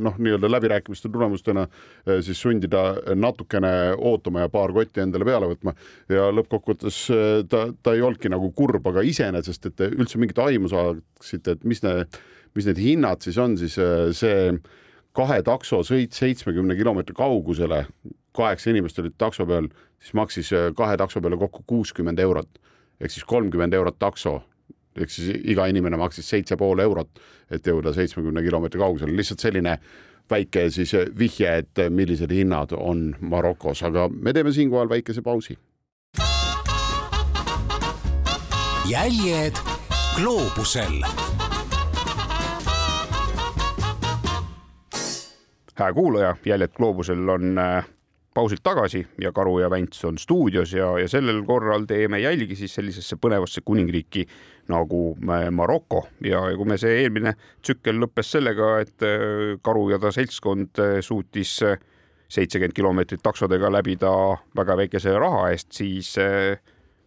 noh, 0.00 0.16
nii-öelda 0.16 0.48
läbirääkimiste 0.50 1.10
tulemustena 1.12 1.66
äh, 1.66 2.22
siis 2.24 2.40
sundida 2.40 2.84
natukene 3.14 3.92
ootama 3.98 4.46
ja 4.46 4.52
paar 4.52 4.72
kotti 4.72 5.04
endale 5.04 5.28
peale 5.28 5.50
võtma. 5.52 5.76
Ja 6.12 6.30
lõppkokkuvõttes 6.32 7.02
äh, 7.12 7.32
ta, 7.52 7.66
ta 7.82 7.96
ei 7.96 8.04
olnudki 8.04 8.32
nagu 8.32 8.48
kurb, 8.56 8.88
aga 8.88 9.04
iseenesest, 9.04 9.68
et 9.68 9.76
te 9.76 9.90
üldse 9.92 10.20
mingit 10.20 10.40
aimu 10.40 10.72
saaksite, 10.72 11.58
et 11.58 11.68
mis 11.68 11.84
need 11.84 12.22
mis 12.54 12.68
need 12.68 12.80
hinnad 12.80 13.24
siis 13.24 13.38
on, 13.40 13.56
siis 13.60 13.78
äh, 13.80 14.10
see 14.16 14.52
kahe 15.16 15.40
takso 15.44 15.82
sõit 15.86 16.16
seitsmekümne 16.16 16.76
kilomeetri 16.76 17.16
kaugusele, 17.16 17.84
kaheksa 18.36 18.72
inimest 18.72 19.00
olid 19.02 19.16
takso 19.20 19.46
peal, 19.48 19.68
siis 20.00 20.14
maksis 20.16 20.52
äh, 20.56 20.70
kahe 20.76 20.96
takso 21.00 21.20
peale 21.20 21.38
kokku 21.40 21.64
kuuskümmend 21.66 22.20
eurot. 22.22 22.60
Ehk 23.02 23.10
siis 23.10 23.26
kolmkümmend 23.28 23.74
eurot 23.74 23.98
takso. 23.98 24.38
Ehk 24.96 25.10
siis 25.10 25.42
iga 25.48 25.66
inimene 25.66 25.96
maksis 26.00 26.28
seitse 26.28 26.56
pool 26.60 26.80
eurot, 26.84 27.20
et 27.50 27.66
jõuda 27.66 27.94
seitsmekümne 27.96 28.44
kilomeetri 28.44 28.80
kaugusele, 28.80 29.16
lihtsalt 29.16 29.44
selline 29.44 29.78
väike 30.30 30.68
siis 30.72 30.94
äh, 30.96 31.08
vihje, 31.18 31.58
et 31.64 31.84
millised 31.90 32.32
hinnad 32.32 32.76
on 32.76 33.10
Marokos, 33.20 33.84
aga 33.88 34.08
me 34.12 34.32
teeme 34.32 34.52
siinkohal 34.52 34.92
väikese 34.92 35.24
pausi. 35.24 35.58
jäljed 38.92 39.56
gloobusel 40.16 41.04
hää 45.74 45.92
kuulaja, 45.92 46.36
Jäljed 46.44 46.72
gloobusel 46.76 47.28
on 47.28 47.58
äh, 47.58 47.86
pausilt 48.34 48.62
tagasi 48.62 49.06
ja 49.20 49.32
Karu 49.32 49.58
ja 49.58 49.70
Vänts 49.70 50.04
on 50.04 50.18
stuudios 50.18 50.72
ja, 50.72 50.98
ja 50.98 51.08
sellel 51.08 51.42
korral 51.44 51.84
teeme 51.84 52.20
jälgi 52.20 52.56
siis 52.56 52.74
sellisesse 52.74 53.16
põnevasse 53.16 53.60
kuningriiki 53.64 54.26
nagu 54.68 55.16
äh, 55.30 55.50
Maroko 55.50 56.06
ja, 56.24 56.42
kui 56.56 56.68
me 56.68 56.78
see 56.78 57.02
eelmine 57.02 57.34
tsükkel 57.62 58.00
lõppes 58.02 58.34
sellega, 58.36 58.74
et 58.84 59.06
äh, 59.06 59.56
Karu 59.62 59.88
ja 59.90 59.98
ta 60.02 60.12
seltskond 60.12 60.82
suutis 61.00 61.58
seitsekümmend 62.32 62.72
kilomeetrit 62.72 63.20
taksodega 63.22 63.68
läbida 63.72 64.12
väga 64.56 64.76
väikese 64.76 65.12
raha 65.20 65.50
eest, 65.52 65.72
siis 65.76 66.14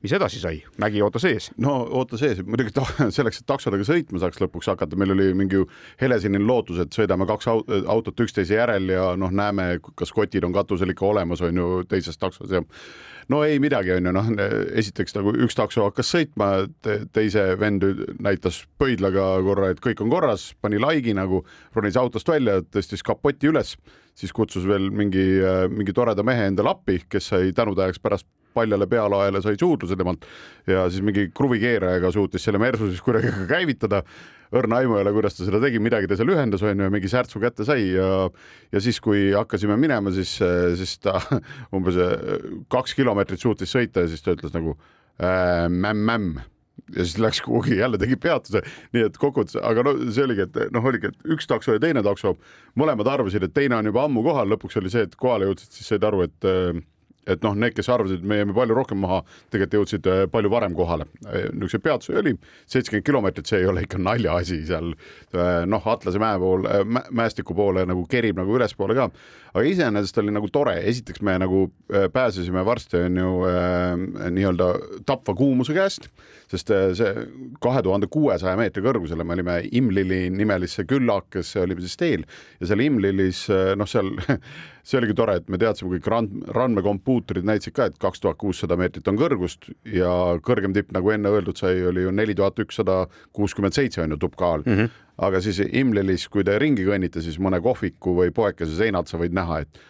mis 0.05 0.13
edasi 0.13 0.39
sai, 0.41 0.59
mägi 0.81 1.01
ootas 1.01 1.25
ees? 1.25 1.49
no 1.61 1.79
ootas 1.99 2.21
ees, 2.25 2.41
muidugi 2.45 2.73
selleks, 3.17 3.41
et 3.41 3.47
taksodega 3.49 3.87
sõitma 3.87 4.21
saaks 4.21 4.41
lõpuks 4.43 4.69
hakata, 4.69 4.97
meil 4.99 5.15
oli 5.15 5.31
mingi 5.37 5.63
helesinine 6.01 6.45
lootus, 6.45 6.79
et 6.83 6.93
sõidame 6.95 7.27
kaks 7.29 7.49
autot 7.49 8.25
üksteise 8.25 8.59
järel 8.59 8.91
ja 8.93 9.09
noh, 9.19 9.33
näeme, 9.33 9.79
kas 9.97 10.13
kotid 10.15 10.45
on 10.45 10.53
katusel 10.55 10.93
ikka 10.93 11.07
olemas, 11.09 11.41
on 11.45 11.61
ju, 11.61 11.69
teises 11.89 12.19
taksos 12.21 12.53
ja 12.53 12.61
no 13.33 13.41
ei 13.47 13.57
midagi, 13.63 13.95
on 13.97 14.09
ju, 14.09 14.15
noh, 14.15 14.31
esiteks 14.77 15.17
nagu 15.17 15.33
üks 15.45 15.57
takso 15.57 15.87
hakkas 15.87 16.13
sõitma 16.13 16.51
te, 16.85 17.01
teise 17.15 17.47
vend 17.59 17.85
näitas 18.21 18.63
pöidlaga 18.79 19.31
korra, 19.45 19.73
et 19.73 19.83
kõik 19.83 20.05
on 20.05 20.13
korras, 20.13 20.51
pani 20.61 20.81
laigi 20.81 21.15
nagu, 21.17 21.43
ronis 21.75 21.97
autost 21.99 22.29
välja, 22.29 22.61
tõstis 22.61 23.05
kapoti 23.05 23.49
üles, 23.49 23.75
siis 24.15 24.33
kutsus 24.35 24.67
veel 24.69 24.91
mingi, 24.93 25.25
mingi 25.73 25.95
toreda 25.95 26.23
mehe 26.23 26.51
endale 26.51 26.75
appi, 26.75 27.01
kes 27.09 27.33
sai 27.33 27.53
tänutäheks 27.55 28.01
pärast 28.03 28.29
paljale 28.55 28.87
pealaele 28.89 29.41
sai 29.43 29.59
suudluse 29.59 29.97
temalt. 29.99 30.25
Ja 30.69 30.87
siis 30.89 31.03
mingi 31.05 31.27
kruvikeerajaga 31.35 32.11
suutis 32.15 32.47
selle 32.47 32.61
mersu 32.61 32.89
siis 32.91 33.03
kuidagi 33.05 33.33
käivitada. 33.49 34.03
õrna 34.55 34.77
aimu 34.79 34.95
ei 34.95 35.01
ole, 35.01 35.11
kuidas 35.11 35.35
ta 35.35 35.43
seda 35.43 35.59
tegi, 35.59 35.81
midagi 35.83 36.07
ta 36.07 36.15
seal 36.15 36.29
ühendas, 36.31 36.61
onju, 36.63 36.87
mingi 36.93 37.09
särtsu 37.11 37.41
kätte 37.41 37.65
sai 37.67 37.89
ja, 37.89 38.29
ja 38.71 38.81
siis, 38.81 39.01
kui 39.03 39.31
hakkasime 39.33 39.75
minema, 39.81 40.13
siis, 40.15 40.37
siis 40.79 40.97
ta 41.03 41.17
umbes 41.75 41.97
kaks 42.71 42.95
kilomeetrit 42.95 43.41
suutis 43.41 43.73
sõita 43.73 44.05
ja 44.05 44.11
siis 44.11 44.23
ta 44.23 44.37
ütles 44.37 44.53
nagu 44.55 44.77
äh, 44.77 45.65
mämm-mämm 45.67 46.37
ja 46.95 47.03
siis 47.03 47.17
läks 47.17 47.41
kuhugi 47.41 47.77
jälle 47.77 47.97
tegi 47.97 48.15
peatuse, 48.21 48.61
nii 48.93 49.05
et 49.09 49.17
kokkuvõttes, 49.17 49.57
aga 49.63 49.83
no 49.85 49.95
see 50.05 50.25
oligi, 50.25 50.45
et 50.45 50.73
noh, 50.75 50.85
oligi, 50.85 51.09
et 51.11 51.31
üks 51.35 51.47
takso 51.49 51.75
ja 51.75 51.81
teine 51.81 52.03
takso, 52.05 52.35
mõlemad 52.79 53.09
arvasid, 53.09 53.47
et 53.47 53.55
teine 53.55 53.79
on 53.79 53.89
juba 53.89 54.05
ammu 54.05 54.23
kohal, 54.25 54.49
lõpuks 54.53 54.77
oli 54.81 54.91
see, 54.93 55.07
et 55.07 55.15
kohale 55.19 55.49
jõudsid, 55.49 55.71
siis 55.73 55.93
said 55.93 56.05
aru, 56.05 56.25
et 56.27 56.49
et 57.27 57.45
noh, 57.45 57.55
need, 57.57 57.73
kes 57.75 57.89
arvasid, 57.91 58.21
et 58.21 58.27
me 58.29 58.39
jääme 58.39 58.55
palju 58.55 58.77
rohkem 58.77 58.99
maha, 59.01 59.21
tegelikult 59.53 59.79
jõudsid 59.79 60.09
äh, 60.11 60.23
palju 60.31 60.51
varem 60.53 60.75
kohale. 60.77 61.07
Äh, 61.25 61.47
niisuguse 61.53 61.81
peatuse 61.83 62.17
oli 62.21 62.35
seitsekümmend 62.71 63.07
kilomeetrit, 63.07 63.49
see 63.49 63.63
ei 63.63 63.69
ole 63.69 63.85
ikka 63.85 63.99
naljaasi 64.01 64.61
seal 64.69 64.91
äh, 64.93 65.63
noh, 65.69 65.89
Atlase 65.95 66.21
mäe 66.21 66.37
pool, 66.41 66.67
mäestiku 67.15 67.57
poole 67.57 67.85
nagu 67.89 68.05
kerib 68.11 68.39
nagu 68.41 68.55
ülespoole 68.57 68.97
ka. 68.97 69.09
aga 69.55 69.65
iseenesest 69.69 70.17
oli 70.19 70.33
nagu 70.35 70.49
tore, 70.51 70.75
esiteks 70.89 71.21
me 71.23 71.37
nagu 71.39 71.65
pääsesime 72.13 72.65
varsti 72.65 73.05
on 73.07 73.17
ju 73.21 73.33
äh, 73.49 74.31
nii-öelda 74.35 74.71
tapva 75.07 75.35
kuumuse 75.37 75.73
käest, 75.73 76.09
sest 76.51 76.71
see 76.99 77.25
kahe 77.63 77.81
tuhande 77.85 78.09
kuuesaja 78.11 78.57
meetri 78.59 78.83
kõrgusele 78.85 79.25
me 79.25 79.37
olime 79.37 79.57
Imlili 79.75 80.29
nimelisse 80.29 80.85
küllakesse 80.89 81.63
olime 81.63 81.81
siis 81.81 81.97
teel 81.97 82.25
ja 82.59 82.69
seal 82.69 82.83
Imlilis 82.85 83.45
noh, 83.49 83.89
seal 83.89 84.13
see 84.85 84.99
oligi 84.99 85.15
tore, 85.17 85.39
et 85.39 85.47
me 85.49 85.57
teadsime, 85.61 85.89
kõik 85.95 86.09
rand, 86.11 86.35
randmekompuutrid 86.53 87.47
näitasid 87.47 87.73
ka, 87.75 87.89
et 87.89 87.97
kaks 88.01 88.21
tuhat 88.21 88.37
kuussada 88.41 88.77
meetrit 88.77 89.07
on 89.09 89.17
kõrgust 89.17 89.71
ja 89.89 90.11
kõrgem 90.45 90.75
tipp, 90.75 90.93
nagu 90.95 91.09
enne 91.13 91.31
öeldud 91.33 91.57
sai, 91.57 91.79
oli 91.89 92.05
ju 92.05 92.13
neli 92.13 92.37
tuhat 92.37 92.61
ükssada 92.61 93.01
kuuskümmend 93.35 93.77
seitse 93.77 94.03
on 94.03 94.13
ju 94.13 94.21
tuppkaal 94.21 94.65
mm. 94.65 94.77
-hmm. 94.77 95.01
aga 95.25 95.41
siis 95.41 95.63
Imlelis, 95.65 96.27
kui 96.29 96.43
te 96.43 96.59
ringi 96.61 96.85
kõnnite, 96.85 97.21
siis 97.25 97.39
mõne 97.41 97.61
kohviku 97.61 98.13
või 98.21 98.31
poekese 98.31 98.77
seinad 98.77 99.09
sa 99.09 99.17
võid 99.17 99.33
näha, 99.33 99.59
et 99.65 99.81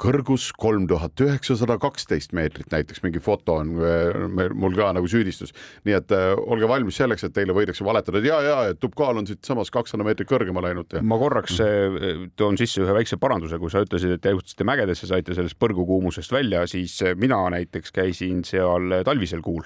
kõrgus 0.00 0.50
kolm 0.56 0.84
tuhat 0.88 1.20
üheksasada 1.24 1.78
kaksteist 1.80 2.34
meetrit, 2.36 2.68
näiteks 2.72 3.00
mingi 3.04 3.20
foto 3.22 3.58
on 3.62 3.72
äh, 3.80 4.48
mul 4.52 4.76
ka 4.76 4.90
nagu 4.96 5.08
süüdistus. 5.08 5.54
nii 5.88 5.96
et 5.96 6.12
äh, 6.12 6.32
olge 6.36 6.68
valmis 6.68 6.98
selleks, 7.00 7.24
et 7.24 7.34
teile 7.36 7.56
võidakse 7.56 7.84
valetada, 7.86 8.20
et 8.20 8.28
ja, 8.28 8.40
ja, 8.44 8.58
et 8.70 8.80
Tupkaal 8.80 9.22
on 9.22 9.28
siitsamast 9.28 9.72
kakssada 9.74 10.04
meetrit 10.06 10.28
kõrgema 10.28 10.64
läinud 10.64 10.98
ma 11.00 11.20
korraks 11.20 11.60
äh, 11.64 12.26
toon 12.36 12.60
sisse 12.60 12.84
ühe 12.84 12.96
väikse 12.98 13.20
paranduse, 13.20 13.60
kui 13.62 13.72
sa 13.72 13.84
ütlesid, 13.86 14.16
et 14.18 14.24
te 14.24 14.34
jõudsite 14.34 14.68
mägedesse, 14.68 15.08
saite 15.08 15.36
sellest 15.36 15.58
põrgukuumusest 15.62 16.34
välja, 16.34 16.66
siis 16.70 16.98
mina 17.16 17.40
näiteks 17.56 17.94
käisin 17.96 18.44
seal 18.44 19.00
talvisel 19.06 19.44
kuul 19.44 19.64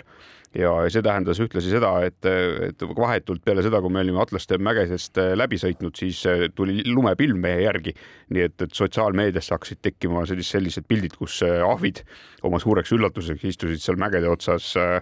ja 0.56 0.72
see 0.90 1.02
tähendas 1.04 1.38
ühtlasi 1.42 1.70
seda, 1.70 1.92
et, 2.06 2.26
et 2.66 2.82
vahetult 2.96 3.42
peale 3.46 3.62
seda, 3.62 3.78
kui 3.82 3.92
me 3.94 4.02
olime 4.02 4.18
Atlaste 4.22 4.58
mägedest 4.58 5.20
läbi 5.38 5.60
sõitnud, 5.60 5.94
siis 5.98 6.24
tuli 6.58 6.82
lumepilv 6.88 7.38
meie 7.38 7.62
järgi. 7.62 7.94
nii 8.34 8.42
et, 8.46 8.56
et 8.62 8.74
sotsiaalmeedias 8.74 9.50
hakkasid 9.54 9.80
tekkima 9.82 10.24
sellised, 10.26 10.50
sellised 10.50 10.88
pildid, 10.90 11.14
kus 11.18 11.40
ahvid 11.46 12.02
oma 12.46 12.58
suureks 12.62 12.92
üllatuseks 12.94 13.46
istusid 13.46 13.82
seal 13.82 13.98
mägede 14.00 14.30
otsas 14.30 14.72
äh, 14.78 15.00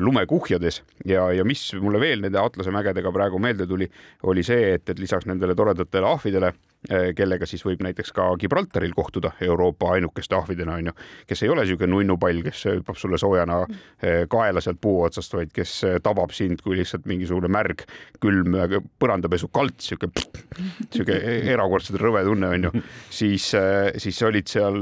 lumekuhjades 0.00 0.82
ja, 1.06 1.28
ja 1.34 1.46
mis 1.46 1.64
mulle 1.78 2.00
veel 2.02 2.22
nende 2.22 2.42
Atlase 2.42 2.74
mägedega 2.74 3.12
praegu 3.14 3.38
meelde 3.42 3.66
tuli, 3.70 3.88
oli 4.26 4.42
see, 4.46 4.74
et, 4.76 4.88
et 4.88 4.98
lisaks 4.98 5.26
nendele 5.30 5.54
toredatele 5.58 6.10
ahvidele 6.10 6.52
kellega 6.88 7.46
siis 7.46 7.62
võib 7.62 7.82
näiteks 7.84 8.10
ka 8.14 8.24
Gibraltaril 8.40 8.94
kohtuda 8.96 9.30
Euroopa 9.46 9.92
ainukeste 9.94 10.34
ahvidena 10.34 10.74
onju, 10.80 10.94
kes 11.30 11.44
ei 11.44 11.50
ole 11.52 11.62
niisugune 11.62 11.92
nunnupall, 11.92 12.42
kes 12.42 12.64
hüppab 12.72 12.98
sulle 12.98 13.18
soojana 13.22 13.60
eh, 13.62 14.24
kaela 14.30 14.60
sealt 14.64 14.80
puu 14.82 15.04
otsast, 15.06 15.34
vaid 15.36 15.52
kes 15.54 15.76
eh, 15.86 15.98
tabab 16.02 16.34
sind 16.34 16.62
kui 16.64 16.80
lihtsalt 16.80 17.06
mingisugune 17.10 17.50
märg, 17.52 17.84
külm 18.22 18.56
põrandapesu 18.98 19.50
kalts, 19.54 19.86
sihuke, 19.92 20.10
sihuke 20.90 21.18
erakordselt 21.54 22.00
rõve 22.02 22.24
tunne 22.26 22.50
onju, 22.56 22.72
siis, 23.10 23.52
siis 24.02 24.22
olid 24.26 24.50
seal 24.50 24.80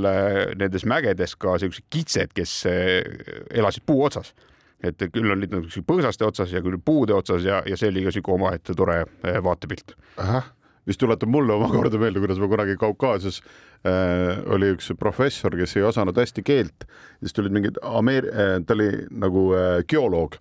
nendes 0.56 0.86
mägedes 0.88 1.36
ka 1.40 1.58
siuksed 1.60 1.90
kitsed, 1.92 2.32
kes 2.36 2.62
elasid 2.66 3.84
puu 3.86 4.06
otsas. 4.06 4.32
Et 4.80 4.96
küll 5.12 5.28
olid 5.28 5.52
nad 5.52 5.66
põõsaste 5.84 6.24
otsas 6.24 6.54
ja 6.54 6.62
küll 6.64 6.80
puude 6.80 7.12
otsas 7.12 7.44
ja, 7.44 7.58
ja 7.68 7.76
see 7.76 7.90
oli 7.92 8.06
ka 8.06 8.14
sihuke 8.16 8.32
omaette 8.32 8.72
tore 8.72 9.02
vaatepilt. 9.44 9.92
ahah 10.16 10.48
mis 10.90 10.98
tuletab 10.98 11.30
mulle 11.30 11.54
omakorda 11.54 12.00
meelde, 12.02 12.22
kuidas 12.22 12.40
ma 12.42 12.48
kunagi 12.50 12.74
Kaukaasias 12.80 13.40
äh, 13.86 14.40
oli 14.50 14.72
üks 14.74 14.90
professor, 14.98 15.54
kes 15.56 15.76
ei 15.78 15.86
osanud 15.86 16.18
hästi 16.18 16.44
keelt, 16.46 16.88
siis 17.22 17.36
tulid 17.36 17.54
mingid 17.54 17.78
Ameer- 17.86 18.30
äh,, 18.32 18.56
ta 18.66 18.74
oli 18.74 18.90
nagu 19.10 19.50
äh, 19.54 19.84
geoloog 19.88 20.40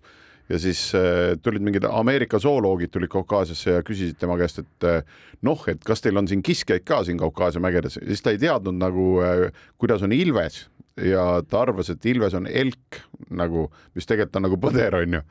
ja 0.50 0.60
siis 0.60 0.88
äh, 0.98 1.38
tulid 1.46 1.62
mingid 1.66 1.86
Ameerika 1.86 2.40
zooloogid 2.42 2.92
tulid 2.94 3.12
Kaukaasiasse 3.14 3.78
ja 3.78 3.86
küsisid 3.86 4.18
tema 4.20 4.38
käest, 4.40 4.64
et 4.64 4.90
äh, 4.90 5.04
noh, 5.46 5.62
et 5.70 5.84
kas 5.86 6.02
teil 6.02 6.18
on 6.18 6.28
siin 6.28 6.42
kiskjaid 6.46 6.88
ka 6.88 7.04
siin 7.06 7.22
Kaukaasia 7.22 7.62
mägedes, 7.62 8.00
siis 8.02 8.26
ta 8.26 8.34
ei 8.34 8.42
teadnud 8.42 8.80
nagu 8.82 9.08
äh,, 9.26 9.46
kuidas 9.78 10.04
on 10.06 10.16
ilves 10.16 10.64
ja 11.06 11.26
ta 11.48 11.64
arvas, 11.64 11.90
et 11.94 12.06
Ilves 12.10 12.36
on 12.38 12.48
elk 12.48 13.02
nagu, 13.36 13.68
mis 13.98 14.08
tegelikult 14.08 14.40
on 14.40 14.46
nagu 14.48 14.58
põder, 14.62 14.96
onju. 15.02 15.22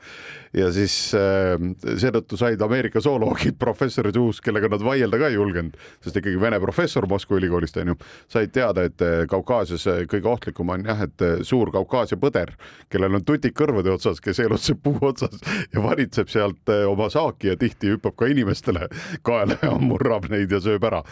ja 0.57 0.69
siis 0.73 0.95
äh, 1.17 1.55
seetõttu 1.99 2.37
said 2.39 2.61
Ameerika 2.61 3.01
zooloogid 3.03 3.57
professorid 3.59 4.17
uus, 4.19 4.41
kellega 4.45 4.69
nad 4.71 4.83
vaielda 4.85 5.19
ka 5.19 5.29
ei 5.29 5.37
julgenud, 5.37 5.77
sest 6.03 6.19
ikkagi 6.21 6.39
vene 6.41 6.59
professor 6.63 7.07
Moskva 7.09 7.39
ülikoolist 7.39 7.77
onju, 7.81 7.97
said 8.31 8.53
teada, 8.55 8.85
et 8.89 9.03
äh, 9.05 9.23
Kaukaasias 9.29 9.87
äh, 9.89 10.03
kõige 10.09 10.31
ohtlikum 10.31 10.73
on 10.75 10.85
jah, 10.87 11.03
et 11.05 11.25
äh, 11.25 11.35
suur 11.47 11.73
Kaukaasia 11.75 12.19
põder, 12.21 12.53
kellel 12.93 13.19
on 13.19 13.25
tutik 13.25 13.57
kõrvade 13.59 13.91
otsas, 13.93 14.21
kes 14.23 14.41
elutseb 14.45 14.81
puu 14.85 14.97
otsas 15.09 15.41
ja 15.73 15.83
varitseb 15.83 16.31
sealt 16.31 16.73
oma 16.89 17.09
saaki 17.11 17.53
ja 17.53 17.59
tihti 17.59 17.95
hüppab 17.95 18.17
ka 18.19 18.29
inimestele 18.29 18.89
kaela 19.25 19.57
ja 19.63 19.75
murrab 19.81 20.29
neid 20.31 20.51
ja 20.51 20.61
sööb 20.63 20.85
ära. 20.85 21.03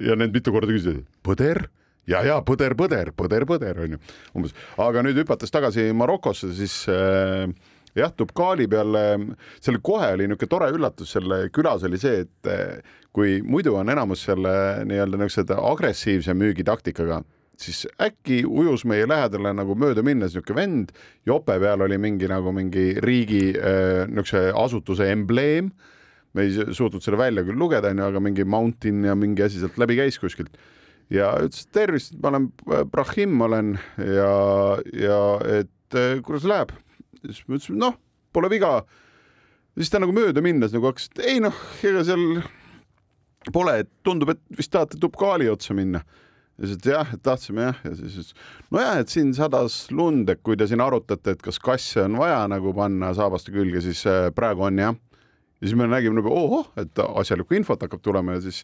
ja 0.00 0.16
need 0.16 0.34
mitu 0.34 0.52
korda 0.52 0.72
küsisid, 0.72 1.04
põder 1.24 1.66
ja, 2.10 2.22
ja 2.26 2.38
põder, 2.46 2.74
põder, 2.78 3.12
põder, 3.16 3.46
põder 3.48 3.84
on 3.84 3.96
ju. 3.96 4.00
Umbes, 4.36 4.54
aga 4.80 5.04
nüüd 5.06 5.20
hüpates 5.22 5.52
tagasi 5.54 5.90
Marokosse, 5.96 6.52
siis 6.56 6.82
äh, 6.90 7.46
jah, 7.98 8.14
Tubkaali 8.16 8.68
peal, 8.70 8.98
seal 9.62 9.80
kohe 9.84 10.12
oli 10.14 10.28
niisugune 10.30 10.50
tore 10.54 10.70
üllatus 10.74 11.14
selle 11.16 11.42
külas 11.54 11.84
oli 11.86 12.00
see, 12.00 12.24
et 12.26 12.50
äh, 12.50 12.96
kui 13.14 13.40
muidu 13.42 13.76
on 13.78 13.90
enamus 13.92 14.24
selle 14.28 14.54
nii-öelda 14.88 15.20
niisugused 15.20 15.54
agressiivse 15.58 16.34
müügitaktikaga, 16.38 17.20
siis 17.60 17.84
äkki 18.00 18.42
ujus 18.48 18.86
meie 18.88 19.08
lähedale 19.10 19.52
nagu 19.56 19.76
mööda 19.78 20.04
minnes 20.06 20.34
niisugune 20.34 20.60
vend, 20.60 20.92
jope 21.28 21.58
peal 21.62 21.86
oli 21.86 21.98
mingi 22.00 22.30
nagu 22.30 22.54
mingi 22.56 22.92
riigi 23.04 23.46
äh, 23.54 24.06
niisuguse 24.10 24.50
asutuse 24.64 25.10
embleem. 25.12 25.72
me 26.30 26.44
ei 26.46 26.52
suutnud 26.54 27.02
seda 27.02 27.18
välja 27.18 27.42
küll 27.42 27.58
lugeda, 27.58 27.90
onju, 27.90 28.04
aga 28.06 28.20
mingi 28.22 28.44
mountain 28.46 29.02
ja 29.02 29.16
mingi 29.18 29.42
asi 29.42 29.58
sealt 29.58 29.80
läbi 29.82 29.96
käis 29.98 30.14
kuskilt 30.22 30.54
ja 31.10 31.32
ütles, 31.42 31.66
et 31.66 31.74
tervist, 31.74 32.14
ma 32.22 32.32
olen 32.32 32.48
äh, 32.70 32.84
Brahim 32.88 33.42
olen 33.46 33.74
ja, 33.98 34.32
ja 34.94 35.20
et 35.58 35.98
äh, 35.98 36.22
kuidas 36.24 36.46
läheb. 36.48 36.74
siis 37.24 37.42
ma 37.46 37.58
ütlesin, 37.58 37.78
noh, 37.82 37.98
pole 38.32 38.50
viga. 38.52 38.80
siis 39.78 39.90
ta 39.90 40.00
nagu 40.02 40.14
mööda 40.14 40.42
minnes 40.44 40.74
nagu 40.74 40.90
hakkas, 40.90 41.10
et 41.10 41.24
ei 41.34 41.42
noh, 41.42 41.56
ega 41.86 42.04
seal 42.06 42.42
pole, 43.52 43.80
et 43.82 43.90
tundub, 44.04 44.34
et 44.34 44.42
vist 44.56 44.72
tahate 44.72 45.00
Tupkaali 45.00 45.48
otsa 45.50 45.74
minna. 45.74 46.02
ja 46.60 46.68
siis, 46.68 46.78
et 46.78 46.88
jah, 46.92 47.12
et 47.16 47.22
tahtsime 47.24 47.68
jah, 47.70 47.82
ja 47.88 47.94
siis 47.98 48.16
ütles, 48.20 48.32
nojah, 48.70 49.02
et 49.02 49.12
siin 49.12 49.34
sadas 49.34 49.82
lund, 49.90 50.30
et 50.30 50.42
kui 50.46 50.58
te 50.60 50.68
siin 50.70 50.82
arutate, 50.84 51.34
et 51.34 51.42
kas 51.42 51.58
kasse 51.62 52.04
on 52.04 52.18
vaja 52.20 52.42
nagu 52.52 52.74
panna 52.76 53.14
saabaste 53.16 53.54
külge, 53.54 53.82
siis 53.84 54.04
äh, 54.06 54.28
praegu 54.36 54.68
on 54.68 54.78
jah. 54.78 54.94
ja 55.60 55.66
siis 55.66 55.76
me 55.76 55.90
nägime 55.90 56.20
nagu 56.20 56.32
ohoh, 56.32 56.70
et 56.80 57.02
asjalikku 57.02 57.58
infot 57.58 57.82
hakkab 57.82 58.02
tulema 58.04 58.38
ja 58.38 58.46
siis 58.46 58.62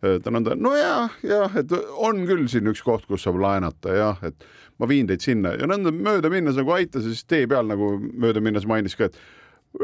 ta 0.00 0.32
nõnda, 0.32 0.56
no 0.56 0.72
jah, 0.76 1.16
jah, 1.26 1.56
et 1.60 1.72
on 1.96 2.24
küll 2.28 2.46
siin 2.48 2.70
üks 2.72 2.82
koht, 2.84 3.06
kus 3.08 3.26
saab 3.26 3.40
laenata 3.42 3.96
jah, 3.96 4.22
et 4.26 4.46
ma 4.80 4.88
viin 4.88 5.08
teid 5.10 5.24
sinna 5.24 5.52
ja 5.58 5.68
nõnda 5.68 5.92
mööda 5.92 6.30
minnes 6.32 6.56
nagu 6.56 6.72
aitas 6.72 7.04
ja 7.04 7.12
siis 7.12 7.28
tee 7.28 7.48
peal 7.50 7.68
nagu 7.68 7.92
mööda 8.00 8.40
minnes 8.44 8.66
mainis 8.68 8.96
ka, 8.96 9.10
et 9.10 9.18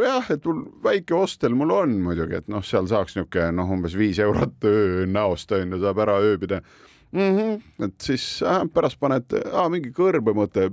jah, 0.00 0.30
et 0.32 0.44
mul 0.48 0.64
väike 0.84 1.14
hostel 1.14 1.54
mul 1.58 1.74
on 1.76 1.94
muidugi, 2.06 2.40
et 2.40 2.48
noh, 2.52 2.64
seal 2.64 2.88
saaks 2.90 3.16
niisugune 3.18 3.52
noh, 3.58 3.70
umbes 3.76 3.96
viis 3.98 4.20
eurot 4.22 4.66
öö 4.66 5.06
näost 5.10 5.52
on 5.52 5.76
ju, 5.76 5.82
saab 5.84 6.00
ära 6.06 6.18
ööbida 6.24 6.62
mm. 7.12 7.36
-hmm. 7.36 7.84
et 7.84 8.00
siis 8.00 8.42
äh, 8.42 8.64
pärast 8.72 9.00
paned 9.00 9.36
äh, 9.36 9.68
mingi 9.70 9.92
kõrbe 9.92 10.34
mõte. 10.34 10.70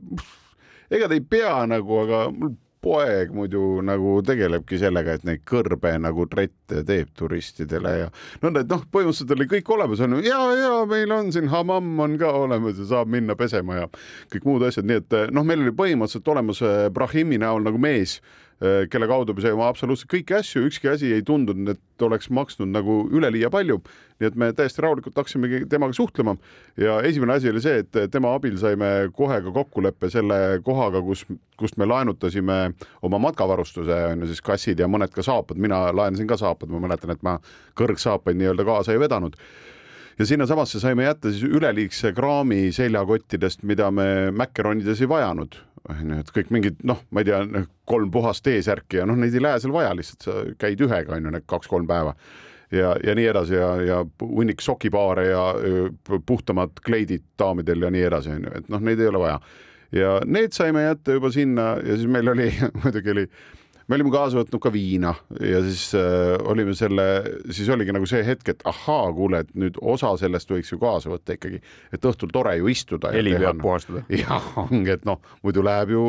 ega 0.91 1.08
te 1.08 1.20
ei 1.20 1.22
pea 1.22 1.66
nagu, 1.68 2.00
aga 2.06 2.30
mul 2.32 2.56
poeg 2.84 3.32
muidu 3.36 3.82
nagu 3.86 4.18
tegelebki 4.26 4.80
sellega, 4.82 5.18
et 5.18 5.26
neid 5.28 5.44
kõrbe 5.48 5.94
nagu 6.04 6.28
trette 6.32 6.84
teeb 6.88 7.14
turistidele 7.18 7.96
ja 8.04 8.12
no 8.44 8.52
need 8.54 8.72
noh, 8.72 8.84
põhimõtteliselt 8.92 9.36
oli 9.38 9.50
kõik 9.56 9.74
olemas, 9.76 10.04
on 10.04 10.18
ju, 10.18 10.24
ja, 10.28 10.40
ja 10.60 10.76
meil 10.90 11.16
on 11.16 11.32
siin 11.36 11.50
hamamm 11.52 12.06
on 12.06 12.18
ka 12.22 12.32
olemas 12.44 12.80
ja 12.82 12.90
saab 12.96 13.12
minna 13.14 13.38
pesema 13.40 13.84
ja 13.84 13.90
kõik 14.34 14.48
muud 14.50 14.68
asjad, 14.68 14.88
nii 14.90 15.02
et 15.04 15.20
noh, 15.34 15.48
meil 15.48 15.64
oli 15.64 15.76
põhimõtteliselt 15.76 16.34
olemas 16.36 16.64
eh, 16.66 16.88
Brahimi 16.94 17.40
näol 17.42 17.64
nagu 17.66 17.82
mees 17.82 18.20
kelle 18.89 19.08
kaudu 19.10 19.34
me 19.36 19.43
saime 19.43 19.66
absoluutselt 19.66 20.12
kõiki 20.12 20.38
asju, 20.38 20.64
ükski 20.70 20.89
asi 20.91 21.10
ei 21.16 21.24
tundunud, 21.26 21.74
et 21.74 22.06
oleks 22.06 22.30
maksnud 22.34 22.72
nagu 22.72 23.04
üleliia 23.12 23.49
palju. 23.54 23.82
nii 24.22 24.28
et 24.30 24.36
me 24.39 24.51
täiesti 24.56 24.82
rahulikult 24.82 25.18
hakkasimegi 25.20 25.66
temaga 25.68 25.93
suhtlema. 25.93 26.36
Ja 26.80 27.01
esimene 27.04 27.34
asi 27.34 27.49
oli 27.49 27.62
see, 27.62 27.82
et 27.82 28.12
tema 28.12 28.36
abil 28.38 28.56
saime 28.62 29.10
kohe 29.14 29.41
ka 29.43 29.51
kokkuleppe 29.51 30.10
selle 30.14 30.38
kohaga, 30.64 31.01
kus, 31.01 31.26
kust 31.60 31.78
me 31.82 31.88
laenutasime 31.89 32.60
oma 33.01 33.20
matkavarustuse, 33.20 33.99
on 34.14 34.24
ju 34.24 34.32
siis 34.32 34.41
kassid 34.41 34.80
ja 34.80 34.88
mõned 34.88 35.12
ka 35.12 35.26
saapad, 35.26 35.60
mina 35.60 35.89
laenasin 35.91 36.30
ka 36.30 36.38
saapad, 36.39 36.72
ma 36.72 36.80
mäletan, 36.88 37.12
et 37.12 37.26
ma 37.26 37.39
kõrgsaapaid 37.80 38.39
nii-öelda 38.39 38.68
kaasa 38.70 38.95
ei 38.95 39.01
vedanud 39.01 39.36
ja 40.20 40.26
sinnasamasse 40.30 40.80
saime 40.80 41.07
jätta 41.07 41.32
siis 41.32 41.43
üleliigse 41.49 42.14
kraami 42.14 42.72
seljakottidest, 42.76 43.64
mida 43.68 43.91
me 43.91 44.32
Macaronides 44.32 45.01
ei 45.01 45.09
vajanud 45.09 45.59
onju, 45.89 46.22
et 46.22 46.32
kõik 46.32 46.51
mingid 46.53 46.80
noh, 46.88 47.01
ma 47.11 47.24
ei 47.24 47.28
tea, 47.28 47.66
kolm 47.89 48.11
puhast 48.14 48.45
T-särki 48.45 49.01
ja 49.01 49.07
noh, 49.09 49.18
neid 49.20 49.36
ei 49.36 49.43
lähe 49.43 49.59
seal 49.59 49.74
vaja, 49.76 49.91
lihtsalt 49.97 50.28
sa 50.28 50.36
käid 50.59 50.82
ühega 50.84 51.18
onju 51.18 51.34
need 51.34 51.47
kaks-kolm 51.49 51.88
päeva 51.89 52.14
ja, 52.72 52.93
ja 53.03 53.16
nii 53.18 53.26
edasi 53.34 53.57
ja, 53.57 53.74
ja 53.82 53.99
hunnik 54.22 54.64
sokipaare 54.64 55.28
ja 55.28 55.43
puhtamad 56.26 56.80
kleidid 56.86 57.26
daamidel 57.39 57.88
ja 57.88 57.91
nii 57.93 58.07
edasi 58.09 58.34
onju, 58.38 58.55
et 58.59 58.72
noh, 58.72 58.84
neid 58.84 59.01
ei 59.01 59.11
ole 59.11 59.24
vaja. 59.26 59.39
ja 59.91 60.14
need 60.26 60.55
saime 60.55 60.86
jätta 60.88 61.20
juba 61.20 61.32
sinna 61.32 61.74
ja 61.84 61.97
siis 61.97 62.07
meil 62.07 62.32
oli 62.32 62.49
muidugi 62.84 63.14
oli 63.18 63.28
me 63.88 63.98
olime 63.98 64.12
kaasa 64.14 64.40
võtnud 64.40 64.62
ka 64.64 64.72
viina 64.74 65.14
ja 65.40 65.62
siis 65.66 65.90
äh, 66.00 66.36
olime 66.50 66.76
selle, 66.78 67.08
siis 67.52 67.70
oligi 67.74 67.96
nagu 67.96 68.08
see 68.10 68.24
hetk, 68.26 68.54
et 68.54 68.64
ahaa, 68.70 69.10
kuule, 69.16 69.44
et 69.44 69.52
nüüd 69.60 69.80
osa 69.82 70.14
sellest 70.20 70.52
võiks 70.52 70.72
ju 70.74 70.80
kaasa 70.82 71.12
võtta 71.12 71.38
ikkagi, 71.38 71.60
et 71.94 72.08
õhtul 72.10 72.32
tore 72.34 72.56
ju 72.60 72.72
istuda. 72.72 73.12
heli 73.16 73.36
peab 73.38 73.60
puhastada. 73.62 74.06
jah, 74.24 74.50
ongi, 74.64 74.96
et 74.96 75.06
noh, 75.10 75.22
muidu 75.44 75.66
läheb 75.66 75.94
ju 75.96 76.06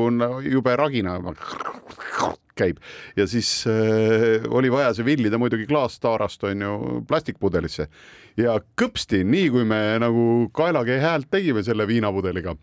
jube 0.50 0.76
ragina 0.78 1.18
käib 2.58 2.78
ja 3.18 3.26
siis 3.30 3.50
äh, 3.66 4.44
oli 4.54 4.70
vaja 4.72 4.92
see 4.94 5.06
villida 5.06 5.38
muidugi 5.42 5.66
klaastaarast 5.66 6.46
on 6.46 6.62
ju 6.62 7.00
plastikpudelisse 7.08 7.88
ja 8.38 8.56
kõpsti, 8.80 9.24
nii 9.26 9.50
kui 9.54 9.66
me 9.68 9.80
nagu 10.02 10.48
kaelakee 10.54 11.00
häält 11.02 11.30
tegime 11.32 11.64
selle 11.66 11.86
viinapudeliga, 11.90 12.54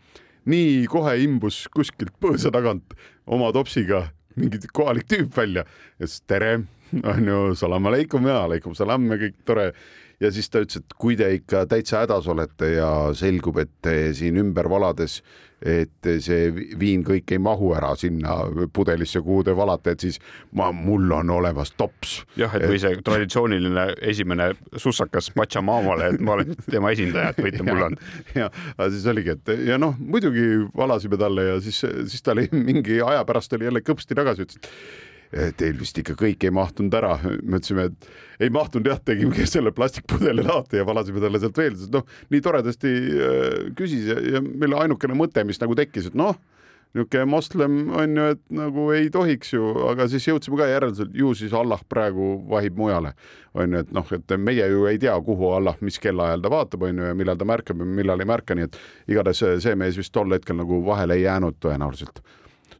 nii 0.51 0.87
kohe 0.91 1.17
imbus 1.23 1.65
kuskilt 1.75 2.15
põõsa 2.23 2.51
tagant 2.53 2.95
oma 3.27 3.51
topsiga 3.55 4.07
mingi 4.39 4.61
kohalik 4.73 5.07
tüüp 5.11 5.33
välja. 5.37 5.65
Ja 5.99 6.07
siis 6.07 6.23
tere, 6.29 6.53
onju, 7.13 7.55
salam 7.59 7.89
aleikum. 7.91 8.27
Ja 8.29 8.43
aleikum 8.45 8.75
salam 8.77 9.09
ja 9.11 9.19
kõik 9.21 9.37
tore. 9.47 9.71
Ja 10.21 10.31
siis 10.33 10.49
ta 10.49 10.61
ütles, 10.63 10.81
et 10.81 10.97
kui 10.99 11.17
te 11.19 11.29
ikka 11.37 11.65
täitsa 11.69 12.03
hädas 12.03 12.27
olete 12.31 12.75
ja 12.75 12.89
selgub, 13.17 13.57
et 13.61 13.89
siin 14.17 14.37
ümber 14.41 14.69
valades, 14.69 15.21
et 15.61 16.07
see 16.25 16.49
viin 16.79 17.03
kõik 17.05 17.29
ei 17.35 17.41
mahu 17.41 17.71
ära 17.77 17.91
sinna 17.99 18.39
pudelisse, 18.73 19.21
kuhu 19.21 19.43
te 19.45 19.53
valate, 19.57 19.93
et 19.93 20.05
siis 20.07 20.17
ma, 20.57 20.71
mul 20.73 21.11
on 21.13 21.29
olemas 21.37 21.73
tops. 21.77 22.21
jah, 22.39 22.53
et 22.57 22.65
või 22.69 22.79
see 22.81 22.97
traditsiooniline 23.05 23.85
esimene 24.13 24.51
sussakas 24.81 25.29
Pachamamale, 25.35 26.13
et 26.15 26.25
ma 26.25 26.37
olen 26.37 26.55
tema 26.65 26.93
esindaja, 26.95 27.33
et 27.33 27.43
võite 27.45 27.67
mul 27.67 27.85
anda. 27.91 28.09
ja, 28.41 28.49
aga 28.77 28.89
siis 28.93 29.05
oligi, 29.13 29.37
et 29.37 29.53
ja 29.69 29.77
noh, 29.81 29.97
muidugi 29.99 30.47
valasime 30.77 31.21
talle 31.21 31.47
ja 31.51 31.61
siis, 31.61 31.83
siis 31.85 32.25
ta 32.25 32.33
oli 32.35 32.47
mingi 32.71 33.01
aja 33.05 33.21
pärast 33.29 33.53
oli 33.57 33.69
jälle 33.69 33.85
kõpsti 33.85 34.17
tagasi, 34.17 34.47
ütles, 34.47 34.61
et 34.61 35.10
teil 35.31 35.79
vist 35.79 35.97
ikka 36.01 36.15
kõik 36.19 36.43
ei 36.43 36.53
mahtunud 36.53 36.95
ära. 36.97 37.15
me 37.23 37.59
ütlesime, 37.59 37.87
et 37.91 38.45
ei 38.47 38.53
mahtunud 38.53 38.89
jah, 38.91 38.99
tegime 39.05 39.45
selle 39.53 39.73
plastikpudeli 39.75 40.45
lahti 40.47 40.81
ja 40.81 40.87
valasime 40.87 41.23
talle 41.23 41.41
sealt 41.41 41.57
veel, 41.57 41.77
noh, 41.93 42.07
nii 42.33 42.41
toredasti 42.43 42.95
äh, 42.95 43.59
küsis 43.77 44.09
ja, 44.11 44.17
ja 44.37 44.41
meil 44.43 44.75
ainukene 44.79 45.17
mõte, 45.17 45.45
mis 45.47 45.61
nagu 45.61 45.77
tekkis, 45.77 46.11
et 46.11 46.17
noh, 46.19 46.35
niisugune 46.91 47.23
moslem 47.31 47.75
on 47.95 48.17
ju, 48.17 48.25
et 48.33 48.41
nagu 48.51 48.89
ei 48.91 49.07
tohiks 49.13 49.53
ju, 49.53 49.69
aga 49.87 50.09
siis 50.11 50.27
jõudsime 50.27 50.59
ka 50.59 50.67
järeldusele, 50.67 51.13
ju 51.15 51.31
siis 51.39 51.53
Allah 51.55 51.79
praegu 51.87 52.33
vahib 52.51 52.75
mujale. 52.75 53.13
on 53.53 53.71
ju, 53.71 53.79
et 53.85 53.95
noh, 53.95 54.11
et 54.11 54.35
meie 54.37 54.67
ju 54.67 54.85
ei 54.87 54.99
tea, 54.99 55.15
kuhu 55.23 55.53
Allah, 55.55 55.79
mis 55.79 55.99
kellaajal 55.99 56.43
ta 56.43 56.51
vaatab, 56.51 56.83
on 56.87 56.99
ju, 56.99 57.07
ja 57.07 57.15
millal 57.15 57.39
ta 57.39 57.47
märkab 57.47 57.79
ja 57.79 57.87
millal 57.87 58.19
ei 58.19 58.27
märka, 58.27 58.55
nii 58.55 58.67
et 58.67 58.77
igatahes 59.07 59.63
see 59.63 59.75
mees 59.75 59.97
vist 59.97 60.11
tol 60.11 60.31
hetkel 60.35 60.59
nagu 60.59 60.83
vahele 60.85 61.15
ei 61.15 61.23
jäänud 61.23 61.59
tõenäoliselt 61.63 62.19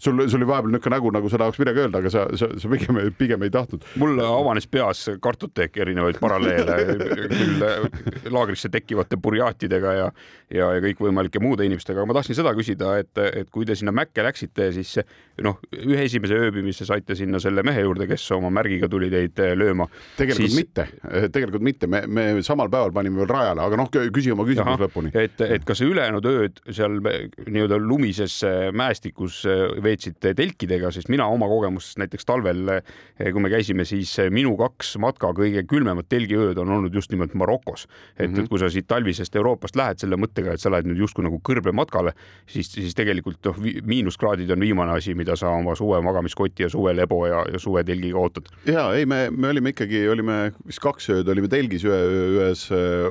sul, 0.02 0.28
sul 0.28 0.42
oli 0.42 0.48
vahepeal 0.50 0.74
niisugune 0.74 0.96
nägu, 0.96 1.12
nagu 1.14 1.30
sa 1.30 1.40
tahaks 1.42 1.60
midagi 1.62 1.84
öelda, 1.84 2.02
aga 2.02 2.12
sa, 2.14 2.26
sa, 2.38 2.50
sa 2.60 2.70
pigem, 2.72 3.00
pigem 3.18 3.46
ei 3.46 3.52
tahtnud. 3.54 3.86
mul 4.02 4.20
avanes 4.26 4.68
peas 4.72 5.04
kartoteek 5.22 5.78
erinevaid 5.84 6.18
paralleele 6.22 6.78
küll 7.36 7.66
äh, 7.68 8.32
laagrisse 8.34 8.72
tekkivate 8.74 9.20
burjaatidega 9.22 9.94
ja, 9.98 10.08
ja, 10.50 10.72
ja 10.76 10.84
kõikvõimalike 10.88 11.42
muude 11.44 11.68
inimestega, 11.68 12.02
aga 12.02 12.10
ma 12.10 12.18
tahtsin 12.18 12.38
seda 12.38 12.54
küsida, 12.58 12.96
et, 13.02 13.12
et 13.44 13.52
kui 13.54 13.68
te 13.68 13.78
sinna 13.78 13.94
Mäkke 14.02 14.24
läksite, 14.26 14.72
siis 14.74 14.96
noh, 15.44 15.60
ühe 15.76 16.06
esimese 16.08 16.38
ööbimise 16.40 16.88
saite 16.88 17.16
sinna 17.18 17.42
selle 17.44 17.62
mehe 17.68 17.84
juurde, 17.84 18.08
kes 18.10 18.26
oma 18.34 18.50
märgiga 18.54 18.90
tuli 18.90 19.12
teid 19.14 19.38
äh, 19.44 19.54
lööma. 19.58 19.86
tegelikult 20.18 20.50
siis... 20.50 20.58
mitte, 20.58 20.88
tegelikult 21.30 21.66
mitte, 21.66 21.92
me, 21.92 22.04
me 22.08 22.28
samal 22.46 22.72
päeval 22.74 22.96
panime 22.96 23.22
veel 23.22 23.30
rajale, 23.30 23.68
aga 23.68 23.82
noh, 23.84 23.92
küsi 23.92 24.34
oma 24.34 24.48
küsimus 24.50 24.82
lõpuni. 24.82 25.14
et, 25.14 25.46
et 25.46 25.68
kas 25.68 25.84
ülejäänud 25.86 26.26
ööd 26.32 26.64
seal 26.72 26.98
nii-öelda 27.02 27.78
lumises 27.82 28.40
mäestikus 28.74 29.44
veetsite 29.92 30.34
telkidega, 30.38 30.92
sest 30.94 31.12
mina 31.12 31.28
oma 31.32 31.50
kogemustest 31.52 32.00
näiteks 32.02 32.28
talvel, 32.28 32.76
eh, 32.78 33.32
kui 33.32 33.44
me 33.44 33.52
käisime, 33.52 33.86
siis 33.88 34.14
eh, 34.24 34.32
minu 34.34 34.56
kaks 34.60 34.96
matka 35.02 35.32
kõige 35.38 35.64
külmemad 35.70 36.10
telgiööd 36.12 36.60
on 36.62 36.72
olnud 36.78 36.96
just 36.96 37.12
nimelt 37.14 37.36
Marokos. 37.38 37.88
et 38.18 38.30
mm, 38.30 38.36
-hmm. 38.36 38.44
et 38.44 38.50
kui 38.50 38.60
sa 38.60 38.70
siit 38.70 38.88
talvisest 38.88 39.36
Euroopast 39.36 39.76
lähed 39.76 40.00
selle 40.00 40.16
mõttega, 40.16 40.54
et 40.54 40.60
sa 40.60 40.72
lähed 40.72 40.86
nüüd 40.86 40.98
justkui 41.04 41.24
nagu 41.24 41.40
kõrbematkale, 41.44 42.14
siis, 42.48 42.72
siis 42.72 42.96
tegelikult 42.96 43.40
noh, 43.46 43.58
miinuskraadid 43.84 44.52
on 44.52 44.60
viimane 44.60 44.92
asi, 44.92 45.16
mida 45.16 45.36
sa 45.36 45.50
oma 45.50 45.76
suve 45.76 46.02
magamiskoti 46.02 46.64
ja 46.64 46.70
suvelebo 46.70 47.26
ja, 47.28 47.46
ja 47.52 47.60
suvetelgiga 47.60 48.18
ootad. 48.18 48.50
ja 48.66 48.94
ei, 48.94 49.06
me, 49.06 49.30
me 49.30 49.50
olime 49.50 49.74
ikkagi, 49.76 50.08
olime 50.10 50.52
vist 50.68 50.82
kaks 50.84 51.10
ööd 51.10 51.30
olime 51.30 51.48
telgis 51.52 51.86
ühe, 51.88 52.02
ühes 52.38 52.68
eh, 52.72 53.10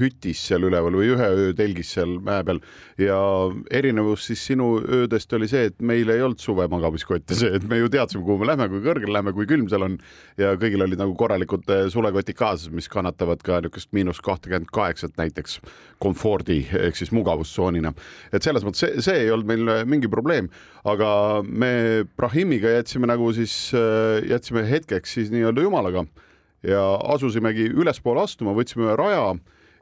hütis 0.00 0.40
seal 0.48 0.66
üleval 0.66 0.96
või 0.96 1.12
ühe 1.14 1.28
öö 1.36 1.54
telgis 1.56 1.92
seal 1.96 2.18
mäe 2.24 2.44
peal 2.46 2.60
ja 3.00 3.18
erinevus 3.70 4.26
siis 4.26 4.46
sinu 4.46 4.76
öödest 4.80 5.32
oli 5.36 5.48
see, 5.50 5.68
et 5.70 5.80
meil 5.80 6.10
ei 6.16 6.24
olnud 6.24 6.40
suvemagamiskotte, 6.42 7.36
see, 7.38 7.52
et 7.58 7.66
me 7.68 7.78
ju 7.80 7.90
teadsime, 7.92 8.24
kuhu 8.26 8.40
me 8.40 8.48
lähme, 8.50 8.68
kui 8.72 8.82
kõrgele 8.84 9.14
lähme, 9.16 9.34
kui 9.36 9.48
külm 9.48 9.68
seal 9.70 9.86
on 9.86 9.96
ja 10.40 10.54
kõigil 10.60 10.84
olid 10.86 11.00
nagu 11.00 11.14
korralikud 11.18 11.68
eh, 11.72 11.86
sulekotid 11.92 12.38
kaasas, 12.38 12.72
mis 12.74 12.90
kannatavad 12.92 13.44
ka 13.46 13.60
niisugust 13.62 13.92
miinus 13.96 14.22
kahtekümmet 14.24 14.72
kaheksat 14.74 15.16
näiteks 15.20 15.60
komfordi 16.02 16.62
ehk 16.86 16.98
siis 16.98 17.12
mugavustsoonina. 17.16 17.94
et 18.32 18.42
selles 18.44 18.66
mõttes 18.66 18.84
see, 18.84 19.02
see 19.04 19.24
ei 19.24 19.32
olnud 19.34 19.48
meil 19.48 19.86
mingi 19.88 20.10
probleem, 20.12 20.50
aga 20.84 21.42
me 21.46 22.04
Brahimiga 22.16 22.74
jätsime 22.78 23.08
nagu 23.10 23.32
siis, 23.36 23.56
eh, 23.76 24.22
jätsime 24.30 24.66
hetkeks 24.68 25.18
siis 25.18 25.34
nii-öelda 25.34 25.64
jumalaga 25.64 26.06
ja 26.66 26.82
asusimegi 27.14 27.68
ülespoole 27.74 28.24
astuma, 28.26 28.56
võtsime 28.56 28.88
ühe 28.88 28.96
raja 28.98 29.36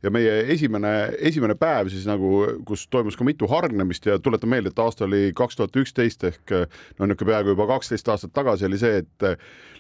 ja 0.05 0.13
meie 0.13 0.33
esimene, 0.53 0.93
esimene 1.25 1.57
päev 1.59 1.89
siis 1.93 2.05
nagu, 2.09 2.45
kus 2.69 2.87
toimus 2.93 3.17
ka 3.17 3.27
mitu 3.27 3.49
hargnemist 3.51 4.07
ja 4.09 4.19
tuletan 4.23 4.53
meelde, 4.53 4.73
et 4.73 4.83
aasta 4.83 5.07
oli 5.09 5.31
kaks 5.37 5.61
tuhat 5.61 5.79
üksteist 5.81 6.27
ehk 6.29 6.55
no 6.55 7.09
niisugune 7.09 7.31
peaaegu 7.31 7.55
juba 7.55 7.69
kaksteist 7.75 8.11
aastat 8.13 8.35
tagasi 8.37 8.69
oli 8.69 8.81
see, 8.81 9.01
et 9.05 9.29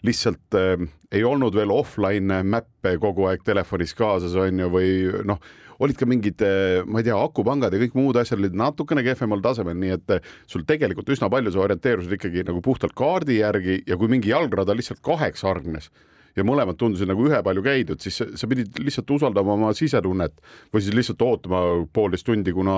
lihtsalt 0.05 0.57
äh, 0.59 0.87
ei 1.13 1.25
olnud 1.25 1.55
veel 1.57 1.73
offline 1.75 2.41
mäppe 2.49 2.97
kogu 3.03 3.29
aeg 3.31 3.45
telefonis 3.45 3.95
kaasas 3.97 4.35
on 4.41 4.65
ju, 4.65 4.71
või 4.73 4.89
noh, 5.29 5.41
olid 5.83 5.99
ka 5.99 6.07
mingid, 6.09 6.43
ma 6.87 7.01
ei 7.01 7.07
tea, 7.09 7.17
akupangad 7.19 7.75
ja 7.75 7.81
kõik 7.83 7.97
muud 7.99 8.19
asjad 8.21 8.41
olid 8.41 8.57
natukene 8.59 9.03
kehvemal 9.07 9.43
tasemel, 9.45 9.77
nii 9.79 9.95
et 9.97 10.17
sul 10.51 10.63
tegelikult 10.69 11.11
üsna 11.11 11.31
palju 11.33 11.53
sa 11.55 11.65
orienteerusid 11.65 12.15
ikkagi 12.17 12.45
nagu 12.47 12.63
puhtalt 12.65 12.95
kaardi 12.97 13.41
järgi 13.41 13.81
ja 13.89 13.99
kui 14.01 14.11
mingi 14.13 14.31
jalgrada 14.31 14.77
lihtsalt 14.77 15.03
kaheks 15.05 15.43
hargnes 15.47 15.91
ja 16.37 16.45
mõlemad 16.47 16.79
tundusid 16.79 17.09
nagu 17.09 17.27
ühepalju 17.29 17.63
käidud, 17.65 18.03
siis 18.03 18.19
sa 18.19 18.49
pidid 18.51 18.79
lihtsalt 18.83 19.11
usaldama 19.15 19.55
oma 19.55 19.71
sisetunnet 19.77 20.35
või 20.75 20.83
siis 20.83 20.97
lihtsalt 20.97 21.23
ootama 21.23 21.63
poolteist 21.95 22.27
tundi, 22.27 22.53
kuna 22.55 22.77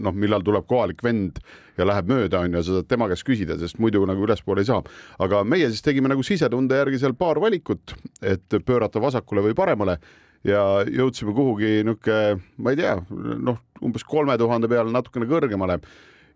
noh, 0.00 0.14
millal 0.14 0.44
tuleb 0.44 0.66
kohalik 0.68 1.02
vend 1.04 1.40
ja 1.78 1.86
läheb 1.88 2.10
mööda, 2.10 2.42
on 2.44 2.58
ju, 2.58 2.62
sa 2.66 2.78
saad 2.78 2.90
tema 2.90 3.08
käest 3.10 3.26
küsida, 3.26 3.56
sest 3.60 3.80
muidu 3.82 4.04
nagu 4.08 4.26
ülespoole 4.26 4.64
ei 4.64 4.68
saa. 4.68 4.82
aga 5.18 5.42
meie 5.44 5.70
siis 5.72 5.84
tegime 5.84 6.10
nagu 6.12 6.24
sisetunde 6.26 6.82
järgi 6.82 7.00
seal 7.02 7.16
paar 7.18 7.40
valikut, 7.40 7.96
et 8.22 8.60
pöörata 8.66 9.00
vasakule 9.00 9.46
või 9.48 9.56
paremale 9.56 9.98
ja 10.46 10.84
jõudsime 10.84 11.34
kuhugi 11.34 11.80
niisugune, 11.86 12.42
ma 12.58 12.74
ei 12.74 12.78
tea, 12.78 12.94
noh, 13.10 13.62
umbes 13.82 14.04
kolme 14.04 14.36
tuhande 14.38 14.68
peale 14.70 14.92
natukene 14.92 15.26
kõrgemale 15.30 15.80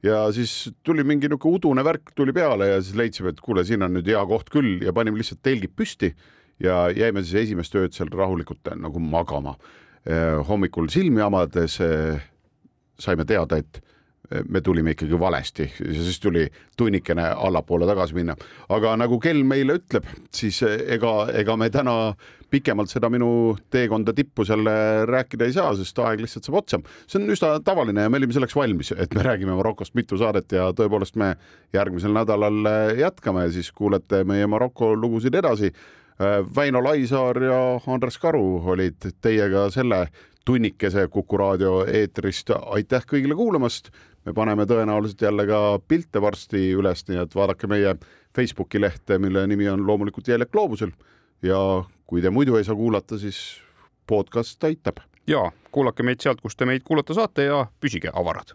ja 0.03 0.25
siis 0.35 0.73
tuli 0.87 1.05
mingi 1.07 1.29
niisugune 1.29 1.61
udune 1.61 1.85
värk 1.87 2.15
tuli 2.17 2.35
peale 2.35 2.73
ja 2.73 2.81
siis 2.83 2.97
leidsime, 2.99 3.35
et 3.35 3.43
kuule, 3.45 3.65
siin 3.67 3.85
on 3.85 3.93
nüüd 3.99 4.09
hea 4.09 4.23
koht 4.27 4.51
küll 4.51 4.81
ja 4.83 4.95
panime 4.97 5.21
lihtsalt 5.21 5.43
telgid 5.45 5.77
püsti 5.77 6.15
ja 6.63 6.89
jäime 6.95 7.25
siis 7.25 7.49
esimest 7.49 7.75
ööd 7.79 7.97
seal 7.97 8.13
rahulikult 8.13 8.73
nagu 8.79 9.03
magama. 9.03 9.57
Äh, 10.03 10.41
hommikul 10.49 10.91
silmi 10.91 11.23
avades 11.23 11.79
äh, 11.83 12.23
saime 12.99 13.27
teada, 13.29 13.59
et 13.59 13.83
me 14.49 14.61
tulime 14.61 14.95
ikkagi 14.95 15.19
valesti, 15.21 15.67
siis 15.77 16.21
tuli 16.21 16.47
tunnikene 16.77 17.25
allapoole 17.47 17.87
tagasi 17.89 18.17
minna, 18.17 18.37
aga 18.73 18.95
nagu 19.01 19.19
kell 19.21 19.43
meile 19.45 19.77
ütleb, 19.81 20.07
siis 20.33 20.63
ega, 20.65 21.13
ega 21.37 21.57
me 21.61 21.69
täna 21.73 22.15
pikemalt 22.53 22.93
seda 22.93 23.09
minu 23.13 23.57
teekonda 23.73 24.15
tippu 24.17 24.45
seal 24.49 24.69
rääkida 25.09 25.49
ei 25.49 25.57
saa, 25.57 25.73
sest 25.77 25.99
aeg 26.05 26.23
lihtsalt 26.25 26.49
saab 26.49 26.59
otsa. 26.63 26.81
see 27.07 27.21
on 27.21 27.33
üsna 27.33 27.55
tavaline 27.65 28.07
ja 28.07 28.13
me 28.13 28.21
olime 28.21 28.37
selleks 28.37 28.57
valmis, 28.57 28.93
et 28.93 29.15
me 29.17 29.25
räägime 29.25 29.57
Marokost 29.57 29.97
mitu 29.99 30.19
saadet 30.21 30.53
ja 30.53 30.71
tõepoolest 30.77 31.17
me 31.21 31.35
järgmisel 31.73 32.13
nädalal 32.17 32.69
jätkame, 32.99 33.49
siis 33.53 33.73
kuulete 33.73 34.25
meie 34.29 34.47
Maroko 34.47 34.95
lugusid 34.97 35.35
edasi 35.35 35.73
Väino 36.57 36.83
Laisaar 36.85 37.43
ja 37.43 37.59
Andres 37.87 38.19
Karu 38.19 38.63
olid 38.73 39.09
teiega 39.21 39.69
selle 39.71 40.07
tunnikese 40.45 41.09
Kuku 41.09 41.37
raadio 41.37 41.85
eetrist. 41.87 42.51
aitäh 42.51 43.05
kõigile 43.07 43.35
kuulamast. 43.35 43.91
me 44.25 44.33
paneme 44.33 44.65
tõenäoliselt 44.65 45.23
jälle 45.23 45.47
ka 45.47 45.79
pilte 45.89 46.21
varsti 46.23 46.73
üles, 46.79 47.09
nii 47.09 47.19
et 47.23 47.35
vaadake 47.35 47.67
meie 47.67 47.97
Facebooki 48.37 48.81
lehte, 48.81 49.19
mille 49.19 49.47
nimi 49.47 49.69
on 49.69 49.87
loomulikult 49.87 50.29
Jäljak 50.29 50.51
gloobusel. 50.51 50.91
ja 51.43 51.85
kui 52.07 52.23
te 52.23 52.31
muidu 52.31 52.57
ei 52.57 52.65
saa 52.65 52.75
kuulata, 52.75 53.19
siis 53.19 53.61
podcast 54.07 54.65
aitab 54.65 54.97
ja 55.27 55.51
kuulake 55.71 56.03
meid 56.03 56.21
sealt, 56.21 56.41
kus 56.41 56.57
te 56.57 56.67
meid 56.67 56.83
kuulata 56.85 57.15
saate 57.15 57.45
ja 57.45 57.67
püsige 57.81 58.11
avarad. 58.13 58.55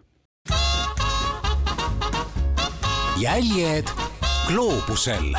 jäljed 3.18 3.88
gloobusel 4.46 5.34